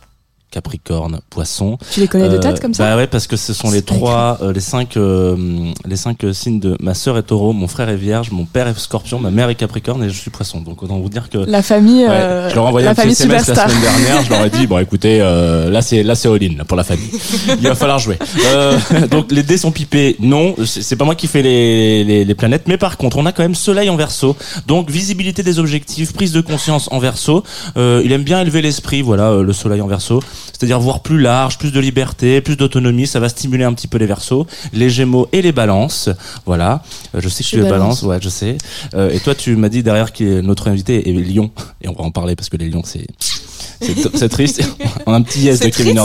capricorne, 0.54 1.18
poisson. 1.30 1.78
Tu 1.92 1.98
les 2.00 2.06
connais 2.08 2.28
de 2.28 2.36
Euh, 2.36 2.38
tête 2.38 2.60
comme 2.60 2.72
ça 2.74 2.84
Bah 2.84 2.96
ouais, 2.96 3.08
parce 3.08 3.26
que 3.26 3.36
ce 3.36 3.52
sont 3.52 3.70
les 3.70 3.78
C'est 3.78 3.86
pas 3.88 3.94
trois, 3.96 4.38
euh, 4.42 4.52
les 4.52 4.60
cinq, 4.60 4.96
euh, 4.96 5.36
les 5.84 5.96
cinq 5.96 6.22
euh, 6.22 6.32
signes 6.32 6.60
de 6.60 6.76
ma 6.80 6.94
sœur 6.94 7.18
est 7.18 7.24
taureau, 7.24 7.52
mon 7.52 7.66
frère 7.66 7.88
est 7.88 7.96
vierge, 7.96 8.30
mon 8.30 8.44
père 8.44 8.68
est 8.68 8.78
scorpion, 8.78 9.18
ma 9.18 9.30
mère 9.32 9.48
est 9.48 9.56
capricorne 9.56 10.04
et 10.04 10.08
je 10.10 10.18
suis 10.18 10.30
poisson. 10.30 10.60
Donc 10.60 10.82
autant 10.84 10.98
vous 11.00 11.08
dire 11.08 11.28
que 11.28 11.38
La 11.38 11.62
famille, 11.62 12.04
Ouais, 12.04 12.10
euh, 12.10 12.50
je 12.50 12.54
leur 12.54 12.64
ai 12.64 12.68
envoyé 12.68 12.86
un 12.86 12.94
petit 12.94 13.08
SMS 13.10 13.48
la 13.48 13.54
semaine 13.68 13.80
dernière. 13.80 14.22
Je 14.24 14.30
leur 14.30 14.44
ai 14.46 14.50
dit 14.50 14.66
bon 14.70 14.78
écoutez 14.78 15.18
euh, 15.20 15.70
là 15.70 15.82
c'est 15.82 16.02
là 16.04 16.14
c'est 16.14 16.28
all 16.28 16.42
in 16.42 16.56
là, 16.58 16.64
pour 16.64 16.76
la 16.76 16.84
famille. 16.84 17.10
Il 17.48 17.66
va 17.66 17.74
falloir 17.74 17.98
jouer. 17.98 18.18
Euh, 18.46 18.78
donc 19.10 19.32
les 19.32 19.42
dés 19.42 19.58
sont 19.58 19.72
pipés. 19.72 20.16
Non, 20.20 20.54
c'est 20.64 20.96
pas 20.96 21.04
moi 21.04 21.16
qui 21.16 21.26
fais 21.26 21.42
les, 21.42 22.04
les 22.04 22.24
les 22.24 22.34
planètes, 22.36 22.68
mais 22.68 22.78
par 22.78 22.96
contre 22.96 23.16
on 23.16 23.26
a 23.26 23.32
quand 23.32 23.42
même 23.42 23.56
Soleil 23.56 23.90
en 23.90 23.96
Verseau. 23.96 24.36
Donc 24.68 24.88
visibilité 24.90 25.42
des 25.42 25.58
objectifs, 25.58 26.12
prise 26.12 26.30
de 26.32 26.40
conscience 26.40 26.88
en 26.92 27.00
Verseau. 27.00 27.42
Euh, 27.76 28.02
il 28.04 28.12
aime 28.12 28.22
bien 28.22 28.40
élever 28.40 28.62
l'esprit. 28.62 29.02
Voilà 29.02 29.30
euh, 29.30 29.42
le 29.42 29.52
Soleil 29.52 29.80
en 29.80 29.86
Verseau, 29.86 30.22
c'est-à-dire 30.52 30.80
voir 30.80 31.00
plus 31.00 31.20
large, 31.20 31.58
plus 31.58 31.72
de 31.72 31.80
liberté, 31.80 32.40
plus 32.40 32.56
d'autonomie. 32.56 33.06
Ça 33.06 33.20
va 33.20 33.28
stimuler 33.28 33.64
un 33.64 33.72
petit 33.72 33.88
peu 33.88 33.98
les 33.98 34.06
Verseaux, 34.06 34.46
les 34.72 34.90
Gémeaux 34.90 35.28
et 35.32 35.42
les 35.42 35.52
Balances. 35.52 36.08
Voilà. 36.46 36.82
Euh, 37.14 37.20
je 37.20 37.28
sais 37.28 37.42
que 37.42 37.48
Je 37.48 37.50
tu 37.50 37.56
es 37.56 37.62
suis 37.62 37.70
Balance. 37.70 38.02
Balance. 38.02 38.02
Ouais, 38.02 38.18
je 38.22 38.28
sais. 38.28 38.58
Euh, 38.94 39.10
et 39.10 39.20
toi, 39.20 39.34
tu 39.34 39.56
m'as 39.56 39.68
dit 39.68 39.82
derrière 39.82 40.12
que 40.12 40.40
notre 40.40 40.68
invité 40.68 41.08
est 41.08 41.12
Lion, 41.12 41.50
et 41.82 41.88
on 41.88 41.92
va 41.92 42.04
en 42.04 42.10
parler 42.10 42.36
parce 42.36 42.48
que 42.48 42.56
les 42.56 42.68
Lions, 42.68 42.82
c'est 42.84 43.06
C'est 43.80 44.28
triste. 44.28 44.62
On 45.06 45.12
a 45.12 45.16
un 45.16 45.22
petit 45.22 45.40
yes 45.40 45.60
de 45.60 45.68
Kevin. 45.68 45.94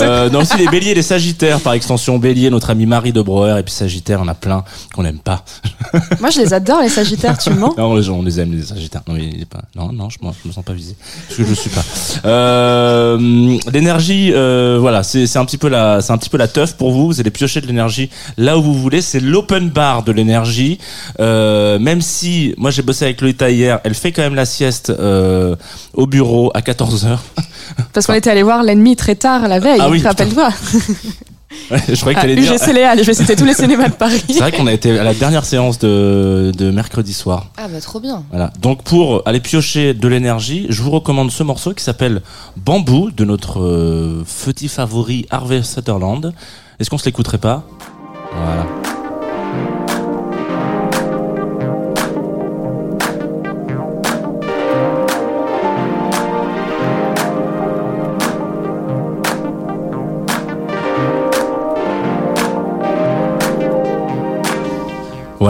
Euh, 0.00 0.30
non, 0.30 0.40
aussi 0.40 0.56
les 0.56 0.66
béliers 0.68 0.94
les 0.94 1.02
sagittaires, 1.02 1.60
par 1.60 1.74
extension. 1.74 2.18
Bélier, 2.18 2.50
notre 2.50 2.70
ami 2.70 2.86
Marie 2.86 3.12
de 3.12 3.20
Breuer, 3.20 3.58
et 3.58 3.62
puis 3.62 3.72
sagittaire, 3.72 4.20
on 4.22 4.28
a 4.28 4.34
plein 4.34 4.64
qu'on 4.94 5.02
n'aime 5.02 5.18
pas. 5.18 5.44
Moi, 6.20 6.30
je 6.30 6.40
les 6.40 6.54
adore, 6.54 6.80
les 6.80 6.88
Sagittaires, 6.88 7.36
tu 7.38 7.50
mens 7.50 7.74
Non, 7.76 7.94
les 7.94 8.02
gens, 8.02 8.16
on 8.18 8.22
les 8.22 8.40
aime, 8.40 8.52
les 8.52 8.62
sagittaires. 8.62 9.02
Non, 9.06 9.14
mais 9.14 9.24
il 9.24 9.42
est 9.42 9.48
pas, 9.48 9.62
non, 9.74 9.92
non, 9.92 10.08
je, 10.08 10.18
je 10.20 10.48
me 10.48 10.52
sens 10.52 10.64
pas 10.64 10.72
visé. 10.72 10.96
Parce 11.26 11.36
que 11.38 11.44
je 11.44 11.48
le 11.48 11.54
suis 11.54 11.70
pas. 11.70 11.84
Euh, 12.24 13.58
l'énergie, 13.72 14.32
euh, 14.34 14.78
voilà, 14.80 15.02
c'est, 15.02 15.36
un 15.36 15.44
petit 15.44 15.58
peu 15.58 15.68
la, 15.68 16.00
c'est 16.00 16.12
un 16.12 16.18
petit 16.18 16.30
peu 16.30 16.38
la 16.38 16.48
teuf 16.48 16.74
pour 16.74 16.92
vous. 16.92 17.06
Vous 17.08 17.20
allez 17.20 17.30
piocher 17.30 17.60
de 17.60 17.66
l'énergie 17.66 18.10
là 18.36 18.58
où 18.58 18.62
vous 18.62 18.74
voulez. 18.74 19.02
C'est 19.02 19.20
l'open 19.20 19.70
bar 19.70 20.02
de 20.02 20.12
l'énergie. 20.12 20.78
Euh, 21.20 21.78
même 21.78 22.00
si, 22.00 22.54
moi, 22.56 22.70
j'ai 22.70 22.82
bossé 22.82 23.04
avec 23.04 23.20
Lolita 23.20 23.50
hier, 23.50 23.80
elle 23.84 23.94
fait 23.94 24.12
quand 24.12 24.22
même 24.22 24.34
la 24.34 24.46
sieste, 24.46 24.90
euh, 24.90 25.56
au 25.94 26.06
bureau 26.06 26.50
à 26.54 26.62
14 26.62 26.99
heures. 27.06 27.22
Parce 27.92 28.06
qu'on 28.06 28.14
était 28.14 28.30
allé 28.30 28.42
voir 28.42 28.62
l'ennemi 28.62 28.96
très 28.96 29.14
tard 29.14 29.46
la 29.48 29.58
veille, 29.60 29.78
Ah 29.80 29.88
oui, 29.90 30.02
rappelle-toi. 30.02 30.50
Ouais, 31.70 31.80
je 31.88 31.94
croyais 31.96 32.14
que 32.14 32.18
À 32.18 32.22
t'allais 32.22 32.36
dire. 32.36 32.44
Je 32.98 33.02
vais 33.04 33.14
citer 33.14 33.34
tous 33.34 33.44
les 33.44 33.54
cinémas 33.54 33.88
de 33.88 33.94
Paris. 33.94 34.22
C'est 34.28 34.38
vrai 34.38 34.52
qu'on 34.52 34.66
a 34.68 34.72
été 34.72 34.96
à 34.98 35.02
la 35.02 35.14
dernière 35.14 35.44
séance 35.44 35.78
de, 35.78 36.52
de 36.56 36.70
mercredi 36.70 37.12
soir. 37.12 37.46
Ah 37.56 37.66
bah 37.68 37.80
trop 37.80 37.98
bien. 37.98 38.22
Voilà. 38.30 38.52
Donc 38.60 38.84
pour 38.84 39.22
aller 39.26 39.40
piocher 39.40 39.92
de 39.94 40.08
l'énergie, 40.08 40.66
je 40.68 40.80
vous 40.82 40.90
recommande 40.90 41.30
ce 41.32 41.42
morceau 41.42 41.72
qui 41.74 41.82
s'appelle 41.82 42.22
Bambou 42.56 43.10
de 43.10 43.24
notre 43.24 43.60
euh, 43.60 44.24
petit 44.44 44.68
favori 44.68 45.26
Harvey 45.30 45.62
Sutherland. 45.62 46.32
Est-ce 46.78 46.88
qu'on 46.88 46.98
se 46.98 47.04
l'écouterait 47.06 47.38
pas? 47.38 47.64
Voilà. 48.32 48.66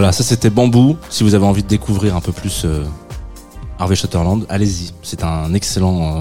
Voilà, 0.01 0.13
ça 0.13 0.25
c'était 0.25 0.49
Bambou. 0.49 0.97
Si 1.11 1.25
vous 1.25 1.35
avez 1.35 1.45
envie 1.45 1.63
de 1.63 1.69
découvrir 1.69 2.17
un 2.17 2.23
peu 2.23 2.33
plus 2.33 2.63
euh, 2.65 2.87
Harvey 3.79 3.97
Sutherland, 3.97 4.47
allez-y. 4.49 4.95
C'est 5.03 5.23
un 5.23 5.53
excellent, 5.53 6.17
euh, 6.17 6.21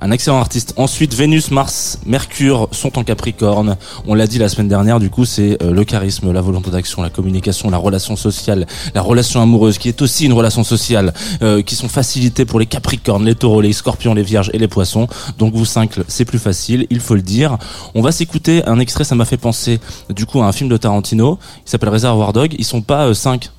un 0.00 0.10
excellent 0.10 0.38
artiste. 0.38 0.74
Ensuite, 0.76 1.14
Vénus, 1.14 1.50
Mars, 1.50 1.98
Mercure 2.06 2.68
sont 2.72 2.98
en 2.98 3.04
Capricorne. 3.04 3.76
On 4.06 4.14
l'a 4.14 4.26
dit 4.26 4.38
la 4.38 4.48
semaine 4.48 4.68
dernière. 4.68 5.00
Du 5.00 5.10
coup, 5.10 5.24
c'est 5.24 5.62
euh, 5.62 5.72
le 5.72 5.84
charisme, 5.84 6.32
la 6.32 6.40
volonté 6.40 6.70
d'action, 6.70 7.02
la 7.02 7.10
communication, 7.10 7.70
la 7.70 7.78
relation 7.78 8.16
sociale, 8.16 8.66
la 8.94 9.02
relation 9.02 9.40
amoureuse, 9.40 9.78
qui 9.78 9.88
est 9.88 10.02
aussi 10.02 10.26
une 10.26 10.32
relation 10.32 10.64
sociale, 10.64 11.14
euh, 11.42 11.62
qui 11.62 11.74
sont 11.74 11.88
facilitées 11.88 12.44
pour 12.44 12.58
les 12.58 12.66
Capricornes, 12.66 13.24
les 13.24 13.34
Taureaux, 13.34 13.60
les 13.60 13.72
Scorpions, 13.72 14.14
les 14.14 14.22
Vierges 14.22 14.50
et 14.52 14.58
les 14.58 14.68
Poissons. 14.68 15.06
Donc 15.38 15.54
vous 15.54 15.64
cinq, 15.64 15.92
c'est 16.08 16.24
plus 16.24 16.38
facile. 16.38 16.86
Il 16.90 17.00
faut 17.00 17.14
le 17.14 17.22
dire. 17.22 17.58
On 17.94 18.02
va 18.02 18.12
s'écouter 18.12 18.64
un 18.66 18.78
extrait. 18.78 19.04
Ça 19.04 19.14
m'a 19.14 19.24
fait 19.24 19.36
penser, 19.36 19.80
du 20.10 20.26
coup, 20.26 20.40
à 20.42 20.46
un 20.46 20.52
film 20.52 20.68
de 20.68 20.76
Tarantino 20.76 21.38
qui 21.64 21.70
s'appelle 21.70 21.90
Reservoir 21.90 22.32
Dog. 22.32 22.54
Ils 22.58 22.64
sont 22.64 22.82
pas 22.82 23.06
euh, 23.06 23.14
cinq 23.14 23.50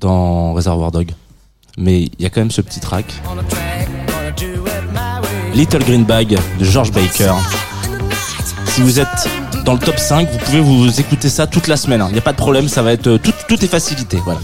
dans 0.00 0.52
Reservoir 0.52 0.90
Dog. 0.90 1.12
Mais 1.78 2.02
il 2.02 2.20
y 2.22 2.26
a 2.26 2.30
quand 2.30 2.40
même 2.40 2.50
ce 2.50 2.60
petit 2.60 2.80
track. 2.80 3.06
Little 5.54 5.84
Green 5.84 6.04
Bag 6.04 6.38
de 6.58 6.64
George 6.64 6.90
Baker. 6.92 7.32
Si 8.66 8.80
vous 8.80 8.98
êtes 9.00 9.28
dans 9.64 9.74
le 9.74 9.78
top 9.78 9.98
5, 9.98 10.28
vous 10.30 10.38
pouvez 10.38 10.60
vous 10.60 11.00
écouter 11.00 11.28
ça 11.28 11.46
toute 11.46 11.68
la 11.68 11.76
semaine. 11.76 12.00
hein. 12.00 12.06
Il 12.08 12.14
n'y 12.14 12.18
a 12.18 12.22
pas 12.22 12.32
de 12.32 12.38
problème, 12.38 12.68
ça 12.68 12.82
va 12.82 12.92
être 12.92 13.06
euh, 13.06 13.18
tout, 13.18 13.32
tout 13.48 13.62
est 13.62 13.68
facilité. 13.68 14.18
Voilà. 14.24 14.40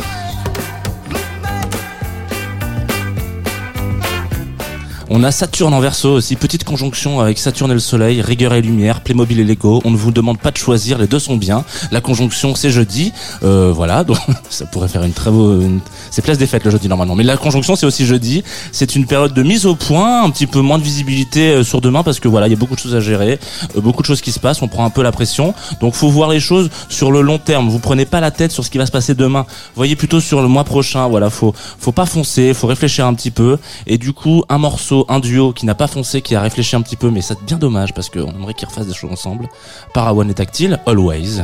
On 5.10 5.24
a 5.24 5.30
Saturne 5.32 5.72
en 5.72 5.80
verso 5.80 6.10
aussi, 6.12 6.36
petite 6.36 6.64
conjonction 6.64 7.20
avec 7.20 7.38
Saturne 7.38 7.70
et 7.70 7.74
le 7.74 7.80
Soleil, 7.80 8.20
rigueur 8.20 8.52
et 8.52 8.60
lumière, 8.60 8.97
Playmobil 9.08 9.40
et 9.40 9.44
Lego. 9.44 9.80
On 9.86 9.90
ne 9.90 9.96
vous 9.96 10.10
demande 10.10 10.38
pas 10.38 10.50
de 10.50 10.58
choisir, 10.58 10.98
les 10.98 11.06
deux 11.06 11.18
sont 11.18 11.38
bien. 11.38 11.64
La 11.90 12.02
conjonction 12.02 12.54
c'est 12.54 12.68
jeudi, 12.70 13.10
euh, 13.42 13.72
voilà, 13.74 14.04
donc 14.08 14.18
ça 14.50 14.66
pourrait 14.66 14.88
faire 14.88 15.02
une 15.02 15.12
très 15.14 15.30
beau, 15.30 15.62
une- 15.62 15.80
c'est 16.10 16.20
place 16.20 16.36
des 16.36 16.46
fêtes 16.46 16.64
le 16.64 16.70
jeudi 16.70 16.88
normalement. 16.88 17.14
Mais 17.14 17.24
la 17.24 17.38
conjonction 17.38 17.74
c'est 17.74 17.86
aussi 17.86 18.04
jeudi. 18.04 18.44
C'est 18.70 18.96
une 18.96 19.06
période 19.06 19.32
de 19.32 19.42
mise 19.42 19.64
au 19.64 19.74
point, 19.76 20.22
un 20.24 20.28
petit 20.28 20.46
peu 20.46 20.60
moins 20.60 20.76
de 20.76 20.82
visibilité 20.82 21.48
euh, 21.52 21.62
sur 21.64 21.80
demain 21.80 22.02
parce 22.02 22.20
que 22.20 22.28
voilà, 22.28 22.48
il 22.48 22.50
y 22.50 22.54
a 22.54 22.58
beaucoup 22.58 22.74
de 22.74 22.80
choses 22.80 22.94
à 22.94 23.00
gérer, 23.00 23.38
euh, 23.76 23.80
beaucoup 23.80 24.02
de 24.02 24.06
choses 24.06 24.20
qui 24.20 24.30
se 24.30 24.40
passent, 24.40 24.60
on 24.60 24.68
prend 24.68 24.84
un 24.84 24.90
peu 24.90 25.02
la 25.02 25.10
pression. 25.12 25.54
Donc 25.80 25.94
faut 25.94 26.10
voir 26.10 26.28
les 26.28 26.40
choses 26.40 26.68
sur 26.90 27.10
le 27.10 27.22
long 27.22 27.38
terme. 27.38 27.70
Vous 27.70 27.78
prenez 27.78 28.04
pas 28.04 28.20
la 28.20 28.30
tête 28.30 28.52
sur 28.52 28.62
ce 28.62 28.68
qui 28.70 28.76
va 28.76 28.84
se 28.84 28.92
passer 28.92 29.14
demain. 29.14 29.46
Voyez 29.74 29.96
plutôt 29.96 30.20
sur 30.20 30.42
le 30.42 30.48
mois 30.48 30.64
prochain. 30.64 31.08
Voilà, 31.08 31.30
faut 31.30 31.54
faut 31.78 31.92
pas 31.92 32.04
foncer, 32.04 32.52
faut 32.52 32.66
réfléchir 32.66 33.06
un 33.06 33.14
petit 33.14 33.30
peu. 33.30 33.56
Et 33.86 33.96
du 33.96 34.12
coup, 34.12 34.44
un 34.50 34.58
morceau, 34.58 35.06
un 35.08 35.18
duo 35.20 35.54
qui 35.54 35.64
n'a 35.64 35.74
pas 35.74 35.86
foncé, 35.86 36.20
qui 36.20 36.34
a 36.34 36.42
réfléchi 36.42 36.76
un 36.76 36.82
petit 36.82 36.96
peu, 36.96 37.08
mais 37.10 37.22
c'est 37.22 37.38
bien 37.46 37.56
dommage 37.56 37.94
parce 37.94 38.10
qu'on 38.10 38.28
aimerait 38.34 38.52
qu'ils 38.54 38.68
refassent 38.68 38.86
des 38.86 38.92
choses 38.92 38.97
ensemble. 39.06 39.48
Parawan 39.92 40.28
et 40.30 40.34
Tactile, 40.34 40.80
Always. 40.86 41.42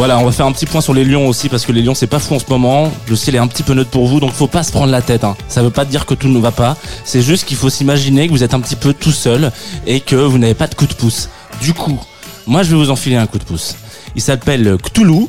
Voilà, 0.00 0.18
on 0.18 0.24
va 0.24 0.32
faire 0.32 0.46
un 0.46 0.52
petit 0.52 0.64
point 0.64 0.80
sur 0.80 0.94
les 0.94 1.04
lions 1.04 1.28
aussi 1.28 1.50
parce 1.50 1.66
que 1.66 1.72
les 1.72 1.82
lions 1.82 1.94
c'est 1.94 2.06
pas 2.06 2.18
fou 2.18 2.34
en 2.34 2.38
ce 2.38 2.46
moment. 2.48 2.90
Le 3.06 3.16
ciel 3.16 3.34
est 3.34 3.38
un 3.38 3.46
petit 3.46 3.62
peu 3.62 3.74
neutre 3.74 3.90
pour 3.90 4.06
vous, 4.06 4.18
donc 4.18 4.32
faut 4.32 4.46
pas 4.46 4.62
se 4.62 4.72
prendre 4.72 4.90
la 4.90 5.02
tête. 5.02 5.24
Hein. 5.24 5.36
Ça 5.46 5.62
veut 5.62 5.68
pas 5.68 5.84
dire 5.84 6.06
que 6.06 6.14
tout 6.14 6.28
ne 6.28 6.38
va 6.38 6.52
pas. 6.52 6.78
C'est 7.04 7.20
juste 7.20 7.44
qu'il 7.44 7.58
faut 7.58 7.68
s'imaginer 7.68 8.26
que 8.26 8.32
vous 8.32 8.42
êtes 8.42 8.54
un 8.54 8.60
petit 8.60 8.76
peu 8.76 8.94
tout 8.94 9.12
seul 9.12 9.52
et 9.86 10.00
que 10.00 10.16
vous 10.16 10.38
n'avez 10.38 10.54
pas 10.54 10.68
de 10.68 10.74
coup 10.74 10.86
de 10.86 10.94
pouce. 10.94 11.28
Du 11.60 11.74
coup, 11.74 12.00
moi 12.50 12.64
je 12.64 12.70
vais 12.70 12.76
vous 12.76 12.90
enfiler 12.90 13.16
un 13.16 13.26
coup 13.26 13.38
de 13.38 13.44
pouce. 13.44 13.76
Il 14.16 14.20
s'appelle 14.20 14.76
Cthulhu. 14.82 15.26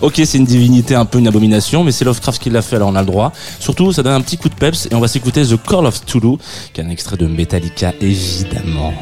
Ok, 0.00 0.20
c'est 0.24 0.38
une 0.38 0.44
divinité 0.44 0.94
un 0.94 1.04
peu 1.04 1.18
une 1.18 1.28
abomination, 1.28 1.84
mais 1.84 1.92
c'est 1.92 2.04
Lovecraft 2.04 2.42
qui 2.42 2.50
l'a 2.50 2.62
fait, 2.62 2.76
alors 2.76 2.88
on 2.88 2.96
a 2.96 3.00
le 3.00 3.06
droit. 3.06 3.32
Surtout, 3.60 3.92
ça 3.92 4.02
donne 4.02 4.14
un 4.14 4.20
petit 4.20 4.38
coup 4.38 4.48
de 4.48 4.54
peps 4.54 4.88
et 4.90 4.94
on 4.94 5.00
va 5.00 5.08
s'écouter 5.08 5.44
The 5.44 5.62
Call 5.62 5.86
of 5.86 6.00
Cthulhu, 6.04 6.38
qui 6.72 6.80
est 6.80 6.84
un 6.84 6.90
extrait 6.90 7.16
de 7.16 7.26
Metallica, 7.26 7.92
évidemment. 8.00 8.94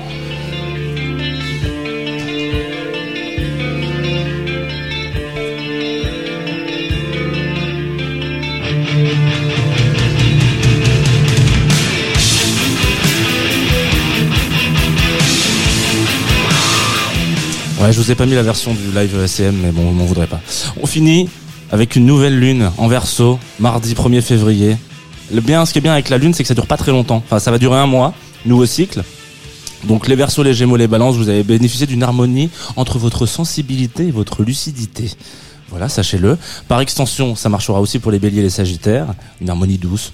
Ouais, 17.81 17.93
je 17.93 18.01
vous 18.01 18.11
ai 18.11 18.17
pas 18.17 18.27
mis 18.27 18.35
la 18.35 18.43
version 18.43 18.75
du 18.75 18.91
live 18.93 19.15
ECM, 19.25 19.55
mais 19.63 19.71
bon, 19.71 19.83
vous 19.83 19.93
m'en 19.93 20.05
voudrez 20.05 20.27
pas. 20.27 20.41
On 20.83 20.87
finit 20.87 21.29
avec 21.71 21.95
une 21.95 22.07
nouvelle 22.07 22.37
lune 22.37 22.73
en 22.77 22.89
verso, 22.89 23.39
mardi 23.61 23.95
1er 23.95 24.21
février. 24.21 24.77
Le 25.33 25.41
bien, 25.41 25.65
ce 25.65 25.73
qui 25.73 25.79
est 25.79 25.83
bien 25.83 25.93
avec 25.93 26.09
la 26.09 26.19
lune, 26.19 26.35
c'est 26.35 26.43
que 26.43 26.49
ça 26.49 26.55
dure 26.55 26.67
pas 26.67 26.77
très 26.77 26.91
longtemps. 26.91 27.23
Enfin, 27.25 27.39
ça 27.39 27.53
va 27.53 27.59
durer 27.59 27.79
un 27.79 27.87
mois, 27.87 28.15
nouveau 28.47 28.67
cycle. 28.67 29.05
Donc 29.85 30.09
les 30.09 30.17
versos, 30.17 30.43
les 30.43 30.55
gémeaux, 30.55 30.77
les 30.77 30.89
balances, 30.89 31.15
vous 31.15 31.29
avez 31.29 31.45
bénéficié 31.45 31.87
d'une 31.87 32.03
harmonie 32.03 32.51
entre 32.75 32.99
votre 32.99 33.27
sensibilité 33.27 34.09
et 34.09 34.11
votre 34.11 34.43
lucidité. 34.43 35.13
Voilà, 35.69 35.89
sachez-le. 35.89 36.37
Par 36.67 36.81
extension, 36.81 37.37
ça 37.37 37.49
marchera 37.49 37.81
aussi 37.81 38.01
pour 38.01 38.11
les 38.11 38.19
béliers 38.19 38.41
et 38.41 38.43
les 38.43 38.51
sagittaires. 38.51 39.07
Une 39.41 39.51
harmonie 39.51 39.79
douce. 39.79 40.13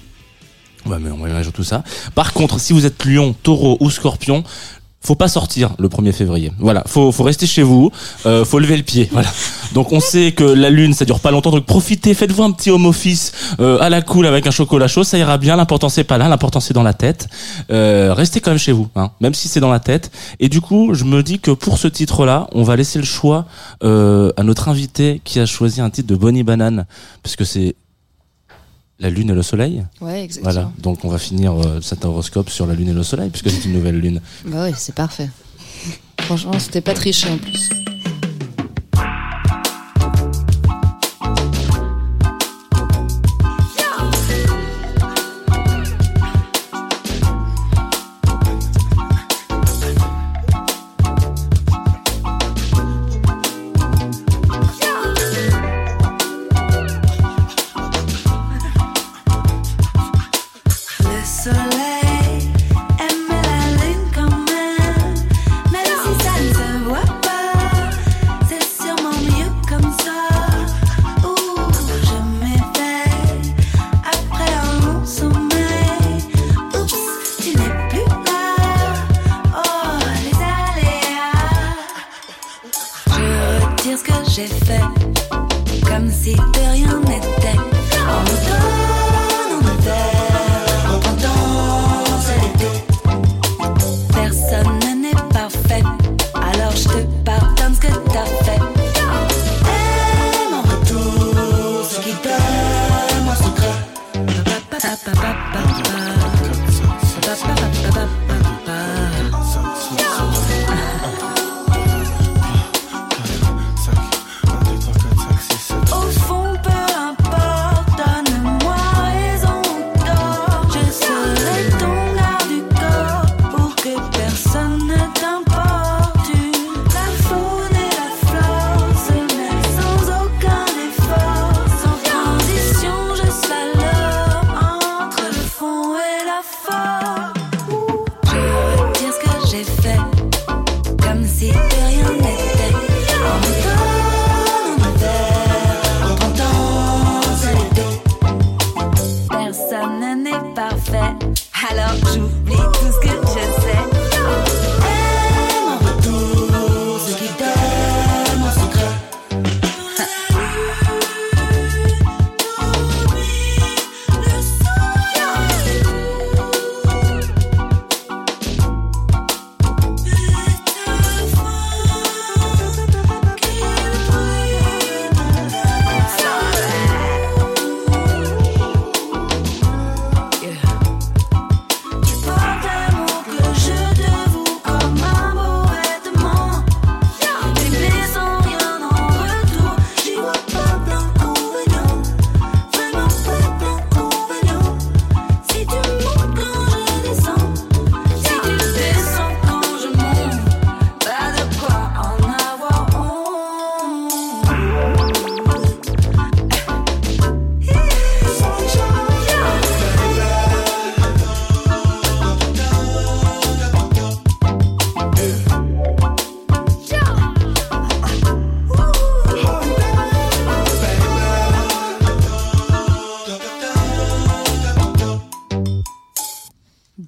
On 0.85 0.89
va, 0.91 0.97
on 0.97 1.17
va 1.17 1.43
tout 1.45 1.63
ça. 1.63 1.83
Par 2.13 2.33
contre, 2.33 2.59
si 2.59 2.73
vous 2.73 2.85
êtes 2.85 3.05
lion, 3.05 3.33
taureau 3.41 3.77
ou 3.79 3.89
scorpion, 3.89 4.43
faut 5.05 5.15
pas 5.15 5.27
sortir 5.27 5.71
le 5.77 5.87
1er 5.87 6.11
février. 6.11 6.51
Voilà, 6.59 6.83
faut 6.87 7.11
faut 7.11 7.23
rester 7.23 7.45
chez 7.47 7.63
vous, 7.63 7.91
euh, 8.25 8.43
faut 8.43 8.59
lever 8.59 8.77
le 8.77 8.83
pied. 8.83 9.09
Voilà. 9.15 9.29
Donc 9.73 9.93
on 9.93 10.01
sait 10.01 10.33
que 10.33 10.43
la 10.43 10.69
lune 10.69 10.93
ça 10.93 11.05
dure 11.05 11.21
pas 11.21 11.31
longtemps, 11.31 11.51
donc 11.51 11.65
profitez, 11.65 12.13
faites-vous 12.13 12.43
un 12.43 12.51
petit 12.51 12.69
home 12.69 12.85
office 12.85 13.31
euh, 13.59 13.77
à 13.79 13.89
la 13.89 14.01
cool 14.01 14.25
avec 14.25 14.45
un 14.45 14.51
chocolat 14.51 14.87
chaud, 14.87 15.03
ça 15.03 15.17
ira 15.17 15.37
bien. 15.37 15.55
L'important 15.55 15.89
c'est 15.89 16.03
pas 16.03 16.17
là, 16.17 16.27
l'important 16.27 16.59
c'est 16.59 16.73
dans 16.73 16.83
la 16.83 16.93
tête. 16.93 17.29
Euh, 17.71 18.13
restez 18.13 18.41
quand 18.41 18.51
même 18.51 18.59
chez 18.59 18.71
vous, 18.73 18.87
hein, 18.95 19.11
même 19.21 19.33
si 19.33 19.47
c'est 19.47 19.59
dans 19.59 19.71
la 19.71 19.79
tête. 19.79 20.11
Et 20.39 20.49
du 20.49 20.59
coup, 20.59 20.93
je 20.93 21.05
me 21.05 21.23
dis 21.23 21.39
que 21.39 21.51
pour 21.51 21.77
ce 21.77 21.87
titre-là, 21.87 22.47
on 22.51 22.63
va 22.63 22.75
laisser 22.75 22.99
le 22.99 23.05
choix 23.05 23.45
euh, 23.83 24.31
à 24.37 24.43
notre 24.43 24.69
invité 24.69 25.21
qui 25.23 25.39
a 25.39 25.45
choisi 25.45 25.81
un 25.81 25.89
titre 25.89 26.07
de 26.07 26.15
Bonnie 26.15 26.43
Banane, 26.43 26.85
parce 27.23 27.35
que 27.35 27.45
c'est 27.45 27.75
la 28.99 29.09
lune 29.09 29.29
et 29.29 29.33
le 29.33 29.41
soleil. 29.41 29.85
Ouais, 30.01 30.23
exactement. 30.23 30.51
Voilà. 30.53 30.71
Donc 30.79 31.03
on 31.05 31.09
va 31.09 31.17
finir 31.17 31.53
euh, 31.53 31.81
cet 31.81 32.05
horoscope 32.05 32.49
sur 32.49 32.65
la 32.65 32.73
lune 32.73 32.89
et 32.89 32.93
le 32.93 33.03
soleil, 33.03 33.29
puisque 33.29 33.49
c'est 33.49 33.65
une 33.65 33.73
nouvelle 33.73 33.99
lune. 33.99 34.21
Bah 34.45 34.63
ouais, 34.63 34.73
c'est 34.77 34.95
parfait. 34.95 35.29
Franchement, 36.21 36.57
c'était 36.59 36.81
pas 36.81 36.93
triché 36.93 37.29
en 37.29 37.37
plus. 37.37 37.69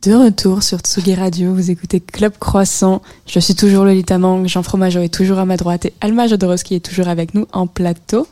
De 0.08 0.14
retour 0.14 0.64
sur 0.64 0.80
Tsugi 0.80 1.16
Radio, 1.16 1.53
vous 1.53 1.70
écoutez 1.70 1.99
Club 1.99 2.32
Croissant. 2.39 3.01
Je 3.26 3.41
suis 3.41 3.55
toujours 3.55 3.84
Lolita 3.84 4.18
Mang, 4.18 4.47
Jean 4.47 4.64
Fromageau 4.64 5.01
est 5.01 5.14
toujours 5.14 5.38
à 5.38 5.43
ma 5.43 5.58
droite 5.58 5.84
et 5.84 5.91
Alma 5.99 6.28
Jodorowsky 6.28 6.76
est 6.76 6.80
toujours 6.80 7.10
avec 7.10 7.34
nous 7.34 7.45
en 7.51 7.68
plateau. 7.68 8.26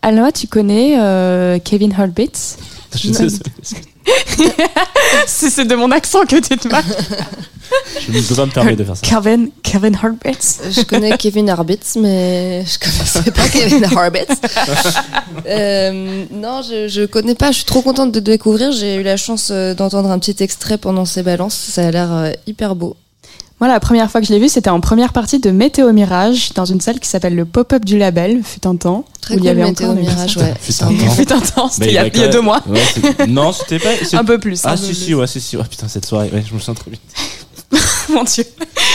Alma, 0.00 0.32
tu 0.32 0.46
connais 0.46 0.98
euh, 0.98 1.58
Kevin 1.62 1.92
sais- 3.12 3.76
C'est 5.26 5.50
c'est 5.50 5.64
de 5.64 5.74
mon 5.74 5.90
accent 5.90 6.24
que 6.24 6.36
tu 6.36 6.56
te 6.56 6.68
marques. 6.68 6.86
je 8.06 8.12
ne 8.18 8.22
peux 8.22 8.34
pas 8.34 8.46
me 8.46 8.50
permettre 8.50 8.78
de 8.78 8.84
faire 8.84 8.96
ça. 8.96 9.02
Kevin, 9.06 9.50
Kevin 9.62 9.94
Harbitz. 9.96 10.60
Je 10.70 10.82
connais 10.82 11.16
Kevin 11.18 11.48
Harbitz, 11.50 11.96
mais 11.96 12.64
je 12.64 12.78
connaissais 12.78 13.30
pas 13.30 13.48
Kevin 13.48 13.84
Harbitz. 13.84 14.28
Euh, 15.46 16.24
non, 16.32 16.62
je, 16.62 16.88
je 16.88 17.04
connais 17.06 17.34
pas. 17.34 17.50
Je 17.50 17.56
suis 17.58 17.64
trop 17.64 17.82
contente 17.82 18.12
de 18.12 18.20
découvrir. 18.20 18.72
J'ai 18.72 18.96
eu 18.96 19.02
la 19.02 19.16
chance 19.16 19.48
euh, 19.50 19.74
d'entendre 19.74 20.10
un 20.10 20.18
petit 20.18 20.42
extrait 20.42 20.78
pendant 20.78 21.04
ces 21.04 21.22
balances. 21.22 21.54
Ça 21.54 21.86
a 21.86 21.90
l'air 21.90 22.12
euh, 22.12 22.32
hyper 22.46 22.74
beau. 22.74 22.96
Moi, 23.60 23.68
la 23.68 23.80
première 23.80 24.08
fois 24.08 24.20
que 24.20 24.26
je 24.26 24.32
l'ai 24.32 24.38
vu, 24.38 24.48
c'était 24.48 24.70
en 24.70 24.80
première 24.80 25.12
partie 25.12 25.40
de 25.40 25.50
Météo 25.50 25.92
Mirage, 25.92 26.52
dans 26.54 26.64
une 26.64 26.80
salle 26.80 27.00
qui 27.00 27.08
s'appelle 27.08 27.34
le 27.34 27.44
Pop-up 27.44 27.84
du 27.84 27.98
label, 27.98 28.42
fut 28.44 28.64
un 28.68 28.76
temps. 28.76 29.04
Très 29.20 29.34
où 29.34 29.38
il 29.38 29.44
y 29.44 29.48
avait 29.48 29.64
Météo 29.64 29.88
encore 29.88 29.96
des 29.96 30.08
Mirage, 30.08 30.36
ouais. 30.36 30.54
Fut 30.60 30.80
un 30.84 30.86
temps. 30.86 31.10
Fut 31.16 31.32
un 31.32 31.40
temps, 31.40 31.68
c'était 31.68 31.86
Mais 31.86 31.92
il 31.92 31.94
y 31.94 31.98
a, 31.98 32.02
avait 32.02 32.10
il 32.14 32.20
y 32.20 32.22
a 32.22 32.26
quand 32.26 32.32
deux 32.32 32.40
mois. 32.40 32.62
Ouais, 32.68 33.26
non, 33.26 33.52
c'était 33.52 33.80
pas. 33.80 33.90
Un 34.18 34.24
peu 34.24 34.38
plus. 34.38 34.60
Ah 34.64 34.76
si 34.76 34.94
si 34.94 35.12
ouais 35.12 35.26
si 35.26 35.40
si. 35.40 35.56
Oh, 35.56 35.62
putain 35.68 35.88
cette 35.88 36.06
soirée, 36.06 36.30
ouais, 36.32 36.44
je 36.48 36.54
me 36.54 36.60
sens 36.60 36.76
trop 36.76 36.90
vite. 36.90 37.00
Mon 38.08 38.24
dieu, 38.24 38.44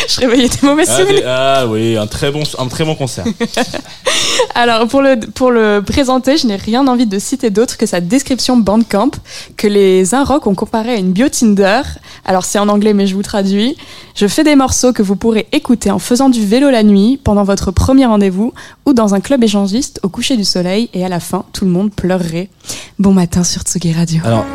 je 0.09 0.19
réveillais 0.21 0.49
des 0.49 0.65
mauvais 0.67 0.85
Ah, 0.87 0.97
souvenirs. 0.97 1.19
des- 1.21 1.23
ah 1.27 1.65
oui, 1.67 1.95
un 1.97 2.07
très 2.07 2.31
bon 2.31 2.41
un 2.57 2.67
très 2.67 2.83
bon 2.83 2.95
concert. 2.95 3.23
Alors, 4.55 4.87
pour 4.87 5.01
le, 5.01 5.19
pour 5.19 5.51
le 5.51 5.81
présenter, 5.85 6.37
je 6.37 6.47
n'ai 6.47 6.55
rien 6.55 6.87
envie 6.87 7.05
de 7.05 7.19
citer 7.19 7.51
d'autre 7.51 7.77
que 7.77 7.85
sa 7.85 8.01
description 8.01 8.57
Bandcamp, 8.57 9.11
que 9.57 9.67
les 9.67 10.15
Inrock 10.15 10.47
ont 10.47 10.55
comparé 10.55 10.93
à 10.93 10.95
une 10.95 11.11
bio 11.11 11.29
Tinder. 11.29 11.81
Alors, 12.25 12.43
c'est 12.45 12.57
en 12.57 12.67
anglais, 12.69 12.93
mais 12.93 13.05
je 13.05 13.13
vous 13.13 13.21
traduis. 13.21 13.77
Je 14.15 14.27
fais 14.27 14.43
des 14.43 14.55
morceaux 14.55 14.91
que 14.93 15.03
vous 15.03 15.15
pourrez 15.15 15.47
écouter 15.51 15.91
en 15.91 15.99
faisant 15.99 16.29
du 16.29 16.43
vélo 16.45 16.71
la 16.71 16.81
nuit, 16.83 17.19
pendant 17.23 17.43
votre 17.43 17.69
premier 17.71 18.05
rendez-vous, 18.07 18.53
ou 18.87 18.93
dans 18.93 19.13
un 19.13 19.19
club 19.19 19.43
échangiste 19.43 19.99
au 20.01 20.09
coucher 20.09 20.35
du 20.37 20.45
soleil, 20.45 20.89
et 20.93 21.05
à 21.05 21.09
la 21.09 21.19
fin, 21.19 21.45
tout 21.53 21.65
le 21.65 21.71
monde 21.71 21.91
pleurerait. 21.93 22.49
Bon 22.97 23.13
matin 23.13 23.43
sur 23.43 23.61
Tsugi 23.61 23.93
Radio. 23.93 24.21
Alors 24.25 24.45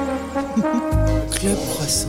Club 1.41 1.57
Croissant. 1.71 2.09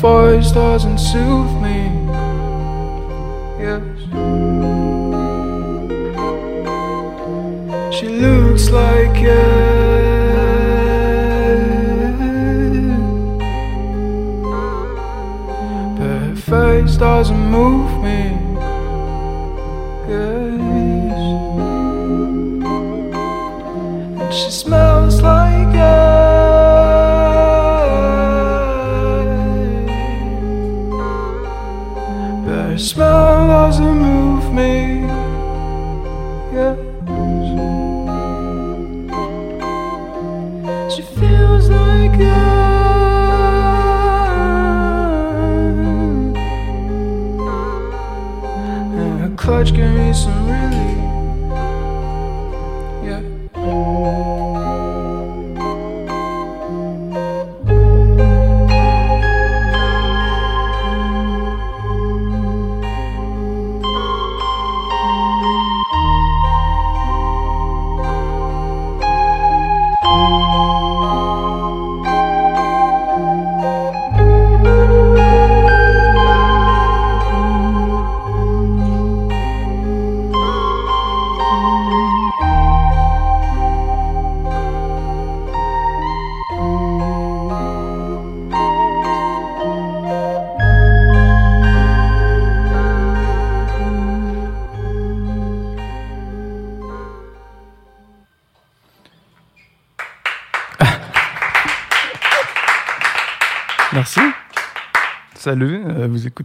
Voice 0.00 0.50
doesn't 0.52 0.96
soothe 0.96 1.60
me. 1.60 1.78
Yes. 3.60 3.82
She 7.94 8.08
looks 8.08 8.70
like 8.70 9.18
it. 9.18 9.60
But 15.98 16.18
her 16.28 16.34
face 16.34 16.96
doesn't 16.96 17.50
move 17.50 17.99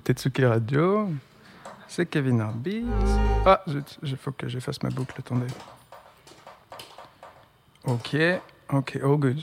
euh, 0.06 0.12
vous 0.12 0.12
écoutez 0.12 0.14
Tsuki 0.14 0.46
Radio. 0.46 1.10
C'est 1.88 2.06
Kevin 2.06 2.42
Arbit. 2.42 2.86
Ah, 3.46 3.64
il 4.04 4.18
faut 4.18 4.32
que 4.32 4.48
j'efface 4.48 4.82
ma 4.84 4.90
boucle, 4.90 5.16
attendez. 5.18 5.48
Ok, 7.86 8.16
ok, 8.72 9.00
all 9.04 9.18
good. 9.18 9.40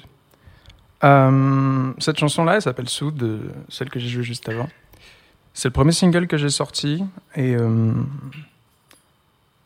Euh, 1.05 1.93
cette 1.99 2.19
chanson-là, 2.19 2.57
elle 2.57 2.63
s'appelle 2.63 2.89
Sous, 2.89 3.11
de 3.11 3.41
celle 3.69 3.91
que 3.91 3.99
j'ai 3.99 4.09
jouée 4.09 4.23
juste 4.23 4.49
avant. 4.49 4.69
C'est 5.55 5.69
le 5.69 5.73
premier 5.73 5.93
single 5.93 6.27
que 6.27 6.37
j'ai 6.37 6.49
sorti 6.49 7.05
et 7.35 7.55
euh, 7.57 7.93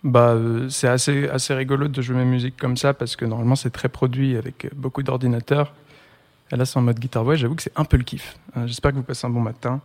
bah, 0.02 0.30
euh, 0.30 0.68
c'est 0.68 0.88
assez, 0.88 1.28
assez 1.28 1.54
rigolo 1.54 1.88
de 1.88 2.02
jouer 2.02 2.16
mes 2.16 2.24
musiques 2.24 2.56
comme 2.56 2.76
ça 2.76 2.92
parce 2.92 3.14
que 3.16 3.24
normalement 3.24 3.54
c'est 3.54 3.70
très 3.70 3.88
produit 3.88 4.36
avec 4.36 4.68
beaucoup 4.74 5.02
d'ordinateurs. 5.02 5.72
Et 6.50 6.56
là, 6.56 6.64
c'est 6.64 6.78
en 6.78 6.82
mode 6.82 6.98
guitare 6.98 7.24
voix. 7.24 7.36
J'avoue 7.36 7.54
que 7.54 7.62
c'est 7.62 7.76
un 7.76 7.84
peu 7.84 7.96
le 7.96 8.04
kiff. 8.04 8.36
Euh, 8.56 8.66
J'espère 8.66 8.92
que 8.92 8.96
vous 8.96 9.02
passez 9.02 9.26
un 9.26 9.30
bon 9.30 9.40
matin. 9.40 9.80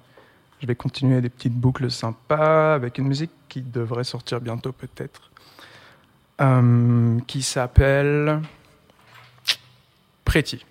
Je 0.61 0.67
vais 0.67 0.75
continuer 0.75 1.21
des 1.21 1.29
petites 1.29 1.55
boucles 1.55 1.89
sympas 1.89 2.75
avec 2.75 2.99
une 2.99 3.07
musique 3.07 3.31
qui 3.49 3.63
devrait 3.63 4.03
sortir 4.03 4.39
bientôt, 4.39 4.71
peut-être. 4.71 5.31
Euh, 6.39 7.19
qui 7.25 7.41
s'appelle 7.41 8.41
Pretty. 10.23 10.63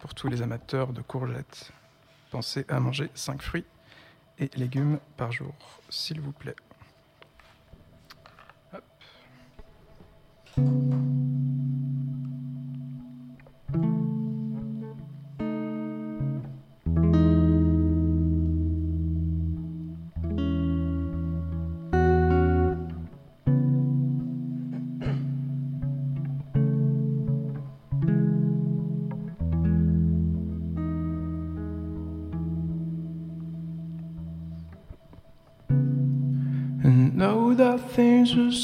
Pour 0.00 0.14
tous 0.14 0.28
les 0.28 0.40
amateurs 0.40 0.94
de 0.94 1.02
courgettes. 1.02 1.72
Pensez 2.30 2.64
à 2.68 2.80
manger 2.80 3.10
5 3.14 3.42
fruits 3.42 3.66
et 4.38 4.48
légumes 4.56 4.98
par 5.18 5.30
jour, 5.30 5.54
s'il 5.90 6.20
vous 6.22 6.32
plaît. 6.32 6.56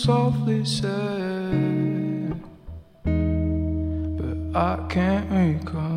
Softly 0.02 0.64
said, 0.64 2.40
but 3.04 4.56
I 4.56 4.86
can't 4.88 5.28
recall 5.30 5.87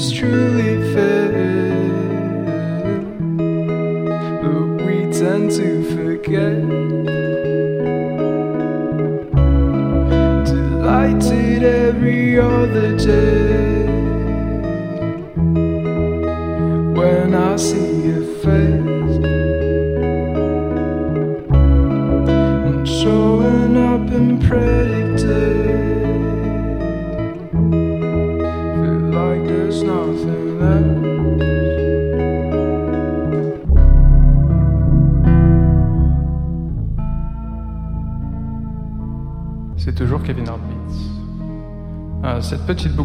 was 0.00 0.12
truly 0.12 0.94
fair, 0.94 1.30
but 4.40 4.86
we 4.86 5.12
tend 5.12 5.50
to 5.50 5.84
forget. 5.94 6.59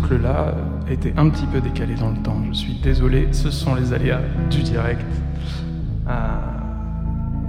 Boucle-là 0.06 0.54
a 0.88 0.92
été 0.92 1.14
un 1.18 1.30
petit 1.30 1.46
peu 1.48 1.60
décalée 1.62 1.96
dans 1.96 2.12
le 2.12 2.22
temps. 2.22 2.44
Je 2.50 2.54
suis 2.54 2.76
désolé, 2.76 3.34
ce 3.34 3.50
sont 3.50 3.76
les 3.76 3.92
aléas 3.94 4.22
du 4.50 4.62
direct. 4.62 5.02
Euh, 6.08 6.12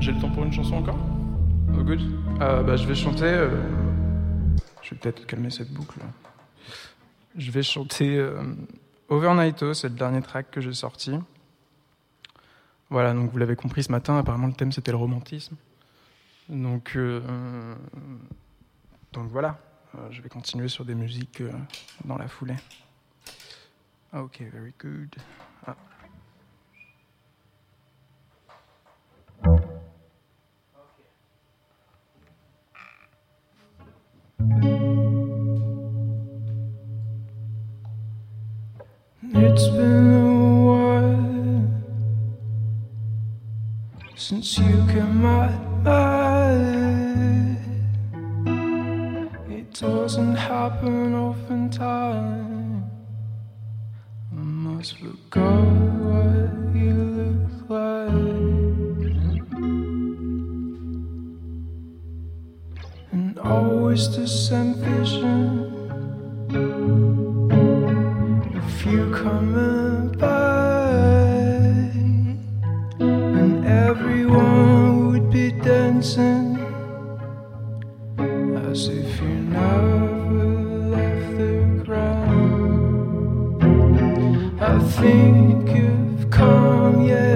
J'ai 0.00 0.12
le 0.12 0.20
temps 0.20 0.30
pour 0.30 0.44
une 0.44 0.52
chanson 0.52 0.76
encore? 0.76 0.98
Oh, 1.78 1.82
good. 1.82 2.00
Euh, 2.40 2.62
bah, 2.62 2.76
je 2.76 2.86
vais 2.86 2.94
chanter. 2.94 3.24
euh, 3.24 3.50
Je 4.82 4.90
vais 4.90 4.96
peut-être 4.96 5.26
calmer 5.26 5.50
cette 5.50 5.70
boucle. 5.72 5.98
Je 7.36 7.50
vais 7.50 7.62
chanter 7.62 8.16
euh, 8.16 8.42
Overnighto, 9.10 9.74
c'est 9.74 9.88
le 9.90 9.94
dernier 9.94 10.22
track 10.22 10.50
que 10.50 10.60
j'ai 10.62 10.72
sorti. 10.72 11.12
Voilà, 12.88 13.12
donc 13.12 13.30
vous 13.32 13.38
l'avez 13.38 13.56
compris 13.56 13.82
ce 13.82 13.92
matin, 13.92 14.16
apparemment 14.16 14.46
le 14.46 14.52
thème 14.54 14.72
c'était 14.72 14.92
le 14.92 14.96
romantisme. 14.96 15.56
Donc, 16.48 16.96
donc 19.12 19.28
voilà, 19.32 19.58
euh, 19.96 20.08
je 20.10 20.20
vais 20.20 20.28
continuer 20.28 20.68
sur 20.68 20.84
des 20.84 20.94
musiques 20.94 21.40
euh, 21.40 21.50
dans 22.04 22.18
la 22.18 22.28
foulée. 22.28 22.56
Ah, 24.12 24.22
ok, 24.22 24.42
very 24.52 24.74
good. 24.78 25.14
Ah. 25.66 25.76
It's 39.38 39.68
been 39.68 40.12
a 40.12 40.64
while 40.64 41.68
since 44.16 44.58
you 44.58 44.86
came 44.88 45.24
out. 45.24 45.66
doesn't 49.80 50.36
happen 50.36 51.14
often. 51.14 51.68
Time 51.68 52.90
I 54.32 54.34
must 54.36 54.96
forget 54.98 55.42
what 56.06 56.50
you 56.74 56.94
look 57.18 57.50
like, 57.68 58.12
and 63.12 63.38
always 63.38 64.16
the 64.16 64.26
same 64.26 64.74
vision. 64.74 65.34
If 68.54 68.86
you 68.86 69.10
come 69.12 70.12
by, 70.18 70.86
and 73.00 73.66
everyone 73.66 75.08
would 75.08 75.30
be 75.30 75.50
dancing 75.50 76.56
as 78.70 78.88
if 78.88 79.20
you 79.20 79.35
think 85.00 85.68
you've 85.76 86.30
come 86.30 87.06
yet. 87.06 87.35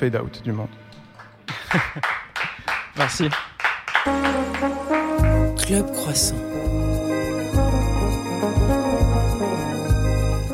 fade-out 0.00 0.42
du 0.42 0.52
monde. 0.52 0.70
Merci. 2.96 3.28
Club 5.58 5.92
Croissant. 5.92 6.36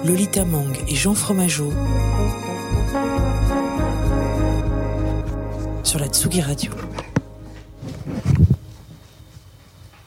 Lolita 0.04 0.44
Mang 0.44 0.76
et 0.88 0.96
Jean 0.96 1.14
Fromageau 1.14 1.72
sur 5.84 6.00
la 6.00 6.08
Tsugi 6.08 6.40
Radio. 6.40 6.72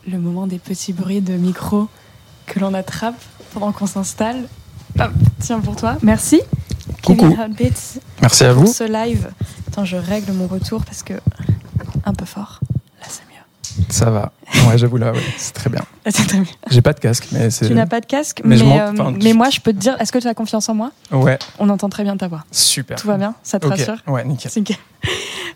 Le 0.05 0.17
moment 0.17 0.47
des 0.47 0.59
petits 0.59 0.91
bruits 0.91 1.21
de 1.21 1.35
micro 1.35 1.87
que 2.45 2.59
l'on 2.59 2.73
attrape 2.73 3.21
pendant 3.53 3.71
qu'on 3.71 3.87
s'installe. 3.87 4.49
Tiens 5.39 5.61
pour 5.61 5.77
toi, 5.77 5.97
merci. 6.01 6.41
Kevin 7.01 7.37
Merci 8.21 8.43
à 8.43 8.53
vous. 8.53 8.65
Pour 8.65 8.73
ce 8.73 8.83
live. 8.83 9.29
Attends, 9.67 9.85
je 9.85 9.97
règle 9.97 10.33
mon 10.33 10.47
retour 10.47 10.83
parce 10.83 11.03
que 11.03 11.13
un 12.05 12.13
peu 12.13 12.25
fort. 12.25 12.59
Là, 12.99 13.07
c'est 13.07 13.23
mieux. 13.23 13.85
Ça 13.89 14.09
va. 14.09 14.31
Ouais, 14.67 14.77
j'avoue 14.77 14.97
là, 14.97 15.11
ouais, 15.11 15.19
c'est 15.37 15.53
très 15.53 15.69
bien. 15.69 15.81
J'ai 16.69 16.81
pas 16.81 16.93
de 16.93 16.99
casque, 16.99 17.27
mais 17.31 17.49
c'est. 17.49 17.67
Tu 17.67 17.73
n'as 17.73 17.85
pas 17.85 18.01
de 18.01 18.05
casque, 18.05 18.41
mais, 18.43 18.57
mais, 18.57 18.81
euh, 18.81 19.11
mais, 19.21 19.33
moi, 19.33 19.49
je 19.49 19.59
peux 19.59 19.73
te 19.73 19.77
dire, 19.77 19.95
est-ce 19.99 20.11
que 20.11 20.17
tu 20.17 20.27
as 20.27 20.33
confiance 20.33 20.67
en 20.69 20.75
moi? 20.75 20.91
Ouais. 21.11 21.37
On 21.59 21.69
entend 21.69 21.89
très 21.89 22.03
bien 22.03 22.17
ta 22.17 22.27
voix. 22.27 22.43
Super. 22.51 22.99
Tout 22.99 23.07
va 23.07 23.17
bien 23.17 23.35
Ça 23.43 23.59
te 23.59 23.67
rassure? 23.67 23.97
Ouais, 24.07 24.25
nickel. 24.25 24.51
nickel. 24.55 24.77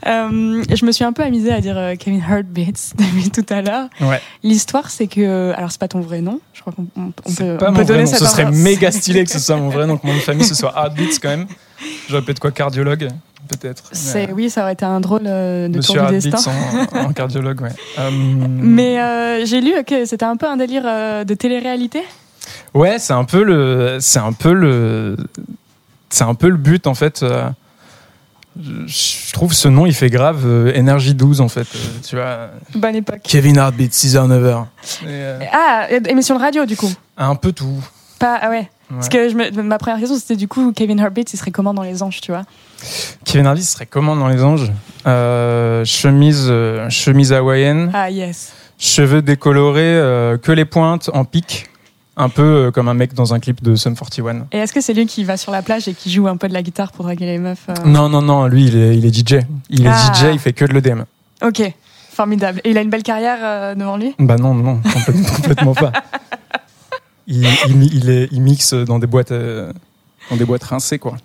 Euh, 0.06 0.64
je 0.70 0.86
me 0.86 0.92
suis 0.92 1.06
un 1.06 1.14
peu 1.14 1.24
amusée 1.24 1.54
à 1.54 1.62
dire 1.62 1.78
euh, 1.78 1.96
Kevin 1.98 2.22
Heartbeats 2.22 2.94
depuis 2.98 3.30
tout 3.30 3.46
à 3.48 3.62
l'heure. 3.62 3.88
Ouais. 4.02 4.20
L'histoire, 4.44 4.90
c'est 4.90 5.08
que. 5.08 5.22
Euh, 5.22 5.54
alors, 5.56 5.72
c'est 5.72 5.80
pas 5.80 5.88
ton 5.88 6.02
vrai 6.02 6.20
nom. 6.20 6.42
Je 6.54 6.62
crois 6.62 6.74
qu'on 6.74 6.86
peut, 6.86 7.58
on 7.62 7.74
peut 7.74 7.86
donner 7.86 8.04
nom. 8.04 8.12
Ce 8.12 8.26
serait 8.26 8.52
méga 8.52 8.92
stylé 8.92 9.24
que 9.24 9.32
ce 9.32 9.40
soit 9.40 9.56
mon 9.56 9.70
vrai 9.70 9.88
nom, 9.88 9.98
que 9.98 10.06
mon 10.06 10.14
famille, 10.16 10.46
ce 10.46 10.56
soit 10.56 10.74
Heartbeats 10.76 11.20
quand 11.22 11.30
même. 11.30 11.48
J'aurais 12.10 12.22
peut-être 12.24 12.40
quoi, 12.40 12.52
cardiologue, 12.52 13.08
peut-être. 13.48 13.84
C'est- 13.92 14.28
Mais, 14.28 14.34
Oui, 14.34 14.50
ça 14.50 14.62
aurait 14.64 14.74
été 14.74 14.86
un 14.86 15.00
drôle 15.00 15.24
euh, 15.26 15.68
de 15.68 15.78
Monsieur 15.78 16.00
tour 16.00 16.08
du 16.10 16.20
destin. 16.20 16.52
en, 16.94 17.06
en 17.06 17.14
cardiologue, 17.14 17.62
ouais. 17.62 17.70
Euh, 18.00 18.10
Mais 18.12 19.00
euh, 19.02 19.46
j'ai 19.46 19.62
lu 19.62 19.72
que 19.86 20.06
c'était 20.06 20.26
un 20.26 20.36
peu 20.38 20.48
un 20.48 20.58
délire 20.58 20.84
euh, 20.86 21.24
de 21.24 21.34
télé-réalité. 21.34 22.04
Ouais, 22.74 22.98
c'est 23.00 23.14
un 23.14 23.24
peu 23.24 23.44
le, 23.44 23.98
c'est 24.02 24.20
un 24.20 24.34
peu 24.34 24.54
le, 24.54 25.16
c'est 26.10 26.24
un 26.26 26.34
peu 26.36 26.50
le 26.50 26.58
but 26.58 26.88
en 26.88 26.94
fait. 26.94 27.24
Je 28.56 29.34
trouve 29.34 29.52
ce 29.54 29.68
nom 29.68 29.88
il 29.88 29.94
fait 29.96 30.12
grave 30.12 30.44
euh, 30.46 30.72
énergie 30.76 31.16
12 31.16 31.42
en 31.42 31.48
fait. 31.48 31.62
euh, 31.76 31.80
tu 32.08 32.16
vois, 32.16 32.50
Bonne 32.76 32.96
époque. 32.96 33.22
Kevin 33.24 33.58
Heartbeat 33.58 33.92
6h 33.94 34.28
9h. 34.28 34.66
Ah, 35.52 35.88
é- 35.90 36.12
émission 36.12 36.36
de 36.36 36.40
radio 36.42 36.66
du 36.66 36.76
coup. 36.78 36.92
un 37.18 37.34
peu 37.36 37.52
tout. 37.52 37.84
Pas, 38.20 38.38
ah 38.42 38.50
ouais. 38.52 38.70
Parce 38.96 39.10
que 39.10 39.30
je 39.30 39.36
me- 39.36 39.62
ma 39.64 39.78
première 39.78 40.00
question 40.00 40.18
c'était 40.18 40.36
du 40.36 40.48
coup 40.48 40.72
Kevin 40.74 41.00
Heartbeats 41.00 41.24
il 41.34 41.38
serait 41.38 41.52
comment 41.52 41.74
dans 41.74 41.84
les 41.84 42.02
anges, 42.04 42.22
tu 42.22 42.32
vois? 42.32 42.44
Kevin 43.26 43.46
Heartbeat 43.48 43.66
serait 43.66 43.86
comment 43.86 44.16
dans 44.16 44.28
les 44.28 44.44
anges? 44.44 44.72
Euh, 45.08 45.84
Chemise, 45.86 46.48
euh, 46.50 46.90
chemise 46.90 47.34
hawaïenne, 47.34 47.92
Ah 47.94 48.10
yes. 48.10 48.54
cheveux 48.78 49.22
décolorés, 49.22 49.82
euh, 49.84 50.38
que 50.38 50.52
les 50.52 50.66
pointes 50.66 51.10
en 51.14 51.26
pique, 51.26 51.68
un 52.18 52.30
peu 52.30 52.72
comme 52.74 52.88
un 52.88 52.94
mec 52.94 53.14
dans 53.14 53.34
un 53.34 53.40
clip 53.40 53.62
de 53.64 53.76
Sum 53.76 53.96
41. 53.96 54.46
Et 54.52 54.58
est-ce 54.60 54.72
que 54.74 54.82
c'est 54.82 54.94
lui 54.94 55.06
qui 55.06 55.24
va 55.24 55.36
sur 55.38 55.52
la 55.52 55.62
plage 55.62 55.88
et 55.88 55.94
qui 55.94 56.12
joue 56.12 56.28
un 56.28 56.38
peu 56.38 56.48
de 56.48 56.54
la 56.54 56.62
guitare 56.62 56.92
pour 56.92 57.06
draguer 57.06 57.26
les 57.26 57.38
meufs 57.40 57.68
Non 57.86 58.08
non 58.10 58.22
non, 58.22 58.46
lui 58.48 58.66
il 58.66 58.76
est, 58.78 58.98
il 58.98 59.06
est 59.06 59.14
DJ. 59.14 59.40
Il 59.70 59.86
est 59.86 59.90
Ah. 59.90 60.12
DJ, 60.14 60.34
il 60.34 60.40
fait 60.40 60.54
que 60.54 60.66
de 60.66 60.74
l'EDM. 60.74 61.04
Ok, 61.44 61.62
formidable. 62.12 62.62
Et 62.64 62.70
il 62.72 62.78
a 62.78 62.82
une 62.82 62.90
belle 62.90 63.04
carrière 63.04 63.76
devant 63.76 63.98
lui? 63.98 64.14
Bah 64.20 64.38
non, 64.38 64.54
non, 64.54 64.80
complètement, 64.82 65.30
complètement 65.36 65.74
pas. 65.74 65.92
Il, 67.28 67.46
il, 67.68 67.76
mi- 67.78 67.90
il 67.94 68.10
est, 68.10 68.28
il 68.32 68.42
mixe 68.42 68.74
dans 68.74 69.00
des 69.00 69.08
boîtes, 69.08 69.32
euh, 69.32 69.72
dans 70.30 70.36
des 70.36 70.46
boîtes 70.46 70.64
rincées, 70.64 71.00
quoi. 71.00 71.16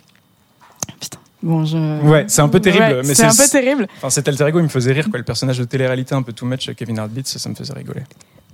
Bon, 1.43 1.65
je. 1.65 2.03
Ouais, 2.03 2.25
c'est 2.29 2.43
un 2.43 2.49
peu 2.49 2.59
terrible, 2.59 2.85
Ouais, 2.85 3.03
mais 3.05 3.15
c'est 3.15 3.23
un 3.25 3.35
peu 3.35 3.47
terrible. 3.49 3.87
Enfin, 3.99 4.11
cet 4.11 4.27
alter 4.27 4.47
ego, 4.49 4.59
il 4.59 4.65
me 4.65 4.69
faisait 4.69 4.93
rire, 4.93 5.09
quoi. 5.09 5.19
Le 5.19 5.25
personnage 5.25 5.59
de 5.59 5.65
télé-réalité 5.65 6.15
un 6.15 6.23
peu 6.23 6.33
too 6.33 6.47
much, 6.47 6.69
Kevin 6.77 6.99
Heartbeat, 6.99 7.29
ça, 7.29 7.39
ça 7.39 7.49
me 7.49 7.55
faisait 7.55 7.73
rigoler. 7.75 8.03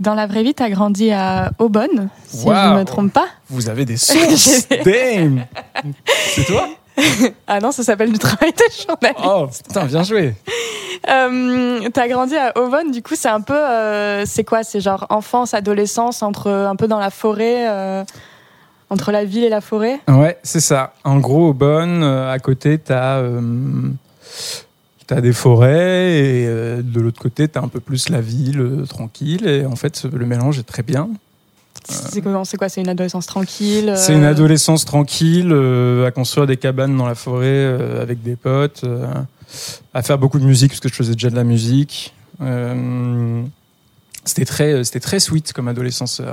Dans 0.01 0.15
la 0.15 0.27
vraie 0.27 0.43
vie, 0.43 0.53
t'as 0.55 0.69
grandi 0.69 1.11
à 1.11 1.53
Aubonne, 1.59 2.09
si 2.27 2.43
je 2.45 2.51
ne 2.51 2.79
me 2.79 2.85
trompe 2.85 3.13
pas. 3.13 3.27
Vous 3.49 3.69
avez 3.71 3.85
des 3.87 3.97
sources 3.99 4.67
Damn 4.85 5.47
C'est 6.07 6.45
toi? 6.45 6.69
Ah 7.47 7.61
non, 7.61 7.73
ça 7.73 7.83
s'appelle 7.83 8.13
du 8.13 8.19
travail 8.19 8.53
de 8.53 8.65
journaliste. 8.87 9.25
Oh, 9.25 9.47
putain, 9.67 9.85
bien 9.87 10.03
joué 10.03 10.35
Euh, 11.09 11.89
t'as 11.93 12.09
grandi 12.09 12.37
à 12.37 12.57
Auvonne, 12.59 12.91
du 12.91 13.03
coup, 13.03 13.15
c'est 13.17 13.29
un 13.29 13.41
peu. 13.41 13.53
euh, 13.55 14.25
c'est 14.27 14.45
quoi? 14.45 14.63
C'est 14.65 14.81
genre 14.81 15.07
enfance, 15.11 15.53
adolescence, 15.55 16.23
entre 16.23 16.51
un 16.51 16.77
peu 16.77 16.87
dans 16.89 16.99
la 17.01 17.11
forêt, 17.11 17.69
euh, 17.69 18.05
entre 18.91 19.13
la 19.13 19.25
ville 19.25 19.45
et 19.45 19.49
la 19.49 19.61
forêt? 19.61 20.01
Ouais, 20.09 20.39
c'est 20.43 20.61
ça. 20.61 20.95
En 21.05 21.19
gros, 21.19 21.49
au 21.49 21.53
Bonn, 21.53 22.03
euh, 22.03 22.31
à 22.33 22.39
côté, 22.39 22.79
t'as 22.79 23.21
des 25.21 25.33
forêts 25.33 26.13
et 26.15 26.47
de 26.83 27.01
l'autre 27.01 27.21
côté, 27.21 27.49
t'as 27.49 27.61
un 27.61 27.69
peu 27.69 27.81
plus 27.81 28.09
la 28.09 28.21
ville 28.21 28.85
tranquille. 28.89 29.47
Et 29.47 29.67
en 29.67 29.77
fait, 29.77 30.05
le 30.05 30.25
mélange 30.27 30.59
est 30.59 30.63
très 30.67 30.83
bien. 30.83 31.09
C'est 31.89 32.23
quoi 32.23 32.45
C'est 32.45 32.57
quoi 32.57 32.69
C'est 32.69 32.81
une 32.81 32.89
adolescence 32.89 33.27
tranquille 33.27 33.91
euh, 33.91 33.97
C'est 33.97 34.15
une 34.15 34.25
adolescence 34.25 34.85
tranquille, 34.85 35.51
euh, 35.53 36.07
à 36.07 36.11
construire 36.11 36.47
des 36.47 36.57
cabanes 36.57 36.97
dans 36.97 37.07
la 37.07 37.15
forêt 37.15 37.47
euh, 37.47 38.01
avec 38.03 38.23
des 38.23 38.37
potes, 38.37 38.83
euh, 38.85 39.07
à 39.93 40.03
faire 40.03 40.19
beaucoup 40.19 40.39
de 40.39 40.45
musique 40.45 40.71
parce 40.73 40.81
que 40.81 40.89
je 40.89 40.95
faisais 40.95 41.13
déjà 41.13 41.31
de 41.31 41.37
la 41.37 41.45
musique. 41.45 42.15
Euh, 42.41 43.43
c'était 44.25 44.45
très, 44.47 44.83
c'était 44.85 45.01
très 45.01 45.21
sweet 45.21 45.53
comme 45.53 45.69
adolescence 45.69 46.21
euh, 46.21 46.33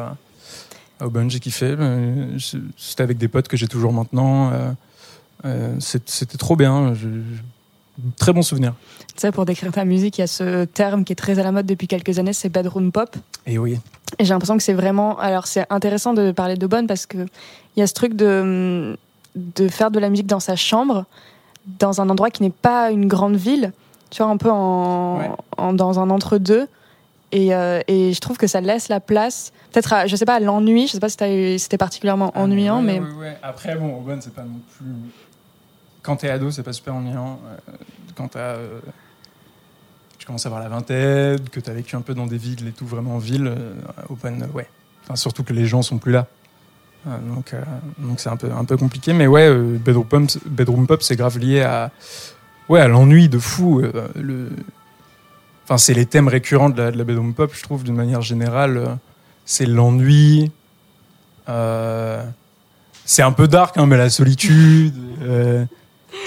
à 1.00 1.06
Aubonne, 1.06 1.30
j'ai 1.30 1.40
kiffé. 1.40 1.76
Euh, 1.78 2.38
C'était 2.78 3.04
avec 3.04 3.18
des 3.18 3.28
potes 3.28 3.48
que 3.48 3.58
j'ai 3.58 3.68
toujours 3.68 3.92
maintenant. 3.94 4.52
euh, 4.52 4.72
euh, 5.46 5.76
c'était 5.80 6.38
trop 6.38 6.56
bien. 6.56 6.94
Je- 6.94 7.08
je- 7.08 7.42
très 8.18 8.34
bon 8.34 8.42
souvenir. 8.42 8.74
Tu 9.08 9.22
sais, 9.22 9.32
pour 9.32 9.46
décrire 9.46 9.72
ta 9.72 9.86
musique, 9.86 10.18
il 10.18 10.22
y 10.22 10.24
a 10.24 10.28
ce 10.28 10.66
terme 10.66 11.04
qui 11.04 11.14
est 11.14 11.16
très 11.16 11.40
à 11.40 11.44
la 11.44 11.52
mode 11.52 11.66
depuis 11.66 11.88
quelques 11.88 12.18
années, 12.20 12.34
c'est 12.34 12.50
bedroom 12.50 12.92
pop. 12.92 13.16
Et 13.46 13.58
oui. 13.58 13.80
Et 14.20 14.26
j'ai 14.26 14.34
l'impression 14.34 14.58
que 14.58 14.64
c'est 14.64 14.74
vraiment. 14.74 15.18
Alors, 15.20 15.48
c'est 15.48 15.66
intéressant 15.70 16.14
de 16.14 16.32
parler 16.32 16.56
de 16.56 16.68
Bonne 16.68 16.88
parce 16.88 17.06
que 17.06 17.18
il 17.76 17.80
y 17.80 17.82
a 17.82 17.88
ce 17.88 17.94
truc 17.94 18.14
de, 18.16 18.98
de 19.36 19.68
faire 19.70 19.92
de 19.92 20.00
la 20.00 20.10
musique 20.10 20.28
dans 20.28 20.40
sa 20.42 20.56
chambre, 20.56 21.06
dans 21.80 22.02
un 22.02 22.10
endroit 22.10 22.30
qui 22.30 22.44
n'est 22.44 22.50
pas 22.50 22.92
une 22.92 23.08
grande 23.08 23.36
ville, 23.36 23.72
tu 24.10 24.22
vois, 24.24 24.32
un 24.32 24.38
peu 24.38 24.50
en, 24.52 25.18
Ouais. 25.20 25.30
en- 25.58 25.74
dans 25.74 26.00
un 26.00 26.10
entre-deux. 26.10 26.68
Et, 27.34 27.56
euh, 27.56 27.80
et 27.88 28.12
je 28.12 28.20
trouve 28.20 28.38
que 28.38 28.48
ça 28.48 28.60
laisse 28.60 28.90
la 28.90 29.00
place, 29.00 29.54
peut-être, 29.72 29.94
à- 29.94 30.06
je 30.08 30.14
sais 30.18 30.26
pas, 30.26 30.34
à 30.36 30.40
l'ennui. 30.42 30.88
Je 30.88 30.92
sais 30.94 31.00
pas 31.00 31.08
si 31.08 31.16
c'était 31.60 31.78
particulièrement 31.78 32.34
ennuyant, 32.38 32.84
Ouais, 32.84 33.00
mais. 33.00 33.00
ouais. 33.00 33.38
Après, 33.42 33.76
bon, 33.78 33.96
Aubonne, 33.96 34.22
c'est 34.22 34.34
pas 34.34 34.42
non 34.44 34.60
plus. 34.78 34.86
Quand 36.02 36.16
t'es 36.18 36.30
ado, 36.30 36.52
c'est 36.52 36.64
pas 36.64 36.74
super 36.74 36.96
ennuyant. 36.96 37.40
Euh, 37.46 37.74
Quand 38.16 38.30
t'as. 38.30 38.56
euh, 38.56 38.80
Tu 40.18 40.26
commences 40.26 40.46
à 40.46 40.50
avoir 40.50 40.62
la 40.62 40.70
vingtaine, 40.70 41.40
que 41.50 41.60
t'as 41.60 41.74
vécu 41.74 41.96
un 41.96 42.02
peu 42.02 42.14
dans 42.14 42.28
des 42.28 42.38
villes 42.38 42.68
et 42.68 42.72
tout, 42.72 42.86
vraiment 42.86 43.16
en 43.16 43.20
ville, 43.20 43.48
euh, 43.48 43.74
euh, 44.26 44.48
ouais. 44.54 44.68
Enfin, 45.04 45.16
surtout 45.16 45.44
que 45.44 45.54
les 45.54 45.66
gens 45.66 45.82
sont 45.82 45.98
plus 45.98 46.12
là. 46.12 46.28
Donc, 47.06 47.56
donc 47.98 48.20
c'est 48.20 48.30
un 48.30 48.38
peu, 48.38 48.52
un 48.52 48.64
peu 48.64 48.78
compliqué. 48.78 49.12
Mais 49.14 49.26
ouais, 49.26 49.52
Bedroom 49.52 50.06
Pop, 50.06 50.22
Bedroom 50.46 50.86
Pop 50.86 51.02
c'est 51.02 51.16
grave 51.16 51.40
lié 51.40 51.62
à. 51.62 51.90
Ouais, 52.70 52.80
à 52.80 52.88
l'ennui 52.88 53.28
de 53.28 53.40
fou. 53.40 53.82
Enfin, 55.64 55.80
c'est 55.80 55.96
les 55.96 56.06
thèmes 56.06 56.28
récurrents 56.28 56.70
de 56.70 56.80
la, 56.84 57.04
Bedroom 57.04 57.34
Pop, 57.34 57.52
je 57.56 57.64
trouve, 57.64 57.84
d'une 57.84 57.96
manière 57.96 58.22
générale. 58.22 59.00
c'est 59.46 59.66
l'ennui. 59.66 60.52
c'est 61.48 63.24
un 63.24 63.32
peu 63.32 63.48
dark, 63.48 63.80
hein, 63.80 63.88
mais 63.88 63.98
la 63.98 64.12
solitude, 64.12 64.94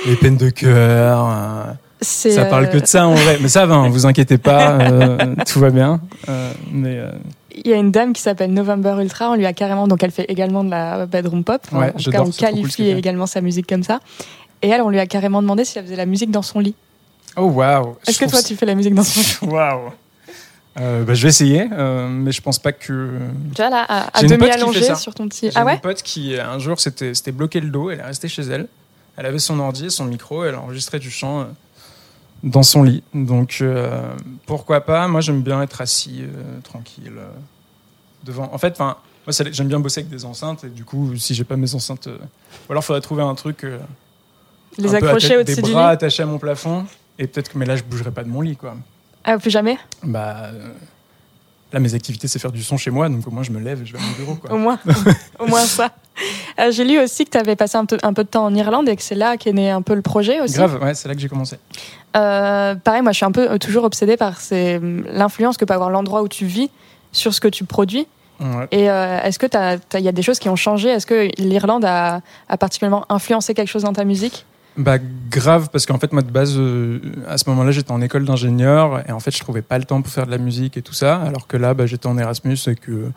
les 0.07 0.17
peines 0.17 0.37
de 0.37 0.51
cœur. 0.51 1.27
euh, 1.29 1.65
ça 2.01 2.45
parle 2.47 2.69
que 2.71 2.79
de 2.79 2.87
ça 2.87 3.07
en 3.07 3.15
vrai. 3.15 3.39
Mais 3.41 3.49
ça 3.49 3.65
va, 3.67 3.77
hein, 3.77 3.89
vous 3.89 4.07
inquiétez 4.07 4.39
pas, 4.39 4.73
euh, 4.81 5.35
tout 5.47 5.59
va 5.61 5.71
bien. 5.71 6.01
Euh, 6.29 6.53
mais 6.71 7.01
Il 7.55 7.67
y 7.67 7.73
a 7.73 7.77
une 7.77 7.91
dame 7.91 8.13
qui 8.13 8.21
s'appelle 8.23 8.53
November 8.53 8.97
Ultra, 9.01 9.31
on 9.31 9.35
lui 9.35 9.47
a 9.47 9.53
carrément, 9.53 9.89
donc 9.89 10.03
elle 10.03 10.11
fait 10.11 10.27
également 10.29 10.65
de 10.65 10.71
la 10.71 11.07
bedroom 11.07 11.45
pop. 11.45 11.63
Ouais, 11.73 11.93
en 11.95 11.99
tout 11.99 12.11
cas, 12.11 12.21
on 12.21 12.25
cool 12.25 12.35
qualifie 12.35 12.89
également 12.91 13.27
sa 13.27 13.41
musique 13.41 13.67
comme 13.67 13.83
ça. 13.83 14.01
Et 14.63 14.69
elle, 14.69 14.83
on 14.83 14.91
lui 14.91 14.99
a 14.99 15.07
carrément 15.07 15.41
demandé 15.43 15.65
si 15.65 15.79
elle 15.79 15.85
faisait 15.85 15.97
la 15.97 16.07
musique 16.07 16.31
dans 16.31 16.43
son 16.43 16.59
lit. 16.61 16.75
oh 17.37 17.43
waouh. 17.47 17.97
Est-ce 18.07 18.19
que 18.19 18.29
toi, 18.31 18.43
tu 18.43 18.55
fais 18.57 18.67
la 18.67 18.75
musique 18.75 18.95
dans 18.95 19.03
son 19.05 19.21
lit? 19.47 19.53
Waouh. 19.53 19.91
Bah, 20.77 21.15
je 21.15 21.23
vais 21.23 21.29
essayer, 21.29 21.69
euh, 21.73 22.09
mais 22.09 22.33
je 22.33 22.41
pense 22.43 22.59
pas 22.59 22.73
que. 22.73 23.11
Tu 23.55 23.63
vois, 23.63 23.71
là, 23.71 23.85
à, 23.89 24.19
à 24.19 24.23
demi 24.23 24.37
pote 24.39 24.41
qui 24.41 24.53
fait 24.55 24.61
allongé 24.63 24.83
ça. 24.83 24.95
sur 24.97 25.15
ton 25.15 25.29
petit. 25.29 25.51
Ah 25.55 25.65
ouais? 25.65 25.75
une 25.75 25.81
pote 25.81 26.03
qui, 26.03 26.37
un 26.39 26.59
jour, 26.59 26.81
s'était 26.81 27.31
bloqué 27.33 27.61
le 27.61 27.69
dos, 27.69 27.91
elle 27.91 28.01
est 28.01 28.05
restée 28.05 28.27
chez 28.29 28.43
elle. 28.43 28.67
Elle 29.17 29.27
avait 29.27 29.39
son 29.39 29.61
ordi, 29.61 29.91
son 29.91 30.07
micro, 30.07 30.45
elle 30.45 30.57
enregistrait 30.57 30.99
du 30.99 31.11
chant 31.11 31.41
euh, 31.41 31.45
dans 32.43 32.63
son 32.63 32.83
lit. 32.83 33.03
Donc, 33.15 33.59
euh, 33.61 34.13
pourquoi 34.47 34.81
pas? 34.81 35.07
Moi, 35.09 35.21
j'aime 35.21 35.43
bien 35.43 35.63
être 35.63 35.81
assis, 35.81 36.23
euh, 36.23 36.61
tranquille, 36.63 37.13
euh, 37.17 37.31
devant. 38.25 38.53
En 38.53 38.59
fait, 38.59 38.79
moi, 38.79 39.01
j'aime 39.29 39.69
bien 39.69 39.81
bosser 39.81 40.01
avec 40.01 40.11
des 40.11 40.25
enceintes, 40.25 40.65
et 40.65 40.69
du 40.69 40.85
coup, 40.85 41.17
si 41.17 41.35
j'ai 41.35 41.45
pas 41.45 41.57
mes 41.57 41.75
enceintes. 41.75 42.09
Ou 42.09 42.73
alors, 42.73 42.83
il 42.83 42.87
faudrait 42.87 43.01
trouver 43.01 43.23
un 43.23 43.35
truc. 43.35 43.65
Les 44.77 44.95
un 44.95 44.95
accrocher 44.95 45.37
au-dessus 45.37 45.57
Des 45.57 45.63
du 45.63 45.69
lit 45.69 45.75
bras 45.75 45.91
attachés 45.91 46.25
à 46.25 46.27
mon 46.27 46.39
plafond, 46.39 46.87
et 47.19 47.27
peut-être 47.27 47.51
que. 47.53 47.59
Mais 47.59 47.67
là, 47.67 47.77
je 47.77 47.85
bougerai 47.85 48.11
pas 48.11 48.25
de 48.25 48.29
mon 48.29 48.41
lit, 48.41 48.57
quoi. 48.57 48.77
Ah, 49.23 49.39
plus 49.39 49.51
jamais? 49.51 49.79
Bah. 50.03 50.51
Là, 51.75 51.81
mes 51.81 51.93
activités, 51.95 52.29
c'est 52.29 52.39
faire 52.39 52.53
du 52.53 52.63
son 52.63 52.77
chez 52.77 52.91
moi, 52.93 53.09
donc 53.09 53.27
au 53.27 53.33
moins, 53.33 53.43
je 53.43 53.51
me 53.51 53.59
lève 53.59 53.83
et 53.83 53.85
je 53.87 53.93
vais 53.93 53.99
à 53.99 54.03
mon 54.03 54.13
bureau, 54.13 54.35
quoi. 54.37 54.53
Au 54.53 54.57
moins, 54.59 54.79
au 55.41 55.47
moins 55.47 55.65
ça. 55.65 55.91
Euh, 56.61 56.71
J'ai 56.71 56.85
lu 56.85 57.01
aussi 57.01 57.25
que 57.25 57.31
tu 57.31 57.37
avais 57.39 57.57
passé 57.57 57.77
un 57.77 57.85
peu, 57.85 57.99
un 58.05 58.13
peu 58.13 58.23
de 58.23 58.29
temps 58.29 58.45
en 58.45 58.55
Irlande 58.55 58.89
et 58.89 58.95
que 58.95 59.03
c'est 59.03 59.17
là 59.17 59.37
qu'est 59.37 59.53
né 59.53 59.71
un 59.71 59.83
peu 59.83 59.95
le 59.95 60.01
projet 60.03 60.41
aussi. 60.41 60.55
Grave, 60.55 60.81
ouais, 60.81 60.95
c'est 60.95 61.09
là 61.09 61.15
que 61.17 61.21
j'ai 61.21 61.29
commencé. 61.29 61.57
Euh, 62.17 62.77
pareil, 62.77 63.03
moi 63.03 63.11
je 63.11 63.17
suis 63.17 63.27
un 63.27 63.33
peu 63.33 63.51
euh, 63.51 63.59
toujours 63.59 63.83
obsédée 63.83 64.17
par 64.17 64.41
ces- 64.41 64.79
l'influence 64.81 65.57
que 65.57 65.65
peut 65.65 65.75
avoir 65.75 65.91
l'endroit 65.91 66.23
où 66.23 66.29
tu 66.29 66.47
vis 66.47 66.71
sur 67.11 67.35
ce 67.35 67.41
que 67.41 67.49
tu 67.49 67.65
produis. 67.65 68.07
Ouais. 68.39 68.69
Et 68.71 68.85
est-ce 68.85 69.39
que 69.39 69.47
il 69.99 70.05
y 70.05 70.09
a 70.09 70.13
des 70.13 70.23
choses 70.23 70.39
qui 70.39 70.49
ont 70.49 70.57
changé? 70.57 70.89
Est-ce 70.91 71.07
que 71.07 71.29
l'Irlande 71.39 71.85
a, 71.85 72.21
a 72.49 72.57
particulièrement 72.57 73.05
influencé 73.09 73.53
quelque 73.55 73.69
chose 73.69 73.83
dans 73.83 73.93
ta 73.93 74.05
musique? 74.05 74.45
Bah 74.77 74.99
grave 75.31 75.69
parce 75.71 75.87
qu'en 75.87 75.99
fait 76.01 76.13
moi 76.13 76.23
de 76.23 76.31
base 76.31 76.55
euh, 76.57 76.99
à 77.29 77.39
ce 77.39 77.49
moment-là 77.51 77.71
j'étais 77.71 77.93
en 77.93 78.01
école 78.01 78.25
d'ingénieur 78.25 79.09
et 79.09 79.13
en 79.13 79.21
fait 79.21 79.31
je 79.31 79.39
trouvais 79.39 79.63
pas 79.63 79.79
le 79.79 79.85
temps 79.85 80.03
pour 80.03 80.13
faire 80.13 80.27
de 80.27 80.33
la 80.33 80.39
musique 80.39 80.77
et 80.77 80.83
tout 80.83 80.93
ça 80.93 81.23
alors 81.23 81.47
que 81.47 81.57
là 81.57 81.75
bah, 81.75 81.87
j'étais 81.87 82.09
en 82.09 82.19
Erasmus 82.19 82.59
et 82.67 82.75
que 82.75 83.13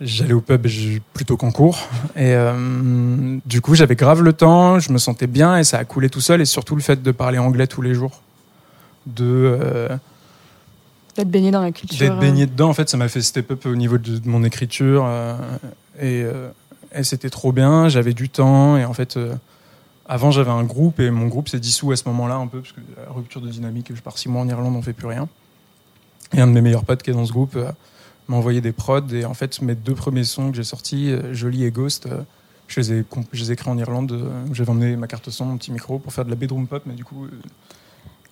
j'allais 0.00 0.32
au 0.32 0.40
pub 0.40 0.66
plutôt 1.12 1.36
qu'en 1.36 1.50
cours. 1.50 1.88
Et 2.16 2.34
euh, 2.34 3.38
du 3.46 3.60
coup, 3.60 3.74
j'avais 3.74 3.96
grave 3.96 4.22
le 4.22 4.32
temps, 4.32 4.78
je 4.78 4.92
me 4.92 4.98
sentais 4.98 5.26
bien 5.26 5.58
et 5.58 5.64
ça 5.64 5.78
a 5.78 5.84
coulé 5.84 6.08
tout 6.08 6.20
seul. 6.20 6.40
Et 6.40 6.44
surtout 6.44 6.76
le 6.76 6.82
fait 6.82 7.02
de 7.02 7.10
parler 7.10 7.38
anglais 7.38 7.66
tous 7.66 7.82
les 7.82 7.94
jours, 7.94 8.20
de 9.06 9.24
euh, 9.60 9.88
D'être 11.16 11.30
baigné 11.30 11.50
dans 11.50 11.62
la 11.62 11.72
culture. 11.72 11.98
d'être 11.98 12.20
baigné 12.20 12.46
dedans. 12.46 12.68
En 12.68 12.74
fait, 12.74 12.88
ça 12.88 12.96
m'a 12.96 13.08
fait 13.08 13.22
step 13.22 13.50
up 13.50 13.66
au 13.66 13.74
niveau 13.74 13.98
de, 13.98 14.18
de 14.18 14.28
mon 14.28 14.44
écriture 14.44 15.08
et, 16.00 16.24
et 16.94 17.02
c'était 17.02 17.30
trop 17.30 17.50
bien. 17.50 17.88
J'avais 17.88 18.12
du 18.12 18.28
temps 18.28 18.76
et 18.76 18.84
en 18.84 18.92
fait. 18.92 19.18
Avant, 20.08 20.30
j'avais 20.30 20.50
un 20.50 20.64
groupe 20.64 21.00
et 21.00 21.10
mon 21.10 21.26
groupe 21.26 21.48
s'est 21.48 21.60
dissous 21.60 21.92
à 21.92 21.96
ce 21.96 22.04
moment-là 22.08 22.36
un 22.36 22.46
peu 22.46 22.60
parce 22.60 22.72
que 22.72 22.80
la 22.96 23.12
rupture 23.12 23.40
de 23.40 23.48
dynamique. 23.48 23.90
Je 23.94 24.00
pars 24.00 24.16
six 24.18 24.28
mois 24.28 24.42
en 24.42 24.48
Irlande, 24.48 24.74
on 24.76 24.82
fait 24.82 24.92
plus 24.94 25.06
rien. 25.06 25.28
Et 26.36 26.40
un 26.40 26.46
de 26.46 26.52
mes 26.52 26.60
meilleurs 26.62 26.84
potes 26.84 27.02
qui 27.02 27.10
est 27.10 27.14
dans 27.14 27.24
ce 27.26 27.32
groupe 27.32 27.56
euh, 27.56 27.70
m'a 28.28 28.36
envoyé 28.36 28.60
des 28.60 28.72
prods 28.72 29.00
et 29.12 29.24
en 29.24 29.34
fait 29.34 29.60
mes 29.62 29.74
deux 29.74 29.94
premiers 29.94 30.24
sons 30.24 30.50
que 30.50 30.56
j'ai 30.56 30.64
sortis, 30.64 31.10
euh, 31.10 31.32
Jolie 31.34 31.64
et 31.64 31.70
Ghost, 31.70 32.06
euh, 32.06 32.22
je 32.68 32.80
les 32.80 32.92
ai 32.92 33.04
je 33.32 33.40
les 33.44 33.52
ai 33.52 33.56
créés 33.56 33.72
en 33.72 33.78
Irlande. 33.78 34.12
euh, 34.12 34.44
J'avais 34.52 34.70
emmené 34.70 34.96
ma 34.96 35.06
carte 35.06 35.30
son, 35.30 35.44
mon 35.46 35.56
petit 35.56 35.72
micro 35.72 35.98
pour 35.98 36.12
faire 36.12 36.24
de 36.24 36.30
la 36.30 36.36
bedroom 36.36 36.66
pop, 36.66 36.82
mais 36.86 36.94
du 36.94 37.04
coup, 37.04 37.26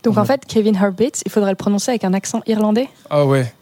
Donc 0.03 0.19
en 0.19 0.25
fait, 0.25 0.45
Kevin 0.47 0.75
Herbert, 0.77 1.11
il 1.25 1.31
faudrait 1.33 1.51
le 1.53 1.57
prononcer 1.57 1.91
avec 1.93 2.05
un 2.05 2.13
accent 2.15 2.43
irlandais. 2.47 2.89
ah 3.11 3.25
ouais. 3.25 3.53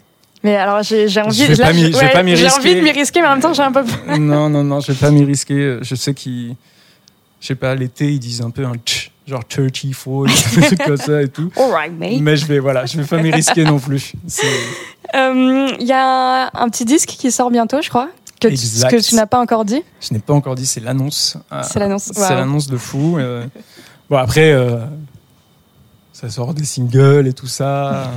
Mais 0.43 0.57
alors 0.57 0.83
j'ai 0.83 1.07
envie, 1.23 1.39
Je 1.39 1.45
vais 1.53 1.55
là, 1.55 1.67
pas 1.67 1.73
m'y- 1.73 1.85
m'y 2.33 2.37
j'ai 2.37 2.45
risquer. 2.45 2.59
envie 2.61 2.75
de 2.75 2.81
m'y 2.83 2.91
risquer, 2.91 3.21
mais 3.23 3.29
en 3.29 3.33
même 3.33 3.41
temps 3.41 3.55
j'ai 3.55 3.63
un 3.63 3.73
peu. 3.73 3.83
non 4.19 4.51
non 4.51 4.63
non, 4.63 4.81
je 4.81 4.93
vais 4.93 4.99
pas 4.99 5.11
m'y 5.11 5.25
risquer. 5.25 5.79
Je 5.81 5.95
sais 5.95 6.13
qu'ils, 6.13 6.55
je 7.45 7.49
sais 7.49 7.55
pas, 7.57 7.75
l'été 7.75 8.11
ils 8.11 8.19
disent 8.19 8.41
un 8.41 8.49
peu 8.49 8.65
un 8.65 8.73
tch, 8.77 9.11
genre 9.29 9.43
churchy 9.47 9.93
fall, 9.93 10.29
des 10.55 10.63
trucs 10.67 10.83
comme 10.83 10.97
ça 10.97 11.21
et 11.21 11.29
tout. 11.29 11.53
Alright, 11.59 11.93
mate. 11.93 12.21
Mais 12.23 12.39
je 12.39 12.47
vais 12.47 12.59
voilà, 12.59 12.87
je 12.87 12.97
vais 12.99 13.05
pas 13.07 13.21
m'y 13.23 13.31
risquer 13.31 13.65
non 13.65 13.79
plus. 13.79 14.15
Euh, 15.15 15.69
Il 15.79 15.87
y 15.87 15.93
a 15.93 16.51
un 16.55 16.69
petit 16.71 16.85
disque 16.85 17.11
qui 17.11 17.31
sort 17.31 17.51
bientôt, 17.51 17.81
je 17.81 17.89
crois, 17.89 18.09
que 18.41 18.49
tu, 18.49 18.57
que 18.57 19.01
tu 19.01 19.15
n'as 19.15 19.27
pas 19.27 19.39
encore 19.39 19.65
dit. 19.65 19.83
Je 20.01 20.13
n'ai 20.13 20.19
pas 20.19 20.33
encore 20.33 20.57
dit, 20.57 20.67
c'est 20.67 20.81
l'annonce. 20.81 21.37
Euh, 21.53 21.61
C'est 21.63 21.79
l'annonce. 21.79 22.11
C'est 22.13 22.35
l'annonce 22.35 22.67
de 22.67 22.77
fou. 22.77 23.17
euh. 23.19 23.47
Bon, 24.11 24.17
après, 24.17 24.51
euh, 24.53 24.79
ça 26.13 26.29
sort 26.31 26.53
des 26.55 26.65
singles 26.65 27.29
et 27.29 27.33
tout 27.33 27.47
ça. 27.47 28.11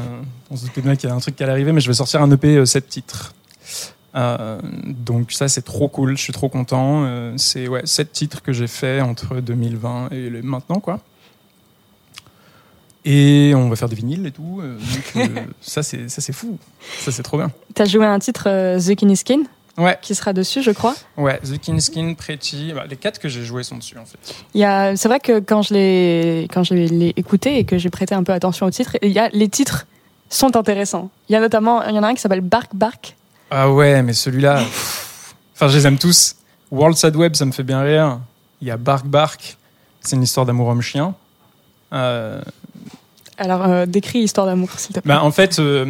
on 0.49 0.55
se 0.55 0.63
doutait 0.65 0.81
bien 0.81 0.95
qu'il 0.95 1.07
y 1.09 1.11
a 1.11 1.15
un 1.15 1.19
truc 1.19 1.35
qui 1.35 1.43
allait 1.43 1.51
arriver, 1.51 1.71
mais 1.71 1.81
je 1.81 1.87
vais 1.87 1.93
sortir 1.93 2.21
un 2.23 2.31
EP 2.31 2.65
7 2.65 2.87
titres. 2.89 3.33
Euh, 4.17 4.59
donc 4.87 5.31
ça, 5.31 5.47
c'est 5.47 5.61
trop 5.61 5.87
cool. 5.87 6.17
Je 6.17 6.21
suis 6.23 6.33
trop 6.33 6.49
content. 6.49 7.03
Euh, 7.05 7.33
c'est 7.37 7.67
ouais, 7.67 7.81
7 7.85 8.11
titres 8.11 8.41
que 8.41 8.51
j'ai 8.51 8.67
fait 8.67 8.99
entre 9.01 9.35
2020 9.35 10.09
et 10.11 10.29
le- 10.29 10.41
maintenant, 10.41 10.79
quoi. 10.79 10.99
Et 13.05 13.53
on 13.55 13.69
va 13.69 13.75
faire 13.75 13.87
des 13.89 13.95
vinyles 13.95 14.25
et 14.25 14.31
tout. 14.31 14.59
euh, 14.61 14.77
donc, 15.15 15.33
ça, 15.61 15.83
c'est 15.83 16.09
ça, 16.09 16.21
c'est 16.21 16.33
fou. 16.33 16.57
Ça, 16.99 17.11
c'est 17.11 17.23
trop 17.23 17.37
bien. 17.37 17.51
Tu 17.75 17.81
as 17.81 17.85
joué 17.85 18.05
à 18.05 18.11
un 18.11 18.19
titre 18.19 18.45
The 18.77 18.81
Skin 18.81 19.15
Skin 19.15 19.43
Ouais. 19.77 19.95
qui 20.01 20.15
sera 20.15 20.33
dessus, 20.33 20.63
je 20.63 20.71
crois. 20.71 20.95
Ouais, 21.17 21.39
The 21.41 21.59
Kin 21.59 21.79
Skin, 21.79 22.15
Pretty. 22.15 22.73
bah, 22.73 22.85
les 22.89 22.95
quatre 22.97 23.19
que 23.19 23.29
j'ai 23.29 23.43
joués 23.43 23.61
sont 23.61 23.77
dessus, 23.77 23.95
en 23.99 24.05
fait. 24.05 24.17
Il 24.55 24.59
y 24.59 24.63
a, 24.63 24.95
c'est 24.95 25.07
vrai 25.07 25.19
que 25.19 25.39
quand 25.39 25.61
je 25.61 25.75
l'ai, 25.75 26.47
quand 26.51 26.63
je 26.63 26.73
l'ai 26.73 27.13
écouté 27.15 27.59
et 27.59 27.63
que 27.63 27.77
j'ai 27.77 27.91
prêté 27.91 28.15
un 28.15 28.23
peu 28.23 28.33
attention 28.33 28.65
aux 28.65 28.71
titres, 28.71 28.97
il 29.03 29.11
y 29.11 29.19
a 29.19 29.29
les 29.29 29.47
titres 29.49 29.85
sont 30.29 30.55
intéressants. 30.57 31.11
Il 31.29 31.33
y 31.33 31.35
a 31.35 31.39
notamment, 31.39 31.83
il 31.83 31.93
y 31.95 31.99
en 31.99 32.01
a 32.03 32.07
un 32.07 32.15
qui 32.15 32.21
s'appelle 32.21 32.41
Bark 32.41 32.71
Bark. 32.73 33.15
Ah 33.49 33.71
ouais, 33.71 34.01
mais 34.03 34.13
celui-là. 34.13 34.61
Enfin, 35.55 35.67
je 35.67 35.77
les 35.77 35.87
aime 35.87 35.97
tous. 35.97 36.35
World 36.71 36.97
Side 36.97 37.15
Web, 37.15 37.35
ça 37.35 37.45
me 37.45 37.51
fait 37.51 37.63
bien 37.63 37.81
rire. 37.81 38.19
Il 38.61 38.67
y 38.67 38.71
a 38.71 38.77
Bark 38.77 39.05
Bark, 39.05 39.57
c'est 40.01 40.15
une 40.15 40.23
histoire 40.23 40.45
d'amour 40.45 40.67
homme-chien. 40.67 41.13
Euh, 41.93 42.41
Alors 43.37 43.63
euh, 43.65 43.85
décris 43.85 44.19
Histoire 44.19 44.45
d'amour, 44.47 44.69
s'il 44.75 44.93
te 44.95 44.99
plaît. 44.99 45.07
bah, 45.13 45.23
en 45.23 45.31
fait, 45.31 45.59
euh, 45.59 45.85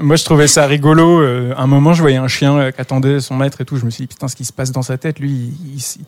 moi 0.00 0.16
je 0.16 0.24
trouvais 0.24 0.46
ça 0.48 0.66
rigolo. 0.66 1.20
Euh, 1.22 1.54
un 1.56 1.66
moment, 1.66 1.94
je 1.94 2.02
voyais 2.02 2.18
un 2.18 2.28
chien 2.28 2.70
qui 2.72 2.80
attendait 2.80 3.20
son 3.20 3.36
maître 3.36 3.60
et 3.60 3.64
tout. 3.64 3.76
Je 3.78 3.84
me 3.86 3.90
suis 3.90 4.02
dit, 4.04 4.08
putain, 4.08 4.28
ce 4.28 4.36
qui 4.36 4.44
se 4.44 4.52
passe 4.52 4.70
dans 4.72 4.82
sa 4.82 4.98
tête, 4.98 5.18
lui, 5.18 5.30
il, 5.30 5.76
il- 5.76 6.04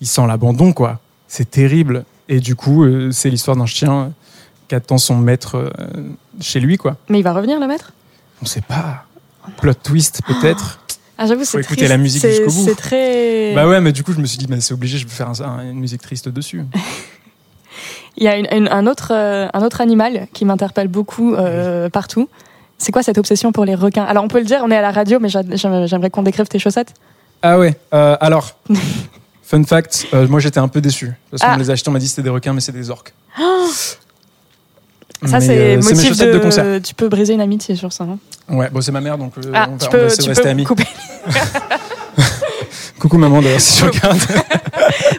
il 0.00 0.06
sent 0.08 0.26
l'abandon, 0.26 0.72
quoi. 0.72 0.98
C'est 1.28 1.48
terrible. 1.50 2.04
Et 2.28 2.40
du 2.40 2.56
coup, 2.56 2.84
c'est 3.12 3.30
l'histoire 3.30 3.56
d'un 3.56 3.66
chien 3.66 4.12
qui 4.68 4.74
attend 4.74 4.98
son 4.98 5.16
maître 5.16 5.72
chez 6.40 6.58
lui, 6.58 6.76
quoi. 6.76 6.96
Mais 7.08 7.20
il 7.20 7.22
va 7.22 7.32
revenir 7.32 7.60
le 7.60 7.66
maître? 7.68 7.92
On 8.42 8.46
sait 8.46 8.62
pas. 8.62 9.04
Plot 9.58 9.74
twist, 9.74 10.20
peut-être. 10.26 10.78
Ah 11.18 11.26
j'avoue, 11.26 11.44
c'est 11.44 11.60
écouter 11.60 11.86
la 11.86 11.98
musique 11.98 12.26
jusqu'au 12.26 12.50
bout. 12.50 12.64
C'est 12.64 12.74
très. 12.74 13.52
Bah 13.54 13.68
ouais, 13.68 13.80
mais 13.80 13.92
du 13.92 14.02
coup, 14.02 14.12
je 14.12 14.18
me 14.18 14.24
suis 14.26 14.38
dit, 14.38 14.46
bah, 14.48 14.56
c'est 14.60 14.74
obligé, 14.74 14.98
je 14.98 15.04
vais 15.04 15.10
faire 15.12 15.28
un- 15.28 15.40
un- 15.40 15.70
une 15.70 15.78
musique 15.78 16.00
triste 16.02 16.28
dessus. 16.28 16.64
Il 18.16 18.24
y 18.24 18.28
a 18.28 18.36
une- 18.36 18.48
une- 18.50 18.68
un 18.68 18.86
autre, 18.86 19.12
euh, 19.12 19.46
un 19.54 19.62
autre 19.62 19.80
animal 19.80 20.26
qui 20.32 20.44
m'interpelle 20.44 20.88
beaucoup 20.88 21.34
euh, 21.34 21.88
partout. 21.90 22.28
C'est 22.78 22.90
quoi 22.90 23.02
cette 23.04 23.18
obsession 23.18 23.52
pour 23.52 23.64
les 23.64 23.74
requins? 23.76 24.04
Alors 24.04 24.24
on 24.24 24.28
peut 24.28 24.38
le 24.40 24.44
dire, 24.46 24.60
on 24.64 24.70
est 24.70 24.76
à 24.76 24.82
la 24.82 24.90
radio, 24.90 25.18
mais 25.20 25.28
j'a- 25.28 25.42
j'aimerais 25.54 26.10
qu'on 26.10 26.22
décrive 26.24 26.46
tes 26.48 26.58
chaussettes. 26.58 26.92
Ah 27.42 27.58
ouais, 27.58 27.76
euh, 27.94 28.16
alors, 28.20 28.58
fun 29.42 29.62
fact, 29.64 30.06
moi 30.28 30.40
j'étais 30.40 30.58
un 30.60 30.68
peu 30.68 30.80
déçu. 30.80 31.12
Parce 31.30 31.42
qu'on 31.42 31.50
Ah. 31.50 31.56
les 31.56 31.70
a 31.70 31.74
achetés, 31.74 31.88
on 31.88 31.92
m'a 31.92 31.98
dit 32.00 32.08
c'était 32.08 32.22
des 32.22 32.30
requins, 32.30 32.52
mais 32.54 32.60
c'est 32.60 32.72
des 32.72 32.90
orques. 32.90 33.14
Ça 35.26 35.40
c'est 35.40 35.76
euh, 35.76 35.82
motif 35.82 36.16
de... 36.18 36.38
concert. 36.38 36.80
Tu 36.82 36.94
peux 36.94 37.08
briser 37.08 37.34
une 37.34 37.40
amitié 37.40 37.76
sur 37.76 37.92
ça. 37.92 38.04
hein. 38.04 38.18
Ouais, 38.48 38.68
bon, 38.70 38.80
c'est 38.80 38.92
ma 38.92 39.00
mère, 39.00 39.16
donc 39.18 39.32
euh, 39.38 39.50
ah, 39.54 39.68
on, 39.72 39.76
tu 39.76 39.84
va, 39.84 39.88
on 39.88 39.90
peux, 39.92 39.98
va 39.98 40.06
essayer 40.06 40.16
tu 40.18 40.24
de 40.24 40.28
rester 40.30 40.42
peux 40.42 40.48
amis. 40.48 40.64
couper. 40.64 40.86
Coucou 42.98 43.18
maman, 43.18 43.40
d'ailleurs, 43.42 43.60
si 43.60 43.78
tu 43.78 43.84
regardes. 43.84 44.18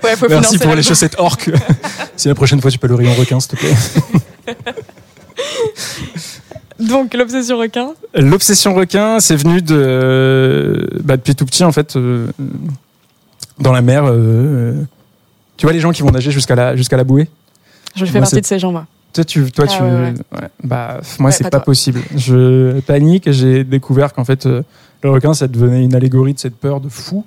Ouais, 0.04 0.16
faut 0.18 0.28
Merci 0.30 0.58
pour 0.60 0.76
les 0.76 0.84
chaussettes 0.84 1.16
orques. 1.18 1.50
si 2.18 2.28
la 2.28 2.36
prochaine 2.36 2.60
fois 2.62 2.70
tu 2.70 2.78
peux 2.78 2.88
le 2.88 2.96
rayon 2.96 3.14
requin, 3.14 3.40
s'il 3.40 3.52
te 3.52 3.56
plaît. 3.56 3.74
Donc 6.80 7.14
l'obsession 7.14 7.58
requin. 7.58 7.94
L'obsession 8.14 8.74
requin, 8.76 9.20
c'est 9.20 9.36
venu 9.36 9.62
de, 9.62 10.90
bah, 11.04 11.16
depuis 11.18 11.36
tout 11.36 11.46
petit 11.46 11.64
en 11.64 11.72
fait, 11.72 11.96
euh, 11.96 12.28
dans 13.60 13.72
la 13.72 13.82
mer. 13.82 14.04
euh, 14.06 14.74
tu 15.58 15.66
vois 15.66 15.74
les 15.74 15.80
gens 15.80 15.92
qui 15.92 16.02
vont 16.02 16.12
nager 16.12 16.32
jusqu'à 16.32 16.56
la 16.56 16.76
jusqu'à 16.76 16.98
la 16.98 17.04
bouée? 17.04 17.30
Je 17.96 18.06
fais 18.06 18.12
Moi, 18.14 18.22
partie 18.22 18.42
de 18.42 18.46
ces 18.46 18.60
gens, 18.60 18.72
moi. 18.72 18.86
Toi, 19.14 19.24
tu, 19.24 19.52
toi, 19.52 19.66
Ah 19.68 19.72
tu, 19.72 19.84
ouais, 19.84 19.90
ouais. 19.90 20.14
ouais. 20.34 20.50
bah, 20.64 21.02
moi, 21.20 21.32
c'est 21.32 21.44
pas 21.44 21.52
pas, 21.52 21.60
possible. 21.60 22.02
Je 22.16 22.80
panique 22.82 23.28
et 23.28 23.34
j'ai 23.34 23.64
découvert 23.64 24.12
qu'en 24.14 24.26
fait, 24.26 24.48
euh, 24.48 24.64
le 25.04 25.12
requin, 25.12 25.36
ça 25.36 25.48
devenait 25.48 25.84
une 25.84 25.94
allégorie 25.94 26.34
de 26.34 26.40
cette 26.40 26.56
peur 26.56 26.82
de 26.82 26.90
fou. 26.90 27.24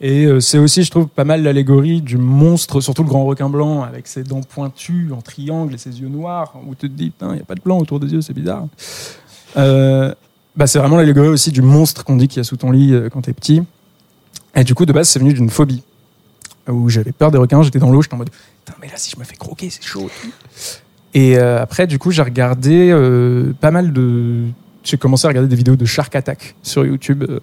Et 0.00 0.24
euh, 0.24 0.40
c'est 0.40 0.58
aussi, 0.58 0.82
je 0.82 0.90
trouve, 0.90 1.06
pas 1.06 1.22
mal 1.22 1.44
l'allégorie 1.44 2.02
du 2.02 2.16
monstre, 2.16 2.80
surtout 2.80 3.04
le 3.04 3.08
grand 3.08 3.24
requin 3.24 3.48
blanc, 3.48 3.82
avec 3.82 4.08
ses 4.08 4.24
dents 4.24 4.40
pointues 4.40 5.10
en 5.16 5.22
triangle 5.22 5.74
et 5.74 5.78
ses 5.78 6.00
yeux 6.00 6.08
noirs, 6.08 6.54
où 6.66 6.74
tu 6.74 6.90
te 6.90 6.94
dis, 6.94 7.12
il 7.20 7.28
n'y 7.28 7.40
a 7.40 7.44
pas 7.44 7.54
de 7.54 7.60
blanc 7.60 7.78
autour 7.78 8.00
des 8.00 8.12
yeux, 8.12 8.20
c'est 8.20 8.34
bizarre. 8.34 8.66
Euh, 9.56 10.12
bah, 10.56 10.66
c'est 10.66 10.80
vraiment 10.80 10.96
l'allégorie 10.96 11.28
aussi 11.28 11.52
du 11.52 11.62
monstre 11.62 12.02
qu'on 12.04 12.16
dit 12.16 12.26
qu'il 12.26 12.38
y 12.38 12.40
a 12.40 12.44
sous 12.44 12.56
ton 12.56 12.72
lit 12.72 12.94
quand 13.12 13.22
t'es 13.22 13.32
petit. 13.32 13.62
Et 14.56 14.64
du 14.64 14.74
coup, 14.74 14.86
de 14.86 14.92
base, 14.92 15.08
c'est 15.08 15.20
venu 15.20 15.32
d'une 15.32 15.50
phobie. 15.50 15.84
Où 16.68 16.88
j'avais 16.88 17.12
peur 17.12 17.30
des 17.30 17.38
requins, 17.38 17.62
j'étais 17.62 17.78
dans 17.78 17.90
l'eau, 17.90 18.02
j'étais 18.02 18.14
en 18.14 18.18
mode, 18.18 18.30
putain, 18.30 18.76
mais 18.80 18.88
là, 18.88 18.94
si 18.96 19.10
je 19.10 19.18
me 19.18 19.24
fais 19.24 19.36
croquer, 19.36 19.70
c'est 19.70 19.82
chaud. 19.84 20.10
Et 21.14 21.36
euh, 21.36 21.60
après, 21.60 21.86
du 21.86 21.98
coup, 21.98 22.10
j'ai 22.10 22.22
regardé 22.22 22.90
euh, 22.90 23.52
pas 23.60 23.70
mal 23.70 23.92
de. 23.92 24.44
J'ai 24.84 24.96
commencé 24.96 25.26
à 25.26 25.28
regarder 25.28 25.48
des 25.48 25.54
vidéos 25.54 25.76
de 25.76 25.84
Shark 25.84 26.16
Attack 26.16 26.56
sur 26.62 26.84
YouTube 26.84 27.24
euh, 27.28 27.40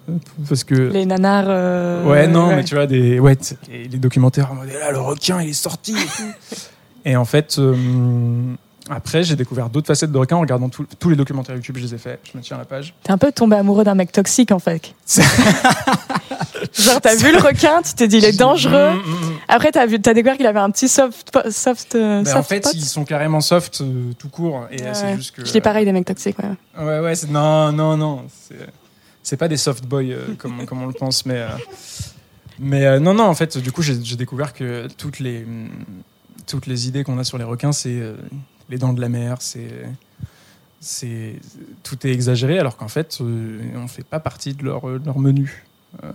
parce 0.48 0.64
que. 0.64 0.74
Les 0.74 1.06
nanars. 1.06 1.46
euh, 1.48 2.04
ouais, 2.04 2.26
non, 2.26 2.48
mais 2.54 2.64
tu 2.64 2.74
vois, 2.74 2.86
des, 2.86 3.18
ouais, 3.18 3.36
les, 3.70 3.98
documentaires 3.98 4.50
en 4.52 4.56
mode 4.56 4.68
là, 4.68 4.90
le 4.90 4.98
requin, 4.98 5.40
il 5.40 5.50
est 5.50 5.52
sorti 5.52 5.94
et 7.04 7.16
en 7.16 7.24
fait, 7.24 7.56
euh, 7.58 7.74
après, 8.90 9.22
j'ai 9.22 9.36
découvert 9.36 9.68
d'autres 9.70 9.86
facettes 9.86 10.12
de 10.12 10.18
requin 10.18 10.36
en 10.36 10.40
regardant 10.40 10.68
tout- 10.68 10.86
tous 10.98 11.08
les 11.10 11.16
documentaires 11.16 11.54
YouTube, 11.56 11.76
je 11.78 11.82
les 11.84 11.94
ai 11.94 11.98
faits. 11.98 12.20
Je 12.30 12.36
me 12.36 12.42
tiens 12.42 12.56
à 12.56 12.60
la 12.60 12.64
page. 12.66 12.94
T'es 13.02 13.12
un 13.12 13.18
peu 13.18 13.30
tombé 13.32 13.56
amoureux 13.56 13.84
d'un 13.84 13.94
mec 13.94 14.12
toxique 14.12 14.50
en 14.52 14.58
fait. 14.58 14.94
Genre 16.78 17.00
t'as 17.00 17.14
vu 17.16 17.32
le 17.32 17.38
requin, 17.38 17.82
tu 17.82 17.94
t'es 17.94 18.08
dit 18.08 18.18
il 18.18 18.24
est 18.24 18.38
dangereux. 18.38 18.90
Mm, 18.92 18.96
mm, 19.08 19.12
mm. 19.30 19.38
Après 19.48 19.70
t'as 19.72 19.86
vu, 19.86 20.00
t'as 20.00 20.14
découvert 20.14 20.36
qu'il 20.36 20.46
avait 20.46 20.60
un 20.60 20.70
petit 20.70 20.88
soft, 20.88 21.30
soft, 21.50 21.94
euh, 21.94 22.22
Mais 22.24 22.30
en 22.32 22.36
soft 22.36 22.48
fait, 22.48 22.64
spot. 22.64 22.74
ils 22.74 22.84
sont 22.84 23.04
carrément 23.04 23.40
soft 23.40 23.80
euh, 23.80 24.12
tout 24.18 24.28
court. 24.28 24.66
Et 24.70 24.82
euh, 24.82 24.94
c'est 24.94 25.04
Ouais. 25.06 25.16
juste 25.16 25.34
que. 25.36 25.44
Je 25.44 25.58
pareil 25.58 25.84
des 25.84 25.92
mecs 25.92 26.04
toxiques. 26.06 26.36
Ouais. 26.38 26.84
Ouais, 26.84 27.00
ouais, 27.00 27.12
non, 27.28 27.72
non, 27.72 27.96
non. 27.96 28.24
C'est, 29.22 29.36
pas 29.36 29.48
des 29.48 29.56
soft 29.56 29.84
boys 29.86 30.02
euh, 30.02 30.34
comme, 30.38 30.64
comme 30.66 30.82
on 30.82 30.86
le 30.86 30.92
pense, 30.92 31.26
mais. 31.26 31.38
euh, 31.38 31.48
mais 32.58 32.84
euh, 32.86 32.98
non, 33.00 33.14
non, 33.14 33.24
en 33.24 33.34
fait, 33.34 33.56
du 33.58 33.72
coup, 33.72 33.82
j'ai, 33.82 33.94
découvert 34.16 34.52
que 34.52 34.86
toutes 34.98 35.18
les, 35.18 35.46
toutes 36.46 36.66
les 36.66 36.88
idées 36.88 37.04
qu'on 37.04 37.18
a 37.18 37.24
sur 37.24 37.38
les 37.38 37.44
requins, 37.44 37.72
c'est 37.72 37.88
euh, 37.90 38.14
les 38.70 38.78
dents 38.78 38.92
de 38.92 39.00
la 39.00 39.08
mer, 39.08 39.36
c'est. 39.40 39.84
c'est 40.80 41.34
tout 41.82 42.06
est 42.06 42.10
exagéré, 42.12 42.58
alors 42.58 42.76
qu'en 42.76 42.88
fait, 42.88 43.18
euh, 43.20 43.60
on 43.76 43.88
fait 43.88 44.04
pas 44.04 44.20
partie 44.20 44.54
de 44.54 44.64
leur, 44.64 44.82
de 44.98 45.04
leur 45.04 45.18
menu. 45.18 45.64
Euh, 46.04 46.12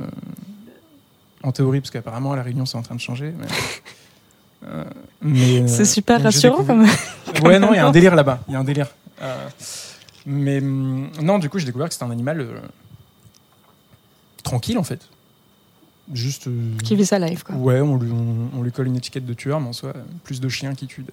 en 1.43 1.51
théorie, 1.51 1.81
parce 1.81 1.91
qu'apparemment, 1.91 2.31
à 2.33 2.35
La 2.37 2.43
Réunion, 2.43 2.65
c'est 2.65 2.77
en 2.77 2.81
train 2.81 2.95
de 2.95 2.99
changer. 3.01 3.31
Mais, 3.37 3.45
euh, 4.67 4.83
mais, 5.21 5.61
euh, 5.61 5.67
C'est 5.67 5.85
super 5.85 6.23
rassurant 6.23 6.61
découvert- 6.63 6.97
comme. 7.35 7.45
Ouais, 7.47 7.59
non, 7.59 7.73
il 7.73 7.75
y 7.75 7.79
a 7.79 7.85
un 7.87 7.91
délire 7.99 8.15
là-bas. 8.15 8.39
Il 8.47 8.53
y 8.53 8.55
a 8.55 8.59
un 8.59 8.63
délire. 8.63 8.87
Mais 10.25 10.57
hum, 10.59 11.09
non, 11.21 11.37
du 11.37 11.49
coup, 11.49 11.59
j'ai 11.59 11.65
découvert 11.65 11.87
que 11.87 11.93
c'était 11.93 12.05
un 12.05 12.11
animal 12.11 12.47
tranquille 14.43 14.77
en 14.77 14.83
fait. 14.83 15.01
Juste. 16.13 16.47
Qui 16.83 16.95
vit 16.95 17.05
sa 17.05 17.19
life 17.19 17.43
quoi. 17.43 17.55
Ouais, 17.55 17.81
on 17.81 17.97
lui, 17.97 18.11
on, 18.11 18.57
on 18.57 18.61
lui 18.61 18.71
colle 18.71 18.87
une 18.87 18.95
étiquette 18.95 19.25
de 19.25 19.33
tueur, 19.33 19.59
mais 19.59 19.67
en 19.69 19.73
soi, 19.73 19.93
plus 20.23 20.39
de 20.39 20.49
chiens 20.49 20.73
qui 20.75 20.87
tuent. 20.87 21.05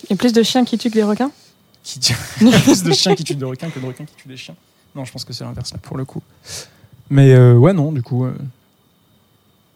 De- 0.00 0.06
Il 0.08 0.10
y 0.10 0.12
a 0.14 0.16
plus 0.16 0.32
de 0.32 0.42
chiens 0.42 0.64
qui 0.64 0.78
tuent 0.78 0.90
que 0.90 0.96
les 0.96 1.02
requins. 1.02 1.30
qui 1.82 2.00
tuent- 2.00 2.14
plus 2.64 2.82
de 2.82 2.92
chiens 2.92 3.14
qui 3.14 3.24
tuent 3.24 3.34
de 3.36 3.44
requins 3.44 3.70
que 3.70 3.78
de 3.80 3.86
requins 3.86 4.04
qui 4.04 4.14
tuent 4.14 4.28
des 4.28 4.36
chiens. 4.36 4.56
Non, 4.94 5.04
je 5.04 5.12
pense 5.12 5.24
que 5.24 5.32
c'est 5.32 5.44
l'inverse 5.44 5.72
là, 5.72 5.78
pour 5.82 5.96
le 5.96 6.04
coup. 6.04 6.22
Mais 7.10 7.32
euh, 7.32 7.54
ouais, 7.54 7.72
non, 7.72 7.92
du 7.92 8.02
coup, 8.02 8.24
euh, 8.24 8.32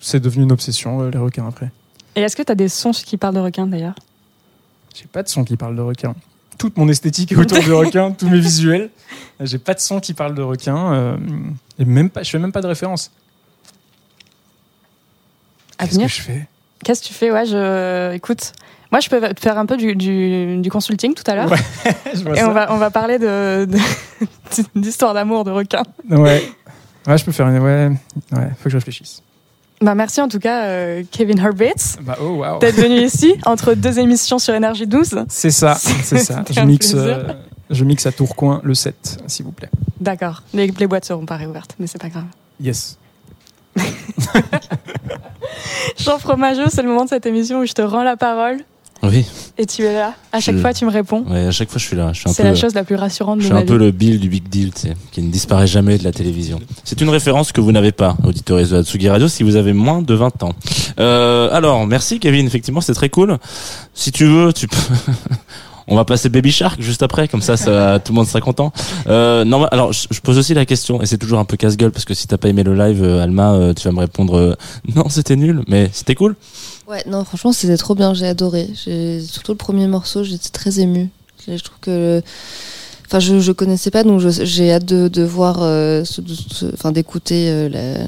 c'est 0.00 0.20
devenu 0.20 0.44
une 0.44 0.52
obsession, 0.52 1.02
euh, 1.02 1.10
les 1.10 1.18
requins 1.18 1.46
après. 1.46 1.70
Et 2.16 2.22
est-ce 2.22 2.34
que 2.36 2.42
tu 2.42 2.50
as 2.50 2.54
des 2.56 2.68
sons 2.68 2.90
qui 2.92 3.16
parlent 3.16 3.34
de 3.34 3.40
requins 3.40 3.66
d'ailleurs? 3.66 3.94
J'ai 4.94 5.06
pas 5.06 5.22
de 5.22 5.28
son 5.28 5.44
qui 5.44 5.56
parle 5.56 5.76
de 5.76 5.82
requins. 5.82 6.14
Toute 6.58 6.76
mon 6.76 6.88
esthétique 6.88 7.32
est 7.32 7.36
autour 7.36 7.58
du 7.60 7.72
requin, 7.72 8.10
tous 8.18 8.28
mes 8.28 8.40
visuels. 8.40 8.90
J'ai 9.40 9.58
pas 9.58 9.74
de 9.74 9.80
son 9.80 10.00
qui 10.00 10.12
parle 10.14 10.34
de 10.34 10.42
requins. 10.42 11.16
et 11.78 11.84
même 11.84 12.10
pas, 12.10 12.22
je 12.22 12.30
fais 12.30 12.38
même 12.38 12.52
pas 12.52 12.60
de 12.62 12.66
référence. 12.66 13.10
Qu'est-ce 15.78 15.98
que 15.98 16.08
je 16.08 16.20
fais? 16.22 16.48
Qu'est-ce 16.84 17.02
que 17.02 17.06
tu 17.08 17.14
fais? 17.14 17.30
Ouais, 17.30 17.46
je. 17.46 18.12
Écoute, 18.14 18.52
moi, 18.92 19.00
je 19.00 19.08
peux 19.08 19.20
te 19.20 19.40
faire 19.40 19.56
un 19.58 19.66
peu 19.66 19.76
du, 19.76 19.94
du, 19.94 20.56
du 20.58 20.70
consulting 20.70 21.14
tout 21.14 21.22
à 21.26 21.34
l'heure. 21.34 21.50
Ouais, 21.50 21.58
Et 22.12 22.16
ça. 22.36 22.48
on 22.48 22.52
va, 22.52 22.72
on 22.72 22.76
va 22.78 22.90
parler 22.90 23.18
de, 23.18 23.64
de- 23.66 23.78
d'histoire 24.80 25.14
d'amour 25.14 25.44
de 25.44 25.50
requins. 25.50 25.84
Ouais. 26.10 26.42
Ouais, 27.06 27.16
je 27.18 27.24
peux 27.24 27.32
faire 27.32 27.48
une. 27.48 27.58
Ouais, 27.58 27.90
ouais, 28.32 28.48
faut 28.58 28.64
que 28.64 28.70
je 28.70 28.76
réfléchisse. 28.76 29.22
Bah, 29.80 29.94
merci 29.94 30.20
en 30.20 30.28
tout 30.28 30.38
cas, 30.40 30.64
euh, 30.64 31.02
Kevin 31.10 31.38
Herbitz, 31.38 31.96
Bah, 32.02 32.18
oh, 32.20 32.36
waouh. 32.36 32.58
d'être 32.58 32.76
venu 32.76 32.96
ici 33.00 33.34
entre 33.46 33.72
deux 33.72 33.98
émissions 33.98 34.38
sur 34.38 34.52
Énergie 34.54 34.86
12. 34.86 35.24
C'est 35.28 35.50
ça, 35.50 35.74
c'est 35.76 36.18
ça. 36.18 36.44
Je 36.50 36.60
mixe, 36.60 36.92
euh, 36.94 37.22
je 37.70 37.84
mixe 37.84 38.04
à 38.04 38.12
Tourcoing 38.12 38.60
le 38.62 38.74
7, 38.74 39.22
s'il 39.26 39.46
vous 39.46 39.52
plaît. 39.52 39.70
D'accord. 39.98 40.42
Les, 40.52 40.66
les 40.66 40.86
boîtes 40.86 41.06
seront 41.06 41.24
pas 41.24 41.36
réouvertes, 41.36 41.76
mais 41.78 41.86
c'est 41.86 42.00
pas 42.00 42.10
grave. 42.10 42.24
Yes. 42.60 42.98
Jean 45.96 46.18
Fromageau, 46.18 46.64
c'est 46.68 46.82
le 46.82 46.88
moment 46.88 47.04
de 47.04 47.08
cette 47.10 47.24
émission 47.26 47.60
où 47.60 47.64
je 47.66 47.72
te 47.72 47.82
rends 47.82 48.02
la 48.02 48.16
parole 48.16 48.58
Oui, 49.02 49.24
et 49.56 49.64
tu 49.64 49.82
es 49.82 49.94
là. 49.94 50.12
À 50.32 50.40
chaque 50.40 50.56
Je- 50.56 50.60
fois, 50.60 50.74
tu 50.74 50.84
me 50.84 50.90
réponds. 50.90 51.24
ouais, 51.28 51.46
à 51.46 51.50
chaque 51.50 51.70
fois 51.70 51.78
je 51.80 51.86
suis 51.86 51.96
là. 51.96 52.12
Je 52.12 52.28
C'est 52.28 52.42
la 52.44 52.54
chose 52.54 52.74
la 52.74 52.84
plus 52.84 52.96
rassurante 52.96 53.36
je 53.38 53.44
de 53.44 53.44
suis 53.46 53.54
ma 53.54 53.60
un 53.60 53.64
peu 53.64 53.78
le 53.78 53.90
Bill 53.92 54.20
du 54.20 54.28
Big 54.28 54.46
Deal, 54.48 54.72
tu 54.74 54.82
sais, 54.88 54.94
qui 55.10 55.22
ne 55.22 55.30
disparaît 55.30 55.66
jamais 55.66 55.96
de 55.96 56.04
la 56.04 56.12
télévision. 56.12 56.60
C'est 56.84 57.00
une 57.00 57.08
référence 57.08 57.50
que 57.52 57.60
vous 57.62 57.72
n'avez 57.72 57.92
pas, 57.92 58.16
auditeurs 58.24 58.58
de 58.58 58.74
Hatsugi 58.76 59.08
Radio, 59.08 59.26
si 59.28 59.42
vous 59.42 59.56
avez 59.56 59.72
moins 59.72 60.02
de 60.02 60.14
20 60.14 60.42
ans. 60.42 60.52
Euh, 60.98 61.48
alors, 61.52 61.86
merci 61.86 62.20
Kevin, 62.20 62.46
effectivement, 62.46 62.80
c'est 62.82 62.94
très 62.94 63.08
cool. 63.08 63.38
Si 63.94 64.12
tu 64.12 64.26
veux, 64.26 64.52
tu 64.52 64.68
peux... 64.68 64.76
On 65.90 65.96
va 65.96 66.04
passer 66.04 66.28
Baby 66.28 66.52
Shark 66.52 66.80
juste 66.80 67.02
après, 67.02 67.26
comme 67.28 67.42
ça, 67.42 67.56
ça 67.56 67.98
tout 68.04 68.12
le 68.12 68.16
monde 68.16 68.26
sera 68.26 68.40
content. 68.40 68.72
Euh, 69.08 69.44
non, 69.44 69.64
alors 69.66 69.92
je, 69.92 70.06
je 70.10 70.20
pose 70.20 70.38
aussi 70.38 70.54
la 70.54 70.64
question, 70.64 71.02
et 71.02 71.06
c'est 71.06 71.18
toujours 71.18 71.40
un 71.40 71.44
peu 71.44 71.56
casse-gueule 71.56 71.90
parce 71.90 72.04
que 72.04 72.14
si 72.14 72.26
t'as 72.28 72.36
pas 72.38 72.48
aimé 72.48 72.62
le 72.62 72.74
live, 72.76 73.02
euh, 73.02 73.22
Alma, 73.22 73.52
euh, 73.54 73.74
tu 73.74 73.86
vas 73.88 73.92
me 73.92 73.98
répondre 74.00 74.36
euh, 74.38 74.54
non, 74.94 75.08
c'était 75.08 75.36
nul, 75.36 75.62
mais 75.68 75.90
c'était 75.92 76.14
cool. 76.14 76.36
Ouais, 76.88 77.02
non, 77.08 77.24
franchement, 77.24 77.52
c'était 77.52 77.76
trop 77.76 77.94
bien, 77.94 78.14
j'ai 78.14 78.26
adoré. 78.26 78.68
J'ai- 78.84 79.20
Surtout 79.20 79.52
le 79.52 79.58
premier 79.58 79.86
morceau, 79.86 80.24
j'étais 80.24 80.48
très 80.48 80.80
émue. 80.80 81.08
Je 81.46 81.62
trouve 81.62 81.78
que. 81.80 82.22
Enfin, 83.06 83.18
je, 83.18 83.40
je 83.40 83.50
connaissais 83.50 83.90
pas, 83.90 84.04
donc 84.04 84.20
j'ai 84.20 84.72
hâte 84.72 84.84
de, 84.84 85.08
de 85.08 85.22
voir, 85.24 85.58
euh, 85.62 86.04
enfin, 86.74 86.92
d'écouter 86.92 87.48
euh, 87.50 87.68
la, 87.68 88.04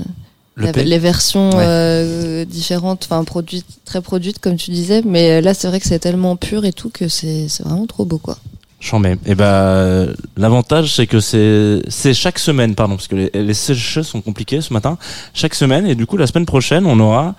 Les 0.56 0.98
versions 0.98 1.50
Ouais. 1.50 1.64
euh, 1.66 2.44
différentes, 2.44 3.08
enfin, 3.10 3.24
produites, 3.24 3.66
très 3.84 4.00
produites, 4.02 4.38
comme 4.38 4.56
tu 4.56 4.70
disais. 4.70 5.02
Mais 5.04 5.30
euh, 5.30 5.40
là, 5.40 5.54
c'est 5.54 5.66
vrai 5.68 5.80
que 5.80 5.86
c'est 5.86 5.98
tellement 5.98 6.36
pur 6.36 6.64
et 6.64 6.72
tout 6.72 6.90
que 6.90 7.08
c'est 7.08 7.48
c'est 7.48 7.62
vraiment 7.64 7.86
trop 7.86 8.04
beau, 8.04 8.18
quoi. 8.18 8.36
J'en 8.80 8.98
mets. 8.98 9.16
Et 9.26 9.36
ben 9.36 10.12
l'avantage 10.36 10.92
c'est 10.92 11.06
que 11.06 11.20
c'est 11.20 11.80
c'est 11.86 12.14
chaque 12.14 12.40
semaine 12.40 12.74
pardon 12.74 12.96
parce 12.96 13.06
que 13.06 13.14
les, 13.14 13.30
les 13.32 13.54
choses 13.54 14.08
sont 14.08 14.20
compliquées 14.20 14.60
ce 14.60 14.72
matin. 14.72 14.98
Chaque 15.34 15.54
semaine 15.54 15.86
et 15.86 15.94
du 15.94 16.04
coup 16.04 16.16
la 16.16 16.26
semaine 16.26 16.46
prochaine 16.46 16.84
on 16.84 16.98
aura 16.98 17.36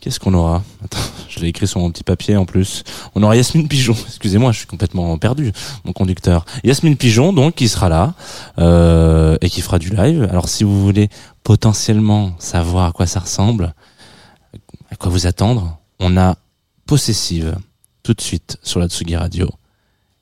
qu'est-ce 0.00 0.18
qu'on 0.18 0.34
aura 0.34 0.62
Attends, 0.84 0.98
je 1.28 1.40
l'ai 1.40 1.48
écrit 1.48 1.66
sur 1.66 1.80
mon 1.80 1.90
petit 1.90 2.04
papier 2.04 2.36
en 2.36 2.44
plus. 2.44 2.82
On 3.14 3.22
aura 3.22 3.36
Yasmine 3.36 3.68
Pigeon. 3.68 3.94
Excusez-moi, 4.06 4.52
je 4.52 4.58
suis 4.58 4.66
complètement 4.66 5.16
perdu 5.18 5.52
mon 5.84 5.92
conducteur. 5.92 6.44
Yasmine 6.64 6.96
Pigeon 6.96 7.32
donc 7.32 7.54
qui 7.54 7.68
sera 7.68 7.88
là 7.88 8.14
euh, 8.58 9.36
et 9.40 9.50
qui 9.50 9.60
fera 9.60 9.78
du 9.78 9.90
live. 9.90 10.28
Alors 10.30 10.48
si 10.48 10.64
vous 10.64 10.80
voulez 10.80 11.08
potentiellement 11.44 12.32
savoir 12.38 12.86
à 12.86 12.92
quoi 12.92 13.06
ça 13.06 13.20
ressemble, 13.20 13.74
à 14.90 14.96
quoi 14.96 15.10
vous 15.10 15.26
attendre, 15.26 15.78
on 15.98 16.16
a 16.16 16.36
Possessive 16.90 17.56
tout 18.02 18.14
de 18.14 18.20
suite 18.20 18.56
sur 18.64 18.80
la 18.80 18.88
Tsugi 18.88 19.14
Radio. 19.14 19.48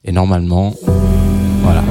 Et 0.04 0.12
normalement, 0.12 0.74
voilà. 1.62 1.82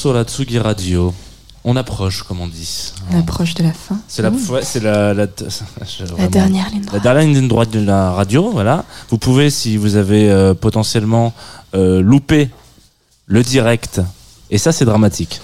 Sur 0.00 0.14
la 0.14 0.24
Tsugi 0.24 0.58
Radio. 0.58 1.12
On 1.62 1.76
approche, 1.76 2.22
comme 2.22 2.40
on 2.40 2.48
dit. 2.48 2.94
On 3.12 3.18
approche 3.18 3.52
de 3.52 3.62
la 3.64 3.72
fin. 3.74 3.98
C'est 4.08 4.22
la, 4.22 4.30
ouais, 4.30 4.62
c'est 4.62 4.80
la, 4.82 5.12
la, 5.12 5.26
La 6.18 6.26
dernière 6.28 6.70
ligne 6.70 6.80
La 6.80 6.86
droite. 6.86 7.02
dernière 7.02 7.22
ligne 7.34 7.48
droite 7.48 7.68
de 7.70 7.80
la 7.80 8.12
radio, 8.12 8.50
voilà. 8.50 8.86
Vous 9.10 9.18
pouvez, 9.18 9.50
si 9.50 9.76
vous 9.76 9.96
avez 9.96 10.30
euh, 10.30 10.54
potentiellement 10.54 11.34
euh, 11.74 12.00
loupé 12.00 12.48
le 13.26 13.42
direct, 13.42 14.00
et 14.50 14.56
ça 14.56 14.72
c'est 14.72 14.86
dramatique. 14.86 15.42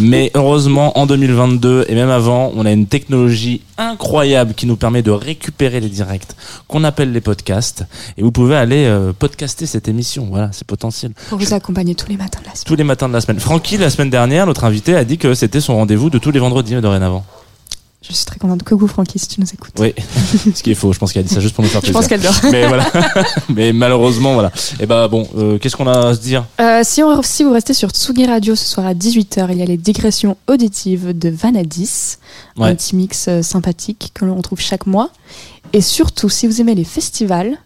Mais 0.00 0.30
heureusement, 0.34 0.96
en 0.98 1.06
2022 1.06 1.86
et 1.88 1.94
même 1.94 2.10
avant, 2.10 2.52
on 2.54 2.64
a 2.66 2.72
une 2.72 2.86
technologie 2.86 3.62
incroyable 3.76 4.54
qui 4.54 4.66
nous 4.66 4.76
permet 4.76 5.02
de 5.02 5.10
récupérer 5.10 5.80
les 5.80 5.88
directs 5.88 6.36
qu'on 6.68 6.84
appelle 6.84 7.12
les 7.12 7.20
podcasts. 7.20 7.84
Et 8.16 8.22
vous 8.22 8.32
pouvez 8.32 8.56
aller 8.56 8.84
euh, 8.86 9.12
podcaster 9.12 9.66
cette 9.66 9.88
émission. 9.88 10.26
Voilà, 10.30 10.50
c'est 10.52 10.66
potentiel. 10.66 11.12
Pour 11.28 11.38
vous 11.38 11.54
accompagner 11.54 11.94
tous 11.94 12.08
les 12.08 12.16
matins 12.16 12.40
de 12.40 12.46
la 12.46 12.52
semaine. 12.54 12.64
Tous 12.66 12.76
les 12.76 12.84
matins 12.84 13.08
de 13.08 13.14
la 13.14 13.20
semaine. 13.20 13.40
Francky, 13.40 13.76
la 13.76 13.90
semaine 13.90 14.10
dernière, 14.10 14.46
notre 14.46 14.64
invité 14.64 14.94
a 14.94 15.04
dit 15.04 15.18
que 15.18 15.34
c'était 15.34 15.60
son 15.60 15.76
rendez-vous 15.76 16.10
de 16.10 16.18
tous 16.18 16.30
les 16.30 16.40
vendredis 16.40 16.74
dorénavant. 16.80 17.24
Je 18.08 18.14
suis 18.14 18.24
très 18.24 18.38
contente. 18.38 18.62
Coucou 18.62 18.86
Francky, 18.86 19.18
si 19.18 19.28
tu 19.28 19.40
nous 19.40 19.46
écoutes. 19.52 19.74
Oui, 19.78 19.92
ce 20.54 20.62
qui 20.62 20.70
est 20.70 20.74
faux. 20.74 20.92
Je 20.94 20.98
pense 20.98 21.12
qu'elle 21.12 21.20
a 21.20 21.28
dit 21.28 21.34
ça 21.34 21.40
juste 21.40 21.54
pour 21.54 21.62
nous 21.62 21.68
faire 21.70 21.82
Je 21.82 21.92
plaisir. 21.92 22.00
pense 22.00 22.08
qu'elle 22.08 22.20
dort. 22.22 22.34
Mais 22.50 22.66
voilà. 22.66 22.90
Mais 23.54 23.72
malheureusement, 23.72 24.32
voilà. 24.34 24.50
Et 24.80 24.86
bah 24.86 25.08
bon, 25.08 25.28
euh, 25.36 25.58
qu'est-ce 25.58 25.76
qu'on 25.76 25.86
a 25.86 26.08
à 26.08 26.14
se 26.14 26.20
dire? 26.20 26.46
Euh, 26.60 26.80
si, 26.84 27.02
on- 27.02 27.22
si 27.22 27.44
vous 27.44 27.52
restez 27.52 27.74
sur 27.74 27.90
Tsugi 27.90 28.24
Radio 28.26 28.54
ce 28.56 28.64
soir 28.64 28.86
à 28.86 28.94
18h, 28.94 29.48
il 29.50 29.58
y 29.58 29.62
a 29.62 29.66
les 29.66 29.76
digressions 29.76 30.36
auditives 30.46 31.16
de 31.16 31.28
Vanadis, 31.28 32.16
Ouais. 32.56 32.68
un 32.70 32.74
petit 32.74 32.96
mix 32.96 33.26
euh, 33.28 33.42
sympathique 33.42 34.10
que 34.14 34.24
l'on 34.24 34.40
trouve 34.40 34.58
chaque 34.60 34.86
mois. 34.86 35.10
Et 35.74 35.80
surtout, 35.82 36.28
si 36.30 36.46
vous 36.46 36.60
aimez 36.62 36.74
les 36.74 36.84
festivals, 36.84 37.58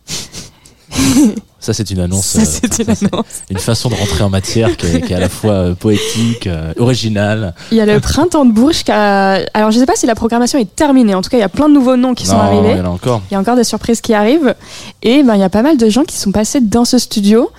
Ça, 1.63 1.73
c'est 1.73 1.89
une 1.91 2.01
annonce. 2.01 2.27
ça 2.27 2.41
euh, 2.41 2.45
c'est 2.45 2.79
une 2.81 2.95
ça, 2.95 3.07
annonce. 3.13 3.25
une 3.49 3.59
façon 3.59 3.89
de 3.89 3.95
rentrer 3.95 4.25
en 4.25 4.29
matière 4.29 4.77
qui 4.77 4.87
est, 4.87 5.01
qui 5.01 5.13
est 5.13 5.17
à 5.17 5.21
la 5.21 5.29
fois 5.29 5.53
euh, 5.53 5.75
poétique, 5.75 6.47
euh, 6.49 6.73
originale. 6.77 7.55
Il 7.71 7.79
y 7.79 7.81
a 7.81 7.87
le 7.87 8.01
printemps 8.01 8.45
de 8.45 8.53
Bourges. 8.53 8.83
qui 8.85 8.91
a- 8.91 9.45
Alors, 9.55 9.71
je 9.71 9.79
sais 9.79 9.87
pas 9.87 9.95
si 9.97 10.07
la 10.07 10.15
programmation 10.17 10.59
est 10.59 10.75
terminée. 10.77 11.15
En 11.15 11.23
tout 11.23 11.31
cas, 11.31 11.37
il 11.37 11.41
y 11.41 11.45
a 11.45 11.49
plein 11.49 11.69
de 11.69 11.75
nouveaux 11.75 11.97
noms 11.97 12.15
qui 12.15 12.27
sont 12.27 12.37
arrivés. 12.37 12.73
il 12.73 12.77
y 12.79 12.81
en 12.81 12.85
a 12.87 12.89
encore. 12.89 13.23
Il 13.31 13.35
y 13.35 13.37
a 13.37 13.41
encore 13.41 13.57
des 13.57 13.65
surprises 13.65 14.01
qui 14.01 14.13
arrivent. 14.13 14.55
Et 15.03 15.23
ben, 15.23 15.35
il 15.37 15.41
y 15.41 15.45
a 15.45 15.49
pas 15.51 15.63
mal 15.63 15.77
de 15.77 15.89
gens 15.89 16.03
qui 16.03 16.17
sont 16.17 16.33
passés 16.33 16.61
dans 16.61 16.85
ce 16.85 16.99
studio, 16.99 17.51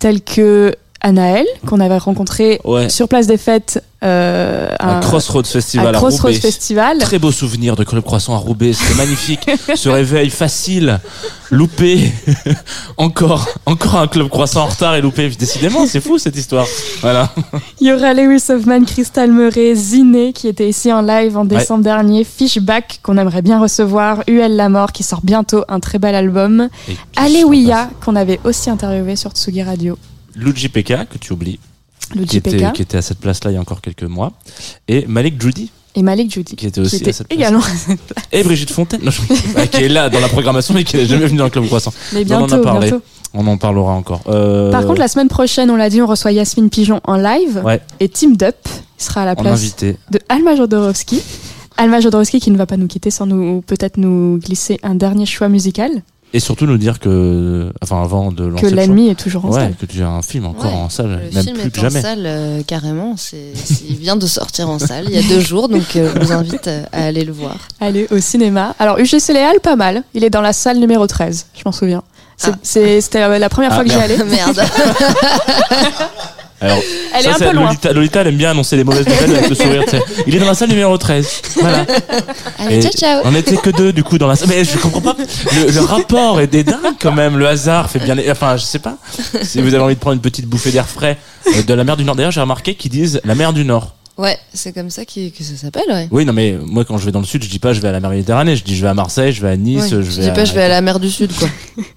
tels 0.00 0.20
que 0.22 0.74
Anaël, 1.02 1.46
qu'on 1.66 1.80
avait 1.80 1.98
rencontré 1.98 2.60
Ouais. 2.64 2.88
sur 2.88 3.08
Place 3.08 3.26
des 3.26 3.36
Fêtes 3.36 3.82
euh, 4.04 4.68
Un 4.80 5.00
Crossroads 5.00 5.44
Festival 5.44 5.94
à 5.94 5.98
Roubaix. 5.98 6.32
Festival. 6.34 6.98
Très 6.98 7.18
beau 7.18 7.30
souvenir 7.30 7.76
de 7.76 7.84
Club 7.84 8.02
Croissant 8.02 8.34
à 8.34 8.38
Roubaix, 8.38 8.72
c'était 8.72 8.94
magnifique. 8.96 9.48
Ce 9.76 9.88
réveil 9.88 10.30
facile, 10.30 10.98
loupé. 11.50 12.10
encore, 12.96 13.46
encore 13.66 13.96
un 13.96 14.08
Club 14.08 14.28
Croissant 14.28 14.62
en 14.62 14.66
retard 14.66 14.94
et 14.96 15.00
loupé. 15.00 15.28
Décidément, 15.30 15.86
c'est 15.86 16.00
fou 16.00 16.18
cette 16.18 16.36
histoire. 16.36 16.66
Voilà. 17.00 17.30
Il 17.80 17.86
y 17.88 17.92
aura 17.92 18.12
Lewis 18.14 18.42
Hoffman, 18.48 18.84
Crystal 18.84 19.30
Murray, 19.30 19.74
Ziné, 19.74 20.32
qui 20.32 20.48
était 20.48 20.68
ici 20.68 20.92
en 20.92 21.02
live 21.02 21.36
en 21.36 21.44
décembre 21.44 21.84
dernier, 21.84 22.24
Fishback, 22.24 22.98
qu'on 23.02 23.18
aimerait 23.18 23.42
bien 23.42 23.60
recevoir, 23.60 24.22
UL 24.26 24.56
La 24.56 24.68
Mort, 24.68 24.92
qui 24.92 25.02
sort 25.04 25.20
bientôt 25.22 25.64
un 25.68 25.78
très 25.80 25.98
bel 25.98 26.14
album, 26.14 26.68
Alewiya, 27.16 27.88
qu'on 28.04 28.16
avait 28.16 28.40
aussi 28.44 28.70
interviewé 28.70 29.14
sur 29.16 29.30
Tsugi 29.32 29.62
Radio, 29.62 29.96
Luigi 30.34 30.68
Pekka, 30.68 31.04
que 31.06 31.18
tu 31.18 31.32
oublies, 31.32 31.58
qui 32.28 32.36
était, 32.36 32.58
JPK, 32.58 32.72
qui 32.72 32.82
était 32.82 32.98
à 32.98 33.02
cette 33.02 33.18
place-là 33.18 33.50
il 33.50 33.54
y 33.54 33.56
a 33.56 33.60
encore 33.60 33.80
quelques 33.80 34.02
mois. 34.04 34.32
Et 34.88 35.06
Malik 35.06 35.40
Judy, 35.40 35.70
et 35.94 36.02
Malik 36.02 36.32
Judy, 36.32 36.56
qui 36.56 36.66
était 36.66 36.80
aussi 36.80 36.96
qui 36.96 37.02
était 37.02 37.10
à 37.10 37.12
cette 37.12 37.28
place. 37.28 37.38
également. 37.38 37.62
Et 38.32 38.42
Brigitte 38.42 38.70
Fontaine, 38.70 39.00
non, 39.02 39.10
je- 39.10 39.66
qui 39.66 39.82
est 39.84 39.88
là 39.88 40.08
dans 40.08 40.20
la 40.20 40.28
programmation 40.28 40.72
mais 40.74 40.84
qui 40.84 40.96
n'est 40.96 41.06
jamais 41.06 41.26
venue 41.26 41.38
dans 41.38 41.44
le 41.44 41.50
Club 41.50 41.66
Croissant. 41.66 41.92
Mais 42.14 42.24
on 42.32 42.36
en 42.36 42.44
a 42.44 42.46
bientôt, 42.46 42.62
parlé. 42.62 42.90
bientôt. 42.90 43.04
On 43.34 43.46
en 43.46 43.56
parlera 43.56 43.92
encore. 43.92 44.20
Euh, 44.28 44.70
Par 44.70 44.84
contre, 44.86 44.98
la 45.00 45.08
semaine 45.08 45.28
prochaine, 45.28 45.70
on 45.70 45.76
l'a 45.76 45.88
dit, 45.90 46.02
on 46.02 46.06
reçoit 46.06 46.32
Yasmine 46.32 46.68
Pigeon 46.70 47.00
en 47.04 47.16
live, 47.16 47.62
Ouais. 47.64 47.80
et 48.00 48.08
Team 48.10 48.36
Dup 48.36 48.56
sera 48.98 49.22
à 49.22 49.24
la 49.26 49.36
place 49.36 49.52
invité. 49.60 49.96
de 50.10 50.18
Alma 50.28 50.54
Jodorowsky. 50.56 51.20
Alma 51.78 52.00
Jodorowsky 52.00 52.40
qui 52.40 52.50
ne 52.50 52.58
va 52.58 52.66
pas 52.66 52.76
nous 52.76 52.86
quitter 52.86 53.10
sans 53.10 53.24
nous 53.26 53.62
peut-être 53.62 53.96
nous 53.96 54.38
glisser 54.38 54.78
un 54.82 54.94
dernier 54.94 55.24
choix 55.24 55.48
musical, 55.48 55.90
Et 56.34 56.40
surtout 56.40 56.64
nous 56.64 56.78
dire 56.78 56.98
que, 56.98 57.70
enfin 57.82 58.02
avant 58.02 58.32
de 58.32 58.44
lancer 58.46 58.62
que 58.64 58.70
le 58.70 58.76
l'ennemi 58.76 59.08
est 59.08 59.14
toujours 59.14 59.44
en 59.44 59.48
ouais, 59.50 59.60
salle. 59.60 59.74
que 59.78 59.84
tu 59.84 60.02
as 60.02 60.08
un 60.08 60.22
film 60.22 60.46
encore 60.46 60.64
Ouais. 60.72 60.78
en 60.78 60.88
salle, 60.88 61.20
Le 61.28 61.34
même 61.34 61.44
film 61.44 61.56
plus 61.58 61.66
est 61.66 61.70
que 61.70 61.78
en 61.80 61.82
jamais. 61.82 62.00
salle 62.00 62.22
euh, 62.24 62.62
carrément. 62.66 63.14
C'est, 63.18 63.52
il 63.88 63.96
vient 63.96 64.16
de 64.16 64.26
sortir 64.26 64.70
en 64.70 64.78
salle 64.78 65.04
il 65.08 65.14
y 65.14 65.18
a 65.18 65.28
deux 65.28 65.40
jours, 65.40 65.68
donc 65.68 65.94
euh, 65.96 66.10
je 66.14 66.20
vous 66.24 66.32
invite 66.32 66.68
euh, 66.68 66.84
à 66.92 67.04
aller 67.04 67.24
le 67.24 67.32
voir. 67.32 67.56
Allez, 67.80 68.06
au 68.10 68.18
cinéma. 68.18 68.74
Alors, 68.78 68.98
UGC 68.98 69.28
Léal, 69.34 69.60
pas 69.60 69.76
mal. 69.76 70.04
Il 70.14 70.24
est 70.24 70.30
dans 70.30 70.40
la 70.40 70.54
salle 70.54 70.78
numéro 70.78 71.06
13, 71.06 71.46
je 71.54 71.62
m'en 71.66 71.72
souviens. 71.72 72.02
C'est- 72.38 72.50
Ah. 72.50 72.58
c'est- 72.62 73.00
C'était 73.02 73.20
la, 73.20 73.38
la 73.38 73.48
première 73.50 73.72
Ah, 73.72 73.74
fois 73.76 73.84
que 73.84 73.90
j'y 73.90 73.96
allais. 73.96 74.16
Merde. 74.24 74.62
Alors, 76.62 76.78
Elle 77.14 77.22
ça, 77.24 77.28
est 77.30 77.32
un 77.32 77.36
c'est 77.38 77.44
peu 77.48 77.52
loin. 77.56 77.64
Lolita, 77.66 77.92
Lolita, 77.92 78.20
elle 78.20 78.26
aime 78.28 78.36
bien 78.36 78.50
annoncer 78.52 78.76
les 78.76 78.84
mauvaises 78.84 79.06
nouvelles 79.06 79.36
avec 79.36 79.48
le 79.48 79.54
sourire. 79.54 79.82
tu 79.84 79.90
sais. 79.96 80.02
Il 80.26 80.34
est 80.36 80.38
dans 80.38 80.46
la 80.46 80.54
salle 80.54 80.68
numéro 80.68 80.96
13. 80.96 81.42
Voilà. 81.60 81.84
Allez, 82.58 82.80
ciao, 82.82 82.92
ciao. 82.92 83.20
On 83.24 83.34
était 83.34 83.56
que 83.56 83.70
deux 83.70 83.92
du 83.92 84.02
coup 84.04 84.16
dans 84.18 84.28
la 84.28 84.36
salle. 84.36 84.48
Mais 84.48 84.64
je 84.64 84.78
comprends 84.78 85.00
pas. 85.00 85.16
Le, 85.18 85.70
le 85.72 85.80
rapport 85.80 86.40
est 86.40 86.46
des 86.46 86.64
dingues 86.64 86.94
quand 87.00 87.12
même. 87.12 87.36
Le 87.36 87.46
hasard 87.48 87.90
fait 87.90 87.98
bien. 87.98 88.14
les- 88.14 88.30
Enfin, 88.30 88.56
je 88.56 88.62
sais 88.64 88.78
pas. 88.78 88.96
Si 89.42 89.60
vous 89.60 89.74
avez 89.74 89.82
envie 89.82 89.94
de 89.94 90.00
prendre 90.00 90.14
une 90.14 90.20
petite 90.22 90.46
bouffée 90.46 90.70
d'air 90.70 90.88
frais 90.88 91.18
euh, 91.48 91.62
de 91.62 91.74
la 91.74 91.84
mer 91.84 91.96
du 91.96 92.04
Nord. 92.04 92.14
D'ailleurs, 92.16 92.30
j'ai 92.32 92.40
remarqué 92.40 92.74
qu'ils 92.74 92.90
disent 92.92 93.20
la 93.24 93.34
mer 93.34 93.52
du 93.52 93.64
Nord. 93.64 93.94
Ouais, 94.22 94.38
c'est 94.54 94.72
comme 94.72 94.88
ça 94.88 95.04
qui- 95.04 95.32
que 95.32 95.42
ça 95.42 95.56
s'appelle, 95.56 95.82
ouais. 95.88 96.06
Oui, 96.12 96.24
non, 96.24 96.32
mais 96.32 96.56
moi 96.64 96.84
quand 96.84 96.96
je 96.96 97.04
vais 97.04 97.10
dans 97.12 97.18
le 97.18 97.26
sud, 97.26 97.42
je 97.42 97.48
dis 97.50 97.58
pas 97.58 97.72
je 97.72 97.80
vais 97.80 97.88
à 97.88 97.92
la 97.92 97.98
mer 98.00 98.10
Méditerranée. 98.10 98.54
Je 98.54 98.62
dis 98.62 98.76
je 98.76 98.82
vais 98.82 98.88
à 98.88 98.94
Marseille, 98.94 99.32
je 99.32 99.42
vais 99.42 99.48
à 99.50 99.56
Nice, 99.56 99.82
Ouais. 99.82 99.88
je 99.90 100.00
Je 100.02 100.20
vais. 100.20 100.28
dis 100.28 100.30
pas, 100.30 100.44
je 100.44 100.52
vais 100.54 100.62
à 100.62 100.68
la 100.68 100.80
mer 100.80 101.00
du 101.00 101.10
Sud, 101.18 101.32
quoi. 101.36 101.48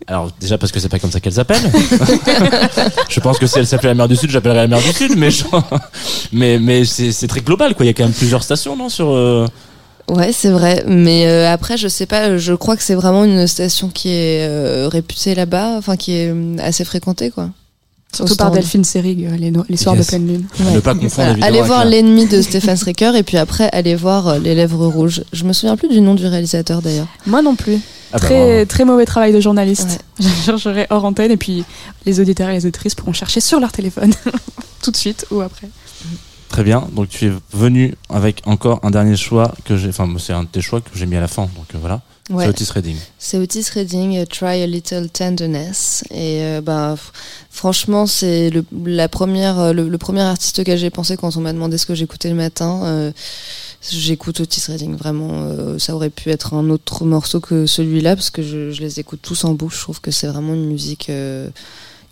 Alors 0.07 0.31
déjà 0.39 0.57
parce 0.57 0.71
que 0.71 0.79
c'est 0.79 0.89
pas 0.89 0.97
comme 0.99 1.11
ça 1.11 1.19
qu'elle 1.19 1.33
s'appelle. 1.33 1.61
je 3.09 3.19
pense 3.19 3.37
que 3.39 3.47
si 3.47 3.59
elle 3.59 3.67
s'appelait 3.67 3.89
la 3.89 3.95
mer 3.95 4.07
du 4.07 4.15
Sud, 4.15 4.29
j'appellerais 4.29 4.57
la 4.57 4.67
mer 4.67 4.79
du 4.81 4.91
Sud, 4.91 5.15
mais 5.17 5.29
je- 5.31 5.43
mais 6.33 6.59
mais 6.59 6.85
c'est 6.85 7.11
c'est 7.11 7.27
très 7.27 7.41
global 7.41 7.75
quoi. 7.75 7.85
Il 7.85 7.87
y 7.87 7.91
a 7.91 7.93
quand 7.93 8.03
même 8.03 8.13
plusieurs 8.13 8.43
stations 8.43 8.75
non 8.75 8.89
sur. 8.89 9.09
euh, 9.11 9.45
Ouais, 10.07 10.31
c'est 10.33 10.51
vrai. 10.51 10.83
Mais 10.87 11.25
euh, 11.27 11.51
après, 11.51 11.77
je 11.77 11.87
sais 11.87 12.05
pas, 12.05 12.37
je 12.37 12.53
crois 12.53 12.77
que 12.77 12.83
c'est 12.83 12.93
vraiment 12.93 13.23
une 13.23 13.47
station 13.47 13.89
qui 13.89 14.09
est 14.09 14.47
euh, 14.47 14.87
réputée 14.87 15.33
là-bas, 15.33 15.75
enfin 15.77 15.95
qui 15.97 16.13
est 16.15 16.29
euh, 16.31 16.55
assez 16.59 16.85
fréquentée, 16.85 17.31
quoi. 17.31 17.49
Surtout 18.15 18.35
par. 18.35 18.51
Delphine 18.51 18.83
Serig, 18.83 19.25
euh, 19.25 19.35
les, 19.37 19.51
no- 19.51 19.65
les 19.69 19.77
soirs 19.77 19.95
Yes. 19.95 20.05
de 20.05 20.09
pleine 20.09 20.27
lune. 20.27 20.45
Ne 20.73 20.79
pas 20.79 20.93
confondre 20.93 21.11
Voilà. 21.15 21.31
évidemment. 21.31 21.47
Allez 21.57 21.61
voir 21.61 21.83
la- 21.85 21.91
l'ennemi 21.91 22.25
de 22.27 22.41
Stéphane 22.41 22.77
Stricker 22.77 23.15
et 23.15 23.23
puis 23.23 23.37
après 23.37 23.69
allez 23.73 23.95
voir 23.95 24.27
euh, 24.27 24.39
les 24.39 24.55
lèvres 24.55 24.85
rouges. 24.87 25.23
Je 25.33 25.43
me 25.43 25.53
souviens 25.53 25.75
plus 25.77 25.89
du 25.89 26.01
nom 26.01 26.15
du 26.15 26.25
réalisateur 26.25 26.81
d'ailleurs. 26.81 27.07
Moi 27.27 27.41
non 27.41 27.55
plus. 27.55 27.79
Ah 28.13 28.17
bah, 28.17 28.19
très, 28.19 28.65
très 28.65 28.85
mauvais 28.85 29.05
travail 29.05 29.33
de 29.33 29.39
journaliste. 29.39 29.99
Je 30.19 30.27
chercherai 30.45 30.87
hors 30.89 31.03
antenne 31.05 31.31
et 31.31 31.37
puis 31.37 31.63
les 32.05 32.19
auditeurs 32.19 32.49
et 32.49 32.53
les 32.53 32.65
auditrices 32.65 32.95
pourront 32.95 33.13
chercher 33.13 33.41
sur 33.41 33.59
leur 33.59 33.71
téléphone 33.71 34.13
tout 34.83 34.91
de 34.91 34.95
suite 34.95 35.25
ou 35.31 35.41
après. 35.41 35.67
Très 36.49 36.63
bien. 36.63 36.87
Donc 36.93 37.09
tu 37.09 37.25
es 37.27 37.31
venu 37.51 37.95
avec 38.09 38.41
encore 38.45 38.79
un 38.83 38.91
dernier 38.91 39.17
choix 39.17 39.53
que 39.65 39.77
j'ai. 39.77 39.89
Enfin, 39.89 40.07
c'est 40.19 40.33
un 40.33 40.43
de 40.43 40.47
tes 40.47 40.61
choix 40.61 40.79
que 40.81 40.89
j'ai 40.93 41.05
mis 41.05 41.15
à 41.15 41.21
la 41.21 41.27
fin. 41.27 41.43
Donc 41.43 41.67
euh, 41.73 41.77
voilà. 41.79 42.01
Ouais. 42.31 42.45
C'est 42.45 42.49
Otis 42.49 42.71
Redding. 42.73 42.95
C'est 43.19 43.37
Otis 43.37 43.65
Redding, 43.73 44.17
euh, 44.17 44.25
Try 44.25 44.63
a 44.63 44.65
Little 44.65 45.09
Tenderness. 45.09 46.03
Et 46.09 46.41
euh, 46.41 46.61
bah, 46.61 46.95
franchement, 47.51 48.07
c'est 48.07 48.49
le, 48.49 48.65
la 48.85 49.07
première, 49.09 49.59
euh, 49.59 49.73
le, 49.73 49.87
le 49.89 49.97
premier 49.99 50.21
artiste 50.21 50.57
auquel 50.59 50.79
j'ai 50.79 50.89
pensé 50.89 51.17
quand 51.17 51.35
on 51.37 51.41
m'a 51.41 51.53
demandé 51.53 51.77
ce 51.77 51.85
que 51.85 51.93
j'écoutais 51.93 52.29
le 52.29 52.35
matin. 52.35 52.81
Euh, 52.85 53.11
J'écoute 53.87 54.39
Otis 54.39 54.63
Redding, 54.67 54.95
vraiment. 54.95 55.77
ça 55.77 55.93
aurait 55.93 56.09
pu 56.09 56.31
être 56.31 56.55
un 56.55 56.71
autre 56.71 57.05
morceau 57.05 57.39
que 57.39 57.67
celui-là, 57.67 58.15
parce 58.15 58.31
que 58.31 58.41
je, 58.41 58.71
je 58.71 58.81
les 58.81 58.99
écoute 58.99 59.19
tous 59.21 59.43
en 59.43 59.53
bouche. 59.53 59.75
Je 59.77 59.81
trouve 59.81 60.01
que 60.01 60.09
c'est 60.09 60.25
vraiment 60.25 60.55
une 60.55 60.65
musique 60.65 61.11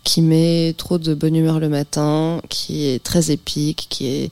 qui 0.04 0.22
met 0.22 0.74
trop 0.76 0.98
de 0.98 1.14
bonne 1.14 1.34
humeur 1.34 1.58
le 1.60 1.68
matin, 1.68 2.40
qui 2.48 2.86
est 2.86 3.02
très 3.02 3.30
épique, 3.30 3.86
qui 3.90 4.06
est 4.06 4.30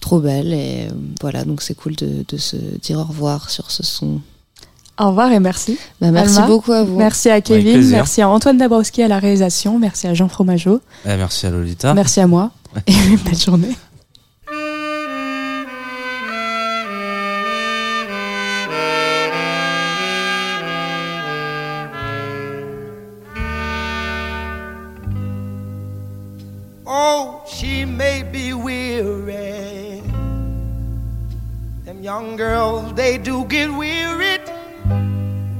trop 0.00 0.20
belle. 0.20 0.52
Et 0.52 0.86
euh, 0.86 0.90
voilà, 1.20 1.44
donc 1.44 1.60
c'est 1.62 1.74
cool 1.74 1.94
de, 1.96 2.24
de 2.28 2.36
se 2.38 2.56
dire 2.56 2.98
au 2.98 3.04
revoir 3.04 3.50
sur 3.50 3.70
ce 3.70 3.82
son. 3.82 4.20
Au 4.98 5.08
revoir 5.08 5.32
et 5.32 5.40
merci. 5.40 5.78
Bah, 6.00 6.10
merci 6.10 6.36
Alma, 6.36 6.46
beaucoup 6.48 6.72
à 6.72 6.84
vous. 6.84 6.96
Merci 6.96 7.30
à 7.30 7.40
Kevin, 7.40 7.80
merci 7.88 8.20
à 8.22 8.28
Antoine 8.28 8.58
Dabrowski 8.58 9.02
à 9.02 9.08
la 9.08 9.18
réalisation, 9.18 9.78
merci 9.78 10.06
à 10.06 10.14
Jean 10.14 10.28
Fromageau, 10.28 10.80
Eh, 11.06 11.16
merci 11.16 11.46
à 11.46 11.50
Lolita. 11.50 11.94
merci 11.94 12.20
à 12.20 12.26
moi 12.26 12.50
et 12.86 12.92
belle 13.24 13.38
journée. 13.38 13.74
Young 32.10 32.34
girls, 32.34 32.92
they 32.94 33.16
do 33.16 33.44
get 33.44 33.70
wearied 33.70 34.42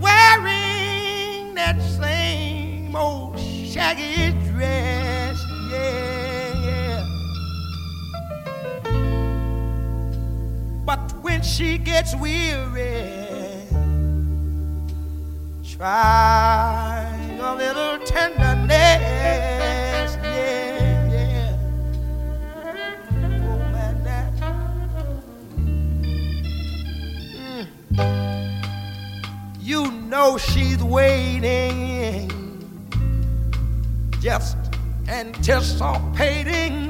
wearing 0.01 1.55
that 1.55 1.79
same 1.81 2.97
old 2.97 3.39
shaggy 3.39 4.33
dress. 4.51 5.39
Yeah, 5.71 6.67
yeah. 6.67 7.05
But 10.85 10.99
when 11.23 11.41
she 11.41 11.79
gets 11.79 12.17
weary, 12.17 13.15
try 15.63 17.07
a 17.41 17.55
little 17.55 18.05
tenderness. 18.05 19.60
Know 30.11 30.37
she's 30.37 30.82
waiting, 30.82 32.28
just 34.19 34.57
anticipating 35.07 36.89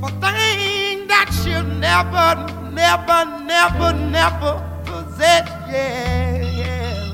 for 0.00 0.10
things 0.20 1.06
that 1.06 1.30
she'll 1.44 1.62
never, 1.62 2.34
never, 2.72 3.24
never, 3.44 3.92
never 3.92 4.82
possess. 4.84 5.48
Yeah, 5.70 6.42
yeah. 6.42 7.12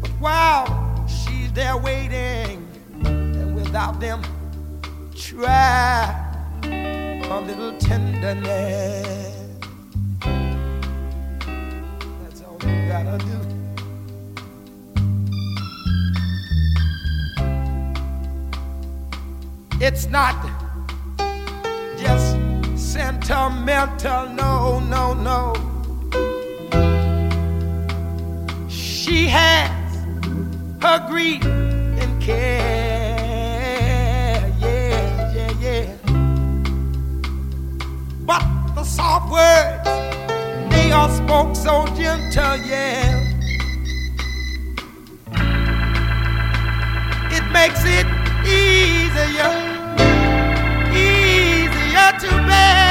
But 0.00 0.10
while 0.18 1.06
she's 1.06 1.52
there 1.52 1.76
waiting, 1.76 2.66
and 3.04 3.54
without 3.54 4.00
them, 4.00 4.22
try 5.14 6.12
a 6.64 7.40
little 7.46 7.78
tenderness. 7.78 9.35
Gotta 13.04 13.18
do. 13.18 13.38
It's 19.80 20.06
not 20.06 20.34
just 21.98 22.36
sentimental, 22.76 24.28
no, 24.30 24.80
no, 24.80 25.12
no. 25.14 25.54
She 28.68 29.26
has 29.26 29.70
her 30.80 31.06
grief 31.06 31.44
and 31.44 32.22
care, 32.22 33.16
yeah, 34.58 35.34
yeah, 35.34 35.52
yeah. 35.60 35.86
But 38.24 38.44
the 38.74 38.84
soft 38.84 39.30
words, 39.30 39.95
they 40.86 40.92
are 40.92 41.10
spoke 41.10 41.56
so 41.56 41.84
gentle, 41.96 42.56
yeah. 42.64 43.20
It 47.36 47.44
makes 47.50 47.82
it 47.84 48.06
easier, 48.46 49.52
easier 50.92 52.10
to 52.20 52.46
bear. 52.46 52.85